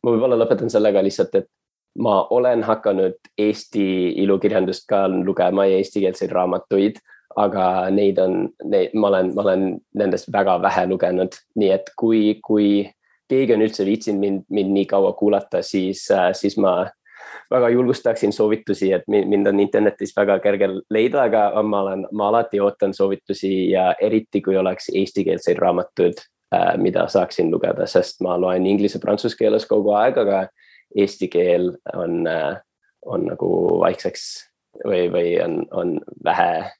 ma 0.04 0.14
võib-olla 0.14 0.38
lõpetan 0.38 0.70
sellega 0.70 1.02
lihtsalt, 1.02 1.34
et 1.34 1.48
ma 1.98 2.20
olen 2.30 2.62
hakanud 2.62 3.16
Eesti 3.38 3.84
ilukirjandust 4.22 4.86
ka 4.88 5.06
lugema 5.10 5.66
ja 5.66 5.78
eestikeelseid 5.80 6.32
raamatuid 6.34 7.00
aga 7.38 7.64
neid 7.94 8.18
on, 8.22 8.48
neid, 8.64 8.94
ma 8.94 9.10
olen, 9.12 9.32
ma 9.36 9.44
olen 9.44 9.64
nendest 9.98 10.30
väga 10.32 10.58
vähe 10.62 10.86
lugenud, 10.90 11.36
nii 11.60 11.72
et 11.74 11.90
kui, 11.98 12.38
kui 12.44 12.86
keegi 13.28 13.54
on 13.54 13.64
üldse 13.66 13.86
viitsinud 13.86 14.22
mind, 14.22 14.46
mind 14.54 14.74
nii 14.74 14.86
kaua 14.90 15.12
kuulata, 15.18 15.62
siis, 15.62 16.06
siis 16.38 16.56
ma 16.60 16.80
väga 17.52 17.70
julgustaksin 17.72 18.32
soovitusi, 18.32 18.90
et 18.96 19.04
mind 19.08 19.50
on 19.50 19.60
internetis 19.60 20.14
väga 20.16 20.38
kerge 20.44 20.70
leida, 20.94 21.26
aga 21.28 21.62
ma 21.62 21.84
olen, 21.84 22.06
ma 22.12 22.30
alati 22.32 22.60
ootan 22.64 22.94
soovitusi 22.96 23.70
ja 23.74 23.92
eriti 24.00 24.42
kui 24.44 24.56
oleks 24.56 24.90
eestikeelseid 24.94 25.60
raamatuid, 25.60 26.24
mida 26.80 27.02
saaksin 27.12 27.50
lugeda, 27.52 27.86
sest 27.86 28.22
ma 28.24 28.38
loen 28.40 28.66
inglise-prantsuse 28.66 29.36
keeles 29.36 29.66
kogu 29.68 29.92
aeg, 29.92 30.16
aga 30.16 30.46
eesti 30.96 31.28
keel 31.28 31.74
on, 31.92 32.22
äh, 32.26 32.56
on 33.06 33.26
nagu 33.28 33.50
vaikseks 33.82 34.24
või, 34.84 35.08
või 35.12 35.34
on, 35.44 35.60
on 35.76 35.98
vähe 36.24 36.70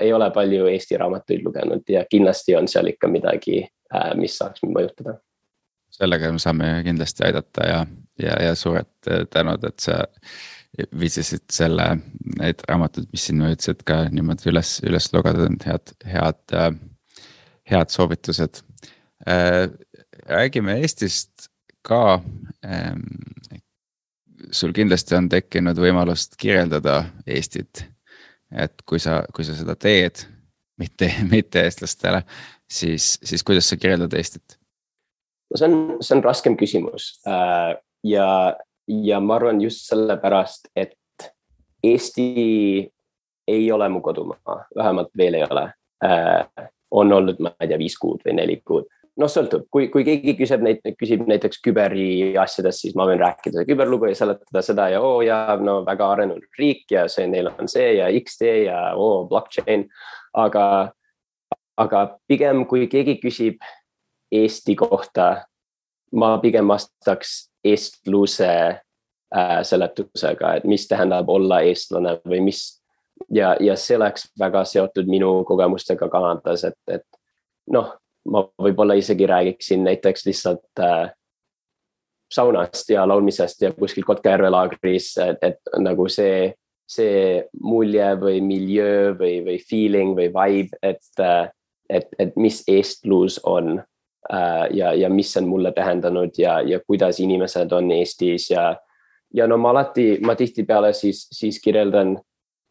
ei 0.00 0.12
ole 0.12 0.30
palju 0.30 0.66
Eesti 0.66 0.96
raamatuid 0.96 1.44
lugenud 1.44 1.82
ja 1.88 2.04
kindlasti 2.10 2.56
on 2.56 2.68
seal 2.68 2.86
ikka 2.90 3.08
midagi, 3.08 3.62
äh, 3.94 4.14
mis 4.14 4.38
saaks 4.38 4.62
mind 4.62 4.76
mõjutada. 4.76 5.18
sellega 5.90 6.32
me 6.32 6.38
saame 6.38 6.82
kindlasti 6.84 7.24
aidata 7.24 7.66
ja, 7.66 7.86
ja, 8.18 8.34
ja 8.48 8.54
suured 8.54 9.10
äh, 9.10 9.24
tänud, 9.30 9.64
et 9.64 9.78
sa 9.80 10.04
viitsisid 11.00 11.46
selle, 11.52 11.86
need 12.38 12.62
raamatud, 12.68 13.08
mis 13.12 13.24
siin 13.26 13.40
ütlesid 13.42 13.82
ka 13.88 14.04
niimoodi 14.12 14.50
üles, 14.50 14.78
üles 14.86 15.08
lugeda, 15.14 15.48
head, 15.64 15.94
head, 16.06 16.42
äh, 16.52 16.72
head 17.70 17.94
soovitused. 17.94 18.62
Räägime 20.28 20.78
Eestist 20.80 21.50
ka. 21.82 22.20
Ähm, 22.64 23.04
sul 24.54 24.72
kindlasti 24.72 25.16
on 25.18 25.28
tekkinud 25.28 25.78
võimalust 25.78 26.38
kirjeldada 26.40 27.02
Eestit 27.26 27.84
et 28.52 28.82
kui 28.86 29.00
sa, 29.02 29.22
kui 29.34 29.44
sa 29.44 29.56
seda 29.56 29.76
teed, 29.76 30.22
mitte, 30.80 31.10
mitte 31.32 31.64
eestlastele, 31.64 32.22
siis, 32.70 33.16
siis 33.24 33.44
kuidas 33.44 33.68
sa 33.68 33.76
kirjeldad 33.80 34.16
Eestit? 34.18 34.58
no 35.48 35.56
see 35.56 35.68
on, 35.68 35.76
see 36.04 36.16
on 36.16 36.24
raskem 36.24 36.56
küsimus 36.60 37.10
äh, 37.28 37.72
ja, 38.04 38.28
ja 38.88 39.20
ma 39.24 39.38
arvan 39.38 39.62
just 39.64 39.86
sellepärast, 39.88 40.72
et 40.76 40.94
Eesti 41.84 42.24
ei 43.48 43.66
ole 43.72 43.86
mu 43.88 44.00
kodumaa, 44.02 44.64
vähemalt 44.76 45.12
veel 45.16 45.36
ei 45.38 45.44
ole. 45.46 45.62
Äh, 46.04 46.66
on 46.90 47.12
olnud, 47.12 47.38
ma 47.40 47.52
ei 47.60 47.70
tea, 47.70 47.78
viis 47.78 47.94
kuud 48.00 48.24
või 48.26 48.34
neli 48.34 48.56
kuud 48.66 48.88
noh, 49.18 49.30
sõltub, 49.30 49.66
kui, 49.72 49.88
kui 49.92 50.04
keegi 50.06 50.34
küsib 50.38 50.62
neid, 50.64 50.84
küsib 50.98 51.24
näiteks 51.28 51.60
küberi 51.64 52.36
asjadest, 52.38 52.84
siis 52.84 52.94
ma 52.98 53.06
võin 53.08 53.20
rääkida 53.22 53.64
küberlugu 53.68 54.10
ja 54.10 54.18
seletada 54.18 54.62
seda 54.64 54.88
ja 54.92 55.02
oo 55.02 55.18
oh, 55.18 55.24
ja 55.26 55.56
no 55.62 55.80
väga 55.86 56.12
arenenud 56.14 56.46
riik 56.58 56.86
ja 56.94 57.06
see, 57.10 57.26
neil 57.30 57.50
on 57.50 57.70
see 57.70 57.96
ja 57.98 58.08
X-tee 58.20 58.64
ja 58.68 58.78
oo 58.94 59.22
oh, 59.22 59.28
blockchain. 59.30 59.88
aga, 60.38 60.64
aga 61.76 62.04
pigem, 62.30 62.64
kui 62.66 62.86
keegi 62.90 63.18
küsib 63.22 63.62
Eesti 64.32 64.74
kohta, 64.76 65.46
ma 66.12 66.34
pigem 66.38 66.68
vastaks 66.68 67.48
eestluse 67.64 68.50
äh, 68.52 69.60
seletusega, 69.64 70.58
et 70.58 70.66
mis 70.68 70.84
tähendab 70.88 71.30
olla 71.32 71.62
eestlane 71.64 72.18
või 72.28 72.42
mis 72.50 72.66
ja, 73.32 73.56
ja 73.60 73.76
see 73.76 73.96
oleks 73.96 74.28
väga 74.38 74.66
seotud 74.68 75.08
minu 75.08 75.42
kogemustega 75.48 76.10
Kanadas, 76.12 76.68
et, 76.68 76.78
et 76.92 77.06
noh 77.72 77.96
ma 78.28 78.44
võib-olla 78.60 78.96
isegi 78.98 79.26
räägiksin 79.26 79.84
näiteks 79.84 80.26
lihtsalt 80.26 80.82
äh, 80.84 81.10
saunast 82.32 82.90
ja 82.90 83.06
laulmisest 83.08 83.62
ja 83.62 83.72
kuskil 83.72 84.04
Kotkajärve 84.04 84.50
laagris, 84.52 85.14
et, 85.24 85.38
et 85.42 85.78
nagu 85.80 86.08
see, 86.12 86.52
see 86.88 87.44
mulje 87.64 88.10
või 88.20 88.42
miljöö 88.44 89.14
või, 89.18 89.38
või 89.46 89.60
feeling 89.70 90.16
või 90.18 90.28
vibe, 90.34 90.82
et 90.82 91.24
äh,, 91.24 91.48
et, 91.88 92.08
et 92.18 92.36
mis 92.36 92.62
eestlus 92.68 93.40
on 93.48 93.78
äh, 94.32 94.66
ja, 94.76 94.92
ja 94.94 95.08
mis 95.08 95.36
on 95.36 95.48
mulle 95.48 95.72
tähendanud 95.72 96.36
ja, 96.38 96.60
ja 96.60 96.80
kuidas 96.86 97.20
inimesed 97.20 97.72
on 97.72 97.90
Eestis 97.96 98.50
ja, 98.50 98.74
ja 99.34 99.46
no 99.46 99.56
ma 99.56 99.72
alati, 99.72 100.18
ma 100.20 100.36
tihtipeale 100.36 100.92
siis, 100.92 101.26
siis 101.32 101.60
kirjeldan 101.64 102.18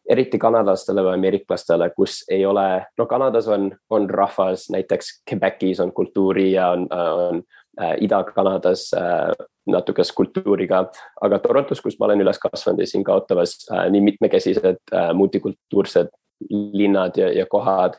eriti 0.08 0.38
kanadlastele 0.40 1.02
või 1.04 1.18
ameeriklastele, 1.18 1.90
kus 1.96 2.22
ei 2.32 2.46
ole, 2.46 2.66
no 2.98 3.06
Kanadas 3.06 3.48
on, 3.52 3.68
on 3.90 4.08
rahvas, 4.10 4.68
näiteks 4.72 5.18
Quebecis 5.28 5.80
on 5.84 5.92
kultuuri 5.92 6.52
ja 6.52 6.70
on, 6.72 6.86
on 6.92 7.42
äh, 7.80 7.94
Ida-Kanadas 8.06 8.88
äh, 8.96 9.46
natukese 9.68 10.14
kultuuriga, 10.16 10.86
aga 11.20 11.38
Torontos, 11.44 11.82
kus 11.84 11.98
ma 12.00 12.08
olen 12.08 12.24
üles 12.24 12.40
kasvanud 12.40 12.80
ja 12.82 12.88
siin 12.88 13.04
ka 13.04 13.18
Ottawas 13.20 13.58
äh, 13.72 13.86
nii 13.92 14.06
mitmekesised 14.12 14.80
äh, 14.94 15.10
multikultuursed 15.14 16.12
linnad 16.48 17.18
ja, 17.18 17.32
ja 17.34 17.46
kohad 17.50 17.98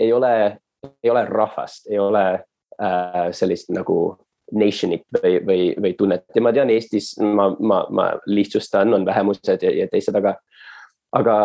ei 0.00 0.12
ole, 0.12 0.58
ei 1.02 1.10
ole 1.10 1.24
rahvast, 1.24 1.86
ei 1.90 1.98
ole 1.98 2.24
äh, 2.34 3.30
sellist 3.32 3.70
nagu 3.72 4.16
nation'it 4.52 5.06
või, 5.22 5.38
või, 5.46 5.60
või 5.80 5.94
tunnet. 5.96 6.26
Ja 6.34 6.42
ma 6.44 6.52
tean 6.52 6.70
Eestis, 6.70 7.14
ma, 7.18 7.48
ma, 7.58 7.84
ma 7.90 8.10
lihtsustan, 8.26 8.92
on 8.94 9.06
vähemused 9.06 9.62
ja, 9.62 9.70
ja 9.72 9.86
teised, 9.88 10.14
aga 10.18 10.34
aga 11.14 11.36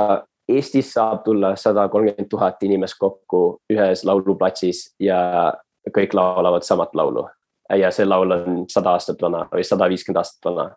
Eestis 0.50 0.94
saab 0.96 1.22
tulla 1.24 1.54
sada 1.56 1.86
kolmkümmend 1.94 2.30
tuhat 2.30 2.64
inimest 2.66 2.98
kokku 2.98 3.42
ühes 3.70 4.02
lauluplatsis 4.06 4.96
ja 5.00 5.20
kõik 5.94 6.16
laulavad 6.18 6.66
samat 6.66 6.96
laulu. 6.98 7.28
ja 7.78 7.92
see 7.94 8.06
laul 8.06 8.32
on 8.32 8.64
sada 8.70 8.96
aastat 8.98 9.22
vana 9.22 9.44
või 9.52 9.64
sada 9.64 9.90
viiskümmend 9.90 10.18
aastat 10.18 10.46
vana. 10.46 10.76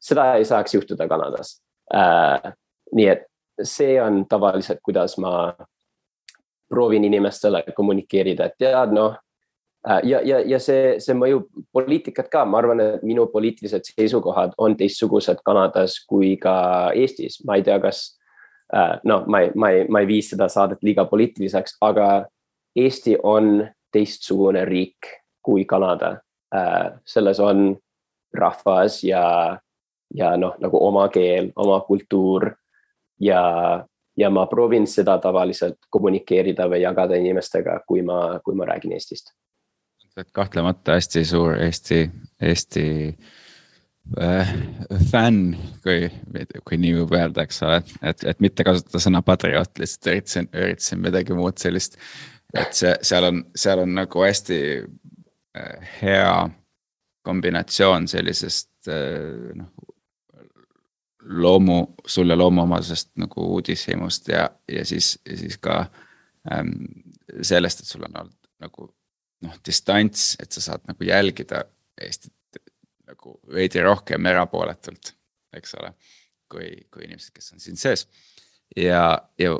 seda 0.00 0.34
ei 0.36 0.44
saaks 0.44 0.74
juhtuda 0.74 1.08
Kanadas 1.08 1.60
äh,. 1.94 2.52
nii 2.92 3.08
et 3.08 3.28
see 3.62 4.02
on 4.02 4.24
tavaliselt, 4.28 4.80
kuidas 4.82 5.18
ma 5.18 5.52
proovin 6.68 7.04
inimestele 7.04 7.62
kommunikeerida, 7.76 8.48
et 8.48 8.58
tead, 8.58 8.94
noh 8.96 9.14
äh, 9.88 10.00
ja, 10.08 10.20
ja, 10.24 10.40
ja 10.40 10.58
see, 10.58 10.96
see 11.04 11.14
mõjub 11.14 11.46
poliitikat 11.72 12.30
ka, 12.32 12.44
ma 12.44 12.58
arvan, 12.58 12.80
et 12.80 13.04
minu 13.06 13.26
poliitilised 13.30 13.92
seisukohad 13.92 14.56
on 14.58 14.76
teistsugused 14.76 15.44
Kanadas 15.44 16.00
kui 16.08 16.34
ka 16.40 16.56
Eestis, 16.96 17.42
ma 17.44 17.60
ei 17.60 17.66
tea, 17.66 17.78
kas 17.82 18.16
Äh, 18.76 19.00
no 19.04 19.24
ma 19.26 19.40
ei, 19.40 19.50
ma 19.54 19.70
ei, 19.70 19.84
ma 19.88 20.00
ei 20.00 20.06
vii 20.06 20.22
seda 20.22 20.48
saadet 20.48 20.82
liiga 20.82 21.04
poliitiliseks, 21.04 21.76
aga 21.80 22.26
Eesti 22.76 23.18
on 23.22 23.66
teistsugune 23.92 24.64
riik 24.64 25.10
kui 25.44 25.64
Kanada. 25.64 26.16
Äh, 26.54 26.92
selles 27.04 27.40
on 27.40 27.76
rahvas 28.32 29.02
ja, 29.04 29.58
ja 30.14 30.36
noh, 30.36 30.56
nagu 30.60 30.80
oma 30.86 31.08
keel, 31.12 31.50
oma 31.56 31.80
kultuur 31.84 32.48
ja, 33.20 33.42
ja 34.16 34.30
ma 34.30 34.46
proovin 34.46 34.86
seda 34.88 35.18
tavaliselt 35.20 35.76
kommunikeerida 35.90 36.68
või 36.68 36.80
jagada 36.86 37.20
inimestega, 37.20 37.82
kui 37.86 38.02
ma, 38.02 38.40
kui 38.44 38.56
ma 38.56 38.72
räägin 38.72 38.96
Eestist. 38.96 39.34
kahtlemata 40.32 40.96
hästi 40.96 41.24
suur 41.24 41.60
Eesti, 41.60 42.10
Eesti 42.40 42.88
äh, 43.08 43.30
fänn, 45.10 45.54
kui, 45.84 46.08
kui 46.66 46.78
nii 46.80 46.96
võib 47.00 47.14
öelda, 47.16 47.44
eks 47.46 47.62
ole, 47.66 47.78
et, 48.02 48.24
et 48.28 48.40
mitte 48.44 48.64
kasutada 48.66 49.00
sõna 49.00 49.22
patrioot, 49.24 49.78
lihtsalt 49.78 50.10
üritasin, 50.12 50.48
üritasin 50.52 51.00
midagi 51.04 51.36
muud 51.38 51.62
sellist. 51.62 51.96
et 52.52 52.74
see, 52.76 52.92
seal 53.06 53.28
on, 53.30 53.44
seal 53.56 53.84
on 53.84 53.94
nagu 53.96 54.24
hästi 54.26 54.58
äh, 54.82 55.94
hea 56.02 56.34
kombinatsioon 57.22 58.08
sellisest 58.10 58.90
äh, 58.90 59.54
noh 59.56 59.70
loomu, 61.22 61.94
sulle 62.06 62.36
loomuomasest 62.36 63.12
nagu 63.16 63.44
uudishimust 63.54 64.28
ja, 64.28 64.50
ja 64.68 64.84
siis, 64.84 65.18
siis 65.38 65.58
ka 65.58 65.84
ähm, 66.52 66.72
sellest, 67.42 67.80
et 67.80 67.86
sul 67.86 68.02
on 68.08 68.16
olnud 68.24 68.38
nagu 68.62 68.88
noh, 69.46 69.58
distants, 69.66 70.32
et 70.42 70.52
sa 70.52 70.60
saad 70.60 70.86
nagu 70.90 71.06
jälgida 71.06 71.64
Eestit 72.02 72.32
nagu 73.12 73.38
veidi 73.52 73.82
rohkem 73.84 74.26
erapooletult, 74.26 75.14
eks 75.56 75.76
ole. 75.80 75.94
kui, 76.52 76.68
kui 76.92 77.06
inimesed, 77.06 77.32
kes 77.32 77.54
on 77.54 77.62
siin 77.64 77.78
sees 77.80 78.06
ja, 78.76 79.22
ja, 79.38 79.58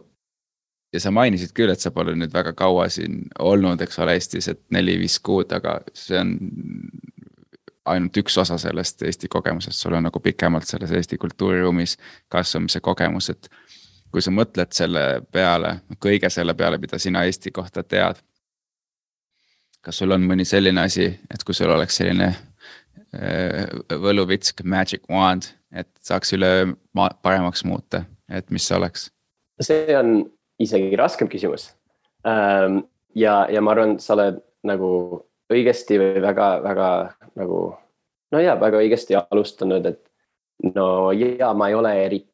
ja 0.92 1.00
sa 1.00 1.10
mainisid 1.10 1.52
küll, 1.56 1.72
et 1.72 1.80
sa 1.80 1.90
pole 1.90 2.14
nüüd 2.16 2.32
väga 2.34 2.52
kaua 2.56 2.88
siin 2.92 3.26
olnud, 3.38 3.80
eks 3.80 3.98
ole, 4.02 4.16
Eestis, 4.18 4.48
et 4.52 4.62
neli-viis 4.74 5.18
kuud, 5.24 5.52
aga 5.56 5.78
see 5.96 6.20
on 6.20 6.34
ainult 7.92 8.16
üks 8.22 8.36
osa 8.38 8.58
sellest 8.62 9.02
Eesti 9.02 9.28
kogemusest, 9.28 9.78
sul 9.78 9.96
on 9.98 10.06
nagu 10.06 10.20
pikemalt 10.22 10.68
selles 10.68 10.92
Eesti 10.94 11.18
kultuuriruumis 11.18 11.96
kasvamise 12.32 12.80
kogemus, 12.80 13.30
et. 13.30 13.50
kui 14.12 14.20
sa 14.20 14.28
mõtled 14.28 14.74
selle 14.76 15.22
peale, 15.32 15.78
kõige 15.96 16.28
selle 16.30 16.52
peale, 16.54 16.76
mida 16.78 16.98
sina 17.00 17.24
Eesti 17.24 17.50
kohta 17.50 17.82
tead. 17.82 18.20
kas 19.80 19.98
sul 19.98 20.12
on 20.12 20.22
mõni 20.22 20.44
selline 20.44 20.80
asi, 20.80 21.06
et 21.30 21.44
kui 21.44 21.54
sul 21.54 21.70
oleks 21.70 21.96
selline 21.96 22.28
võluvitsk, 23.12 24.62
magic 24.64 25.02
wand, 25.10 25.50
et 25.72 25.88
saaks 26.00 26.32
üleöö 26.32 26.72
paremaks 27.22 27.64
muuta, 27.68 28.04
et 28.28 28.48
mis 28.50 28.64
see 28.66 28.78
oleks? 28.78 29.10
see 29.62 29.94
on 29.94 30.24
isegi 30.62 30.96
raskem 30.96 31.28
küsimus. 31.30 31.68
Ähm, 32.26 32.82
ja, 33.14 33.46
ja 33.50 33.60
ma 33.60 33.74
arvan, 33.74 33.98
sa 34.02 34.16
oled 34.16 34.40
nagu 34.66 34.90
õigesti 35.52 35.98
või 36.00 36.22
väga-väga 36.22 36.88
nagu, 37.38 37.60
no 38.32 38.42
ja 38.42 38.56
väga 38.60 38.80
õigesti 38.82 39.18
alustanud, 39.20 39.86
et 39.86 40.74
no 40.74 41.12
ja 41.12 41.52
ma 41.54 41.68
ei 41.68 41.78
ole 41.78 41.94
eriti 42.04 42.28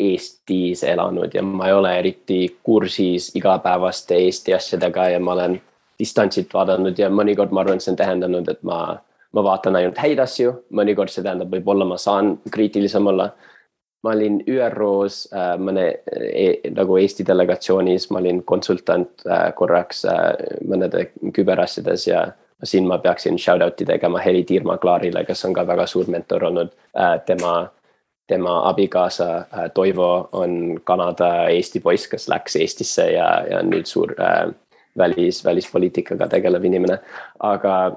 Eestis 0.00 0.82
elanud 0.84 1.32
ja 1.34 1.42
ma 1.42 1.68
ei 1.68 1.74
ole 1.74 1.92
eriti 1.98 2.40
kursis 2.62 3.30
igapäevaste 3.36 4.18
Eesti 4.20 4.54
asjadega 4.56 5.08
ja 5.14 5.20
ma 5.20 5.32
olen 5.32 5.56
distantsilt 6.00 6.52
vaadanud 6.54 6.98
ja 6.98 7.10
mõnikord 7.12 7.52
ma 7.52 7.64
arvan, 7.64 7.80
see 7.80 7.92
on 7.92 7.98
tähendanud, 8.00 8.48
et 8.48 8.62
ma, 8.64 8.98
ma 9.32 9.44
vaatan 9.46 9.76
ainult 9.78 9.98
häid 9.98 10.18
asju, 10.18 10.52
mõnikord 10.74 11.12
see 11.12 11.22
tähendab, 11.22 11.52
võib-olla 11.52 11.86
ma 11.86 11.98
saan 12.00 12.36
kriitilisem 12.50 13.06
olla 13.06 13.30
ma 14.02 14.14
olin 14.16 14.38
ÜRO-s 14.48 15.28
äh, 15.36 15.54
mõne 15.60 15.86
e, 16.08 16.46
nagu 16.72 16.96
Eesti 16.96 17.26
delegatsioonis, 17.28 18.08
ma 18.10 18.22
olin 18.22 18.42
konsultant 18.48 19.26
äh, 19.28 19.50
korraks 19.56 20.04
äh, 20.08 20.30
mõnede 20.64 21.10
küberasjades 21.36 22.06
ja 22.08 22.24
siin 22.64 22.88
ma 22.88 22.98
peaksin 22.98 23.38
shout 23.38 23.62
out'i 23.64 23.86
tegema 23.88 24.20
Heli 24.20 24.44
Tiirma-Klaarile, 24.48 25.24
kes 25.28 25.44
on 25.48 25.54
ka 25.56 25.66
väga 25.68 25.86
suur 25.86 26.08
mentor 26.12 26.44
olnud 26.48 26.72
äh,. 26.96 27.20
tema, 27.26 27.70
tema 28.28 28.56
abikaasa 28.68 29.30
äh, 29.36 29.70
Toivo 29.74 30.28
on 30.32 30.80
Kanada-Eesti 30.84 31.80
poiss, 31.80 32.08
kes 32.08 32.28
läks 32.28 32.56
Eestisse 32.56 33.10
ja, 33.12 33.30
ja 33.50 33.60
on 33.60 33.72
nüüd 33.72 33.88
suur 33.88 34.14
äh, 34.20 34.48
välis, 34.98 35.44
välispoliitikaga 35.44 36.28
tegelev 36.28 36.64
inimene. 36.64 36.98
aga 37.38 37.96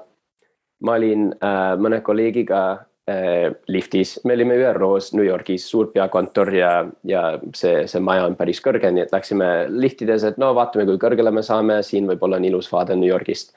ma 0.84 0.98
olin 1.00 1.30
äh, 1.40 1.74
mõne 1.80 2.02
kolleegiga 2.04 2.64
Äh, 3.06 3.52
liftis, 3.68 4.20
me 4.24 4.32
olime 4.32 4.54
ÜRO-s 4.56 5.12
New 5.12 5.26
Yorgis, 5.26 5.66
suur 5.68 5.90
peakontor 5.92 6.48
ja, 6.56 6.70
ja 7.04 7.24
see, 7.52 7.82
see 7.84 8.00
maja 8.00 8.22
on 8.24 8.36
päris 8.38 8.62
kõrge, 8.64 8.88
nii 8.88 9.02
et 9.02 9.10
läksime 9.12 9.48
liftides, 9.68 10.22
et 10.24 10.38
no 10.40 10.54
vaatame, 10.56 10.86
kui 10.88 10.96
kõrgele 11.02 11.28
me 11.36 11.42
saame, 11.44 11.82
siin 11.84 12.08
võib-olla 12.08 12.38
on 12.40 12.46
ilus 12.48 12.70
vaade 12.72 12.96
New 12.96 13.10
Yorgist. 13.10 13.52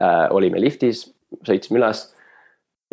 Äh,. 0.00 0.30
olime 0.32 0.62
liftis, 0.62 1.02
sõitsime 1.44 1.82
üles. 1.82 2.00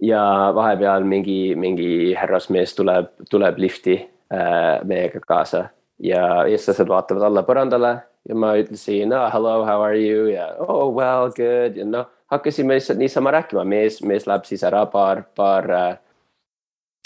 Ja 0.04 0.26
vahepeal 0.58 1.08
mingi, 1.08 1.56
mingi 1.56 2.12
härrasmees 2.20 2.76
tuleb, 2.76 3.14
tuleb 3.32 3.64
lifti 3.64 3.96
äh, 3.96 4.84
meiega 4.84 5.24
kaasa. 5.24 5.70
Ja 6.04 6.44
eestlased 6.44 6.92
vaatavad 6.92 7.24
alla 7.30 7.46
põrandale 7.48 7.94
ja 8.28 8.36
ma 8.36 8.52
ütlesin 8.60 9.16
oh,, 9.16 9.30
hello, 9.32 9.62
how 9.64 9.88
are 9.88 9.96
you? 9.96 10.28
Ja 10.34 10.52
oh 10.60 10.92
well, 10.92 11.32
good. 11.32 11.80
Ja 11.80 11.88
noh 11.88 12.12
hakkasime 12.32 12.74
lihtsalt 12.74 13.00
niisama 13.00 13.32
rääkima, 13.32 13.64
mees, 13.64 14.02
mees 14.04 14.28
läheb 14.28 14.46
siis 14.48 14.64
ära 14.66 14.86
paar, 14.92 15.24
paar 15.36 15.70
äh, 15.72 15.98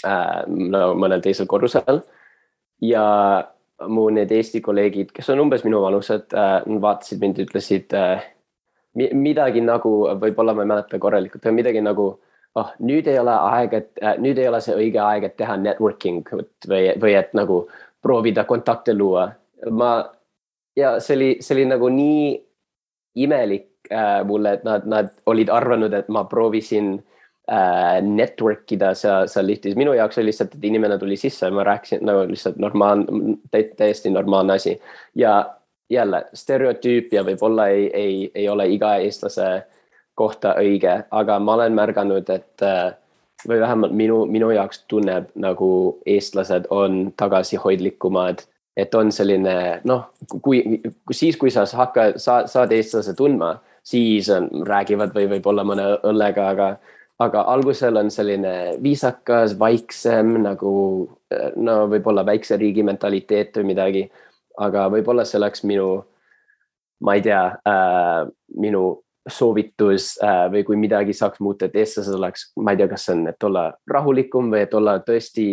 äh, 0.06 0.42
no 0.46 0.94
mõnel 0.98 1.22
teisel 1.24 1.48
korrusel. 1.50 2.02
ja 2.80 3.04
mu 3.88 4.08
need 4.10 4.32
Eesti 4.32 4.60
kolleegid, 4.60 5.12
kes 5.12 5.28
on 5.32 5.40
umbes 5.40 5.64
minu 5.64 5.80
vanused 5.82 6.34
äh,, 6.36 6.62
vaatasid 6.80 7.20
mind, 7.20 7.40
ütlesid 7.44 7.94
äh, 7.96 8.24
midagi 8.94 9.60
nagu, 9.64 9.92
võib-olla 10.20 10.54
ma 10.54 10.64
ei 10.64 10.72
mäleta 10.72 10.98
korralikult, 10.98 11.44
aga 11.44 11.54
midagi 11.54 11.82
nagu 11.84 12.08
oh, 12.54 12.72
nüüd 12.80 13.08
ei 13.08 13.18
ole 13.20 13.36
aeg, 13.36 13.76
et 13.76 14.02
äh, 14.02 14.16
nüüd 14.20 14.40
ei 14.40 14.48
ole 14.48 14.60
see 14.64 14.76
õige 14.76 15.00
aeg, 15.04 15.28
et 15.28 15.36
teha 15.38 15.56
networking 15.60 16.24
või, 16.32 16.90
või 17.00 17.14
et 17.18 17.34
nagu 17.36 17.62
proovida 18.02 18.44
kontakte 18.48 18.96
luua. 18.96 19.30
ma 19.70 19.92
ja 20.76 20.98
see 21.00 21.16
oli, 21.16 21.30
see 21.40 21.58
oli 21.58 21.66
nagu 21.68 21.88
nii 21.92 22.30
imelik 23.20 23.69
äh, 23.92 24.24
mulle, 24.26 24.52
et 24.52 24.64
nad, 24.64 24.86
nad 24.86 25.10
olid 25.26 25.48
arvanud, 25.52 25.94
et 25.94 26.08
ma 26.08 26.24
proovisin 26.28 26.92
äh, 27.50 28.00
network 28.02 28.72
ida 28.72 28.94
seal, 28.94 29.28
seal 29.28 29.46
liftis. 29.46 29.76
minu 29.76 29.94
jaoks 29.96 30.18
oli 30.18 30.30
lihtsalt, 30.30 30.54
et 30.54 30.64
inimene 30.64 30.98
tuli 30.98 31.16
sisse 31.20 31.46
ja 31.46 31.54
ma 31.54 31.64
rääkisin 31.66 32.04
nagu 32.06 32.26
lihtsalt 32.30 32.60
normaalne, 32.62 33.36
täiesti 33.50 34.10
normaalne 34.10 34.58
asi. 34.60 34.80
ja 35.14 35.54
jälle 35.90 36.24
stereotüüp 36.34 37.12
ja 37.12 37.24
võib-olla 37.26 37.66
ei, 37.68 37.90
ei, 37.94 38.30
ei 38.34 38.48
ole 38.48 38.68
iga 38.70 38.96
eestlase 39.02 39.62
kohta 40.14 40.54
õige, 40.60 41.02
aga 41.10 41.38
ma 41.38 41.54
olen 41.54 41.74
märganud, 41.74 42.30
et 42.30 42.62
äh, 42.62 42.92
või 43.48 43.60
vähemalt 43.60 43.92
minu, 43.96 44.24
minu 44.26 44.50
jaoks 44.50 44.84
tunneb 44.88 45.30
nagu 45.34 46.00
eestlased 46.06 46.68
on 46.70 47.12
tagasihoidlikumad 47.16 48.44
et 48.76 48.94
on 48.94 49.10
selline 49.12 49.54
noh, 49.88 50.08
kui 50.42 50.62
siis, 51.12 51.36
kui 51.40 51.52
sa 51.52 51.64
hakka, 51.66 52.12
sa 52.20 52.42
saad 52.50 52.72
eestlase 52.74 53.14
tundma, 53.18 53.56
siis 53.86 54.30
on, 54.34 54.48
räägivad 54.66 55.14
või 55.14 55.28
võib-olla 55.34 55.64
mõne 55.66 55.86
õllega, 56.06 56.48
aga, 56.54 56.68
aga 57.20 57.44
algusel 57.52 57.96
on 58.00 58.10
selline 58.10 58.54
viisakas, 58.82 59.56
vaiksem 59.58 60.36
nagu 60.44 60.72
no 61.56 61.76
võib-olla 61.90 62.24
väikse 62.26 62.58
riigi 62.60 62.84
mentaliteet 62.86 63.60
või 63.60 63.72
midagi. 63.74 64.10
aga 64.60 64.88
võib-olla 64.92 65.24
see 65.24 65.38
oleks 65.38 65.62
minu, 65.64 66.02
ma 67.00 67.14
ei 67.16 67.22
tea 67.24 67.44
äh,, 67.66 68.26
minu 68.60 69.00
soovitus 69.28 70.14
äh, 70.22 70.46
või 70.52 70.64
kui 70.64 70.76
midagi 70.76 71.12
saaks 71.16 71.40
muuta, 71.40 71.66
et 71.66 71.76
eestlased 71.76 72.14
oleks, 72.16 72.50
ma 72.56 72.72
ei 72.72 72.80
tea, 72.80 72.88
kas 72.88 73.04
see 73.06 73.14
on, 73.14 73.26
et 73.30 73.46
olla 73.46 73.66
rahulikum 73.90 74.50
või 74.52 74.64
et 74.64 74.74
olla 74.74 74.96
tõesti, 75.04 75.46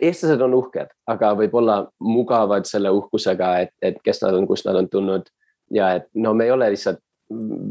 eestlased 0.00 0.42
on 0.44 0.56
uhked, 0.58 0.92
aga 1.08 1.32
võib-olla 1.38 1.78
mugavad 2.00 2.68
selle 2.68 2.92
uhkusega, 2.92 3.52
et, 3.64 3.72
et 3.82 3.98
kes 4.04 4.22
nad 4.22 4.36
on, 4.36 4.46
kust 4.48 4.68
nad 4.68 4.76
on 4.76 4.88
tulnud. 4.92 5.28
ja 5.70 5.96
et 5.98 6.04
no 6.14 6.34
me 6.34 6.44
ei 6.44 6.50
ole 6.54 6.68
lihtsalt 6.70 7.00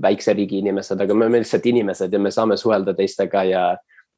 väikse 0.02 0.34
riigi 0.36 0.60
inimesed, 0.60 1.00
aga 1.02 1.16
me 1.16 1.26
oleme 1.26 1.42
lihtsalt 1.44 1.66
inimesed 1.72 2.14
ja 2.14 2.20
me 2.20 2.32
saame 2.32 2.58
suhelda 2.60 2.94
teistega 2.94 3.44
ja, 3.48 3.66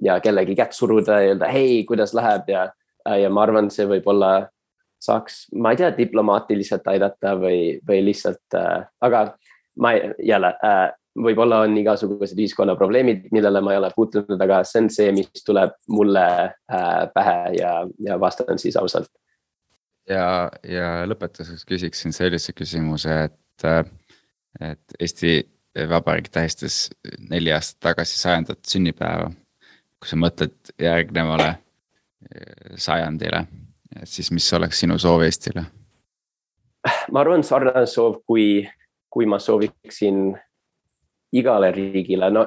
ja 0.03 0.19
kellegi 0.23 0.55
kätt 0.57 0.73
suruda 0.73 1.21
ja 1.21 1.33
öelda 1.33 1.49
hei, 1.51 1.83
kuidas 1.85 2.13
läheb 2.17 2.49
ja, 2.49 2.67
ja 3.05 3.29
ma 3.29 3.43
arvan, 3.45 3.69
see 3.73 3.85
võib-olla 3.89 4.31
saaks, 5.03 5.45
ma 5.53 5.73
ei 5.73 5.81
tea, 5.81 5.91
diplomaatiliselt 5.97 6.87
aidata 6.89 7.35
või, 7.37 7.77
või 7.87 8.01
lihtsalt 8.07 8.57
äh,, 8.57 8.87
aga 9.05 9.27
ma 9.77 9.93
ei, 9.93 10.09
jälle 10.25 10.55
äh, 10.65 10.87
võib-olla 11.17 11.61
on 11.65 11.77
igasugused 11.79 12.37
ühiskonna 12.37 12.75
probleemid, 12.77 13.27
millele 13.33 13.61
ma 13.63 13.73
ei 13.73 13.81
ole 13.81 13.91
puutunud, 13.95 14.41
aga 14.41 14.61
see 14.67 14.83
on 14.83 14.89
see, 14.93 15.13
mis 15.15 15.45
tuleb 15.45 15.75
mulle 15.93 16.25
äh, 16.47 17.05
pähe 17.13 17.37
ja, 17.57 17.73
ja 18.03 18.19
vastan 18.21 18.61
siis 18.61 18.77
ausalt. 18.79 19.09
ja, 20.09 20.49
ja 20.63 21.05
lõpetuseks 21.09 21.65
küsiksin 21.67 22.15
sellise 22.15 22.53
küsimuse, 22.57 23.23
et, 23.29 23.67
äh, 23.67 23.83
et 24.61 24.79
Eesti 24.99 25.49
Vabariik 25.89 26.29
tähistas 26.33 26.89
neli 27.29 27.51
aastat 27.53 27.79
tagasi 27.79 28.19
sajandat 28.19 28.59
sünnipäeva. 28.67 29.31
kui 29.99 30.09
sa 30.09 30.15
mõtled 30.15 30.53
järgnevale 30.79 31.47
äh, 31.47 31.59
sajandile, 32.77 33.45
siis 34.03 34.31
mis 34.31 34.53
oleks 34.53 34.79
sinu 34.79 34.97
soov 34.97 35.21
Eestile? 35.25 35.65
ma 37.11 37.21
arvan, 37.21 37.43
sarnane 37.43 37.85
soov, 37.85 38.21
kui, 38.25 38.67
kui 39.09 39.25
ma 39.25 39.39
sooviksin 39.39 40.37
igale 41.33 41.71
riigile, 41.71 42.29
no 42.29 42.45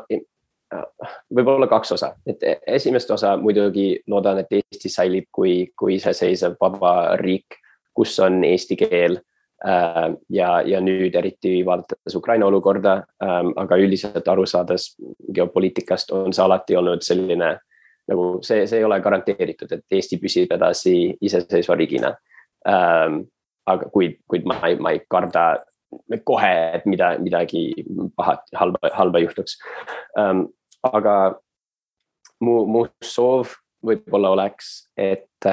võib-olla 1.34 1.66
kaks 1.68 1.92
osa, 1.92 2.12
et 2.26 2.42
esimest 2.66 3.10
osa 3.10 3.34
muidugi 3.36 4.00
loodan, 4.06 4.38
et 4.38 4.52
Eesti 4.60 4.88
säilib 4.88 5.26
kui, 5.32 5.72
kui 5.76 5.96
iseseisev 5.98 6.56
vaba 6.60 7.16
riik. 7.20 7.58
kus 7.94 8.18
on 8.22 8.44
eesti 8.46 8.76
keel 8.78 9.16
ja, 9.60 10.50
ja 10.64 10.78
nüüd 10.80 11.14
eriti 11.14 11.60
vaadates 11.66 12.14
Ukraina 12.16 12.46
olukorda, 12.46 12.94
ähm, 13.22 13.50
aga 13.60 13.76
üldiselt 13.76 14.28
aru 14.28 14.46
saades 14.48 14.94
geopoliitikast 15.34 16.14
on 16.16 16.32
see 16.32 16.44
alati 16.44 16.78
olnud 16.80 17.04
selline 17.04 17.50
nagu 18.10 18.38
see, 18.42 18.64
see 18.66 18.80
ei 18.80 18.86
ole 18.86 19.00
garanteeritud, 19.04 19.72
et 19.72 19.98
Eesti 19.98 20.18
püsib 20.22 20.52
edasi 20.56 20.94
iseseisva 21.20 21.76
riigina. 21.78 22.14
Ähm, 22.68 23.26
aga 23.68 23.90
kuid, 23.92 24.16
kuid 24.28 24.48
ma 24.48 24.56
ei, 24.66 24.78
ma 24.80 24.94
ei 24.96 25.02
karda 25.10 25.44
kohe, 26.26 26.50
et 26.78 26.86
mida, 26.86 27.12
midagi 27.22 27.70
pahat, 28.16 28.42
halba, 28.56 28.90
halba 28.94 29.22
juhtuks 29.22 29.58
ähm,. 30.18 30.46
aga 30.86 31.34
mu, 32.40 32.64
mu 32.66 32.84
soov 33.04 33.56
võib-olla 33.84 34.30
oleks, 34.36 34.70
et, 34.96 35.48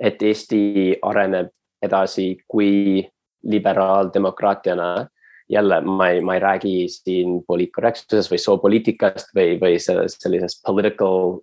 et 0.00 0.22
Eesti 0.22 0.62
areneb 1.02 1.52
edasi 1.84 2.32
kui 2.48 3.04
liberaaldemokraatiana 3.44 5.06
jälle 5.48 5.80
ma 5.80 6.08
ei, 6.08 6.20
ma 6.20 6.34
ei 6.34 6.40
räägi 6.40 6.88
siin 6.88 7.44
poliitkorrektsusest 7.46 8.30
või 8.32 8.40
soopoliitikast 8.40 9.34
või, 9.36 9.58
või 9.60 9.76
sellisest 9.78 10.62
political 10.66 11.38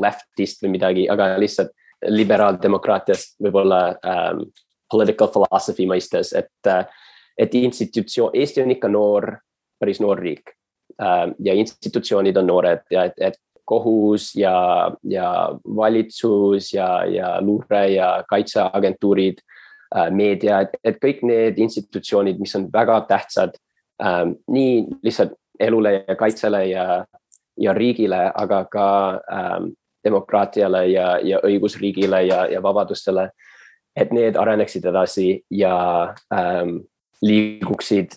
leftist 0.00 0.62
või 0.62 0.74
midagi, 0.76 1.08
aga 1.08 1.32
lihtsalt 1.40 1.72
liberaaldemokraatiast 2.04 3.38
võib-olla 3.42 3.80
um, 3.96 4.44
political 4.90 5.32
philosophy 5.32 5.88
mõistes, 5.88 6.32
et, 6.36 6.70
et 7.38 7.54
institutsioon, 7.54 8.36
Eesti 8.36 8.62
on 8.62 8.70
ikka 8.76 8.88
noor, 8.92 9.32
päris 9.80 10.00
noor 10.04 10.20
riik 10.20 10.52
um, 11.00 11.34
ja 11.44 11.56
institutsioonid 11.56 12.36
on 12.36 12.52
noored 12.52 12.84
ja 12.92 13.08
et, 13.08 13.16
et 13.16 13.40
kohus 13.68 14.30
ja, 14.36 14.92
ja 15.04 15.30
valitsus 15.76 16.72
ja, 16.72 17.04
ja 17.08 17.36
luure 17.40 17.88
ja 17.96 18.12
kaitseagentuurid 18.28 19.40
Äh, 19.40 19.57
meedia, 20.12 20.60
et, 20.60 20.76
et 20.84 20.98
kõik 21.00 21.22
need 21.26 21.58
institutsioonid, 21.58 22.40
mis 22.40 22.54
on 22.58 22.68
väga 22.72 23.00
tähtsad 23.08 23.56
ähm, 24.04 24.36
nii 24.50 24.84
lihtsalt 25.02 25.32
elule 25.60 26.04
ja 26.08 26.16
kaitsele 26.16 26.66
ja, 26.66 27.04
ja 27.56 27.74
riigile, 27.74 28.32
aga 28.34 28.64
ka 28.70 28.88
ähm, 29.32 29.72
demokraatiale 30.04 30.86
ja, 30.86 31.18
ja 31.24 31.40
õigusriigile 31.44 32.22
ja, 32.26 32.46
ja 32.46 32.62
vabadustele. 32.62 33.30
et 33.98 34.12
need 34.14 34.36
areneksid 34.38 34.84
edasi 34.86 35.42
ja 35.50 36.14
ähm, 36.30 36.76
liiguksid 37.22 38.12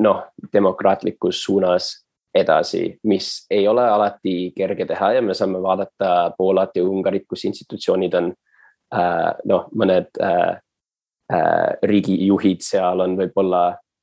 noh, 0.00 0.22
demokraatlikus 0.52 1.42
suunas 1.44 2.06
edasi, 2.34 2.98
mis 3.04 3.44
ei 3.50 3.68
ole 3.68 3.84
alati 3.84 4.52
kerge 4.56 4.86
teha 4.86 5.12
ja 5.12 5.22
me 5.22 5.34
saame 5.34 5.60
vaadata 5.62 6.32
Poolat 6.38 6.76
ja 6.76 6.84
Ungarit, 6.84 7.26
kus 7.28 7.44
institutsioonid 7.44 8.14
on 8.14 8.32
äh, 8.94 9.34
noh, 9.44 9.68
mõned 9.76 10.08
äh, 10.22 10.56
Äh, 10.56 10.65
riigijuhid 11.26 12.60
seal 12.62 13.00
on 13.02 13.16
võib-olla 13.18 13.62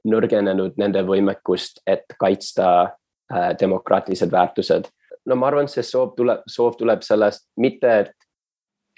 nõrgenenud 0.10 0.76
nende 0.80 1.04
võimekust, 1.08 1.82
et 1.88 2.04
kaitsta 2.20 2.68
äh, 2.84 3.54
demokraatlised 3.60 4.32
väärtused. 4.32 4.90
no 5.26 5.36
ma 5.40 5.48
arvan, 5.48 5.70
see 5.72 5.84
soov 5.88 6.16
tuleb, 6.18 6.44
soov 6.48 6.76
tuleb 6.76 7.04
sellest 7.06 7.46
mitte, 7.58 7.94
et 8.04 8.12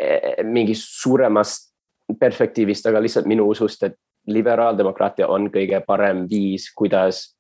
e, 0.02 0.44
mingist 0.44 0.98
suuremast 1.02 1.70
perspektiivist, 2.20 2.88
aga 2.90 3.02
lihtsalt 3.02 3.30
minu 3.30 3.46
usust, 3.50 3.84
et 3.84 3.98
liberaaldemokraatia 4.26 5.28
on 5.30 5.52
kõige 5.54 5.84
parem 5.86 6.26
viis, 6.30 6.72
kuidas 6.74 7.36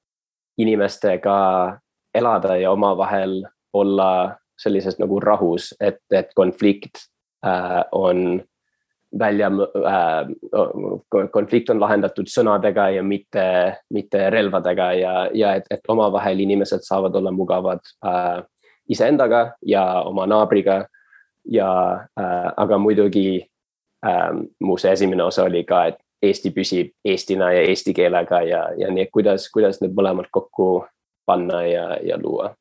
inimestega 0.61 1.37
elada 2.13 2.59
ja 2.61 2.71
omavahel 2.71 3.41
olla 3.73 4.37
sellises 4.61 4.99
nagu 5.01 5.17
rahus, 5.19 5.73
et, 5.81 5.99
et 6.13 6.29
konflikt 6.37 7.07
äh, 7.45 7.81
on 7.91 8.43
välja 9.19 9.47
äh,, 9.47 10.27
konflikt 11.31 11.69
on 11.69 11.79
lahendatud 11.79 12.27
sõnadega 12.29 12.89
ja 12.97 13.03
mitte, 13.03 13.45
mitte 13.93 14.29
relvadega 14.29 14.91
ja, 14.99 15.13
ja 15.33 15.53
et, 15.55 15.67
et 15.71 15.87
omavahel 15.87 16.39
inimesed 16.39 16.83
saavad 16.83 17.15
olla 17.15 17.31
mugavad 17.31 17.83
äh, 18.05 18.43
iseendaga 18.89 19.55
ja 19.65 19.85
oma 20.01 20.27
naabriga. 20.27 20.85
ja 21.45 21.91
äh,, 22.19 22.53
aga 22.57 22.77
muidugi 22.77 23.45
äh, 24.05 24.31
mu 24.59 24.77
see 24.77 24.91
esimene 24.91 25.23
osa 25.23 25.43
oli 25.43 25.63
ka, 25.63 25.85
et 25.85 26.01
Eesti 26.25 26.49
püsib 26.51 26.93
Eestina 27.05 27.51
ja 27.53 27.61
eesti 27.69 27.93
keelega 27.93 28.41
ja, 28.41 28.61
ja 28.77 28.91
nii, 28.91 29.03
et 29.05 29.11
kuidas, 29.13 29.49
kuidas 29.53 29.81
need 29.81 29.93
mõlemad 29.93 30.31
kokku 30.31 30.85
panna 31.25 31.61
ja, 31.67 31.97
ja 32.01 32.17
luua. 32.17 32.55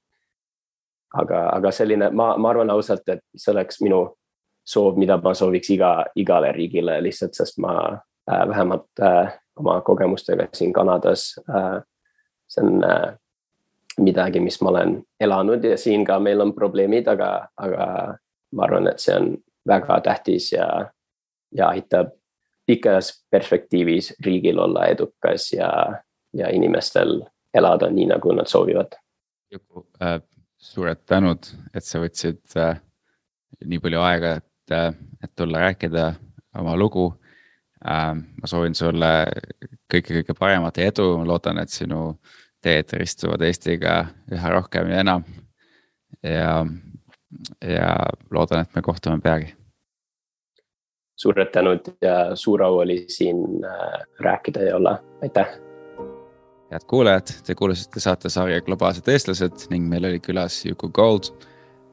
aga, 1.14 1.48
aga 1.54 1.70
selline, 1.70 2.10
ma, 2.10 2.34
ma 2.36 2.50
arvan 2.50 2.70
ausalt, 2.74 3.08
et 3.08 3.22
see 3.36 3.52
oleks 3.52 3.80
minu 3.80 4.02
soov, 4.64 4.98
mida 4.98 5.16
ma 5.22 5.34
sooviks 5.34 5.70
iga, 5.70 5.94
igale 6.16 6.52
riigile 6.52 6.98
lihtsalt, 7.04 7.34
sest 7.36 7.58
ma 7.62 7.74
äh, 7.92 8.44
vähemalt 8.48 9.02
äh, 9.02 9.34
oma 9.60 9.80
kogemustega 9.80 10.48
siin 10.52 10.72
Kanadas 10.72 11.34
äh,. 11.48 11.82
see 12.48 12.62
on 12.64 12.84
äh, 12.84 13.14
midagi, 13.98 14.40
mis 14.40 14.60
ma 14.60 14.70
olen 14.70 15.02
elanud 15.20 15.64
ja 15.64 15.78
siin 15.78 16.04
ka 16.04 16.18
meil 16.18 16.40
on 16.40 16.52
probleemid, 16.54 17.08
aga, 17.08 17.48
aga 17.56 17.86
ma 18.52 18.66
arvan, 18.66 18.88
et 18.90 19.00
see 19.00 19.14
on 19.16 19.36
väga 19.68 20.00
tähtis 20.00 20.52
ja, 20.52 20.66
ja 21.52 21.68
aitab 21.68 22.12
pikas 22.66 23.24
perspektiivis 23.30 24.14
riigil 24.24 24.58
olla 24.58 24.86
edukas 24.86 25.52
ja, 25.52 25.70
ja 26.32 26.50
inimestel 26.50 27.20
elada 27.54 27.90
nii, 27.90 28.06
nagu 28.10 28.32
nad 28.32 28.50
soovivad. 28.50 28.96
Juku 29.52 29.86
äh,, 30.02 30.18
suured 30.58 31.04
tänud, 31.06 31.46
et 31.74 31.84
sa 31.84 32.00
võtsid 32.02 32.56
äh, 32.58 32.80
nii 33.64 33.80
palju 33.82 34.00
aega, 34.02 34.38
et 34.40 34.46
et, 34.64 34.96
et 35.24 35.32
tulla 35.36 35.58
rääkida 35.58 36.12
oma 36.58 36.76
lugu. 36.76 37.14
Ähm, 37.90 38.18
ma 38.40 38.48
soovin 38.48 38.74
sulle 38.74 39.26
kõike 39.92 40.20
kõige 40.20 40.36
paremat 40.38 40.78
ja 40.80 40.88
edu, 40.88 41.18
ma 41.18 41.26
loodan, 41.28 41.58
et 41.60 41.68
sinu 41.68 42.16
teed 42.64 42.94
ristuvad 42.96 43.42
Eestiga 43.44 44.06
üha 44.32 44.52
rohkem 44.54 44.88
ja 44.88 45.02
enam. 45.04 45.24
ja, 46.22 46.64
ja 47.60 47.90
loodan, 48.30 48.64
et 48.64 48.74
me 48.74 48.82
kohtume 48.82 49.20
peagi. 49.20 49.54
suured 51.16 51.50
tänud 51.52 51.92
ja 52.02 52.36
suur 52.36 52.62
au 52.62 52.78
oli 52.78 53.04
siin 53.08 53.64
äh, 53.64 54.00
rääkida 54.20 54.62
ja 54.62 54.76
olla, 54.76 54.98
aitäh 55.22 55.58
head 56.70 56.84
kuulajad, 56.86 57.30
te 57.46 57.54
kuulasite 57.54 58.00
saatesarja 58.00 58.60
Globaalsed 58.60 59.08
eestlased 59.08 59.68
ning 59.70 59.86
meil 59.88 60.08
oli 60.08 60.20
külas 60.20 60.64
Juku 60.64 60.88
Gold 60.88 61.30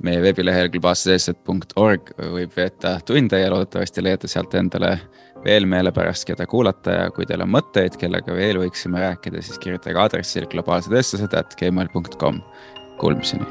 meie 0.05 0.21
veebilehel 0.23 0.69
globaalseseesed.org 0.73 2.13
võib 2.35 2.55
veeta 2.55 2.97
tunde 3.05 3.39
ja 3.41 3.51
loodetavasti 3.53 4.03
leiate 4.03 4.29
sealt 4.31 4.55
endale 4.57 4.95
veel 5.45 5.65
meelepärast, 5.65 6.25
keda 6.29 6.45
kuulata 6.49 6.97
ja 6.97 7.09
kui 7.15 7.25
teil 7.29 7.43
on 7.45 7.53
mõtteid, 7.55 7.97
kellega 8.01 8.35
veel 8.37 8.61
võiksime 8.61 9.01
rääkida, 9.01 9.41
siis 9.41 9.61
kirjutage 9.61 9.99
aadressil 10.01 10.49
globaalsedestlased 10.51 11.37
at 11.37 11.57
gmail.com. 11.59 12.41
Kuulmiseni. 13.01 13.47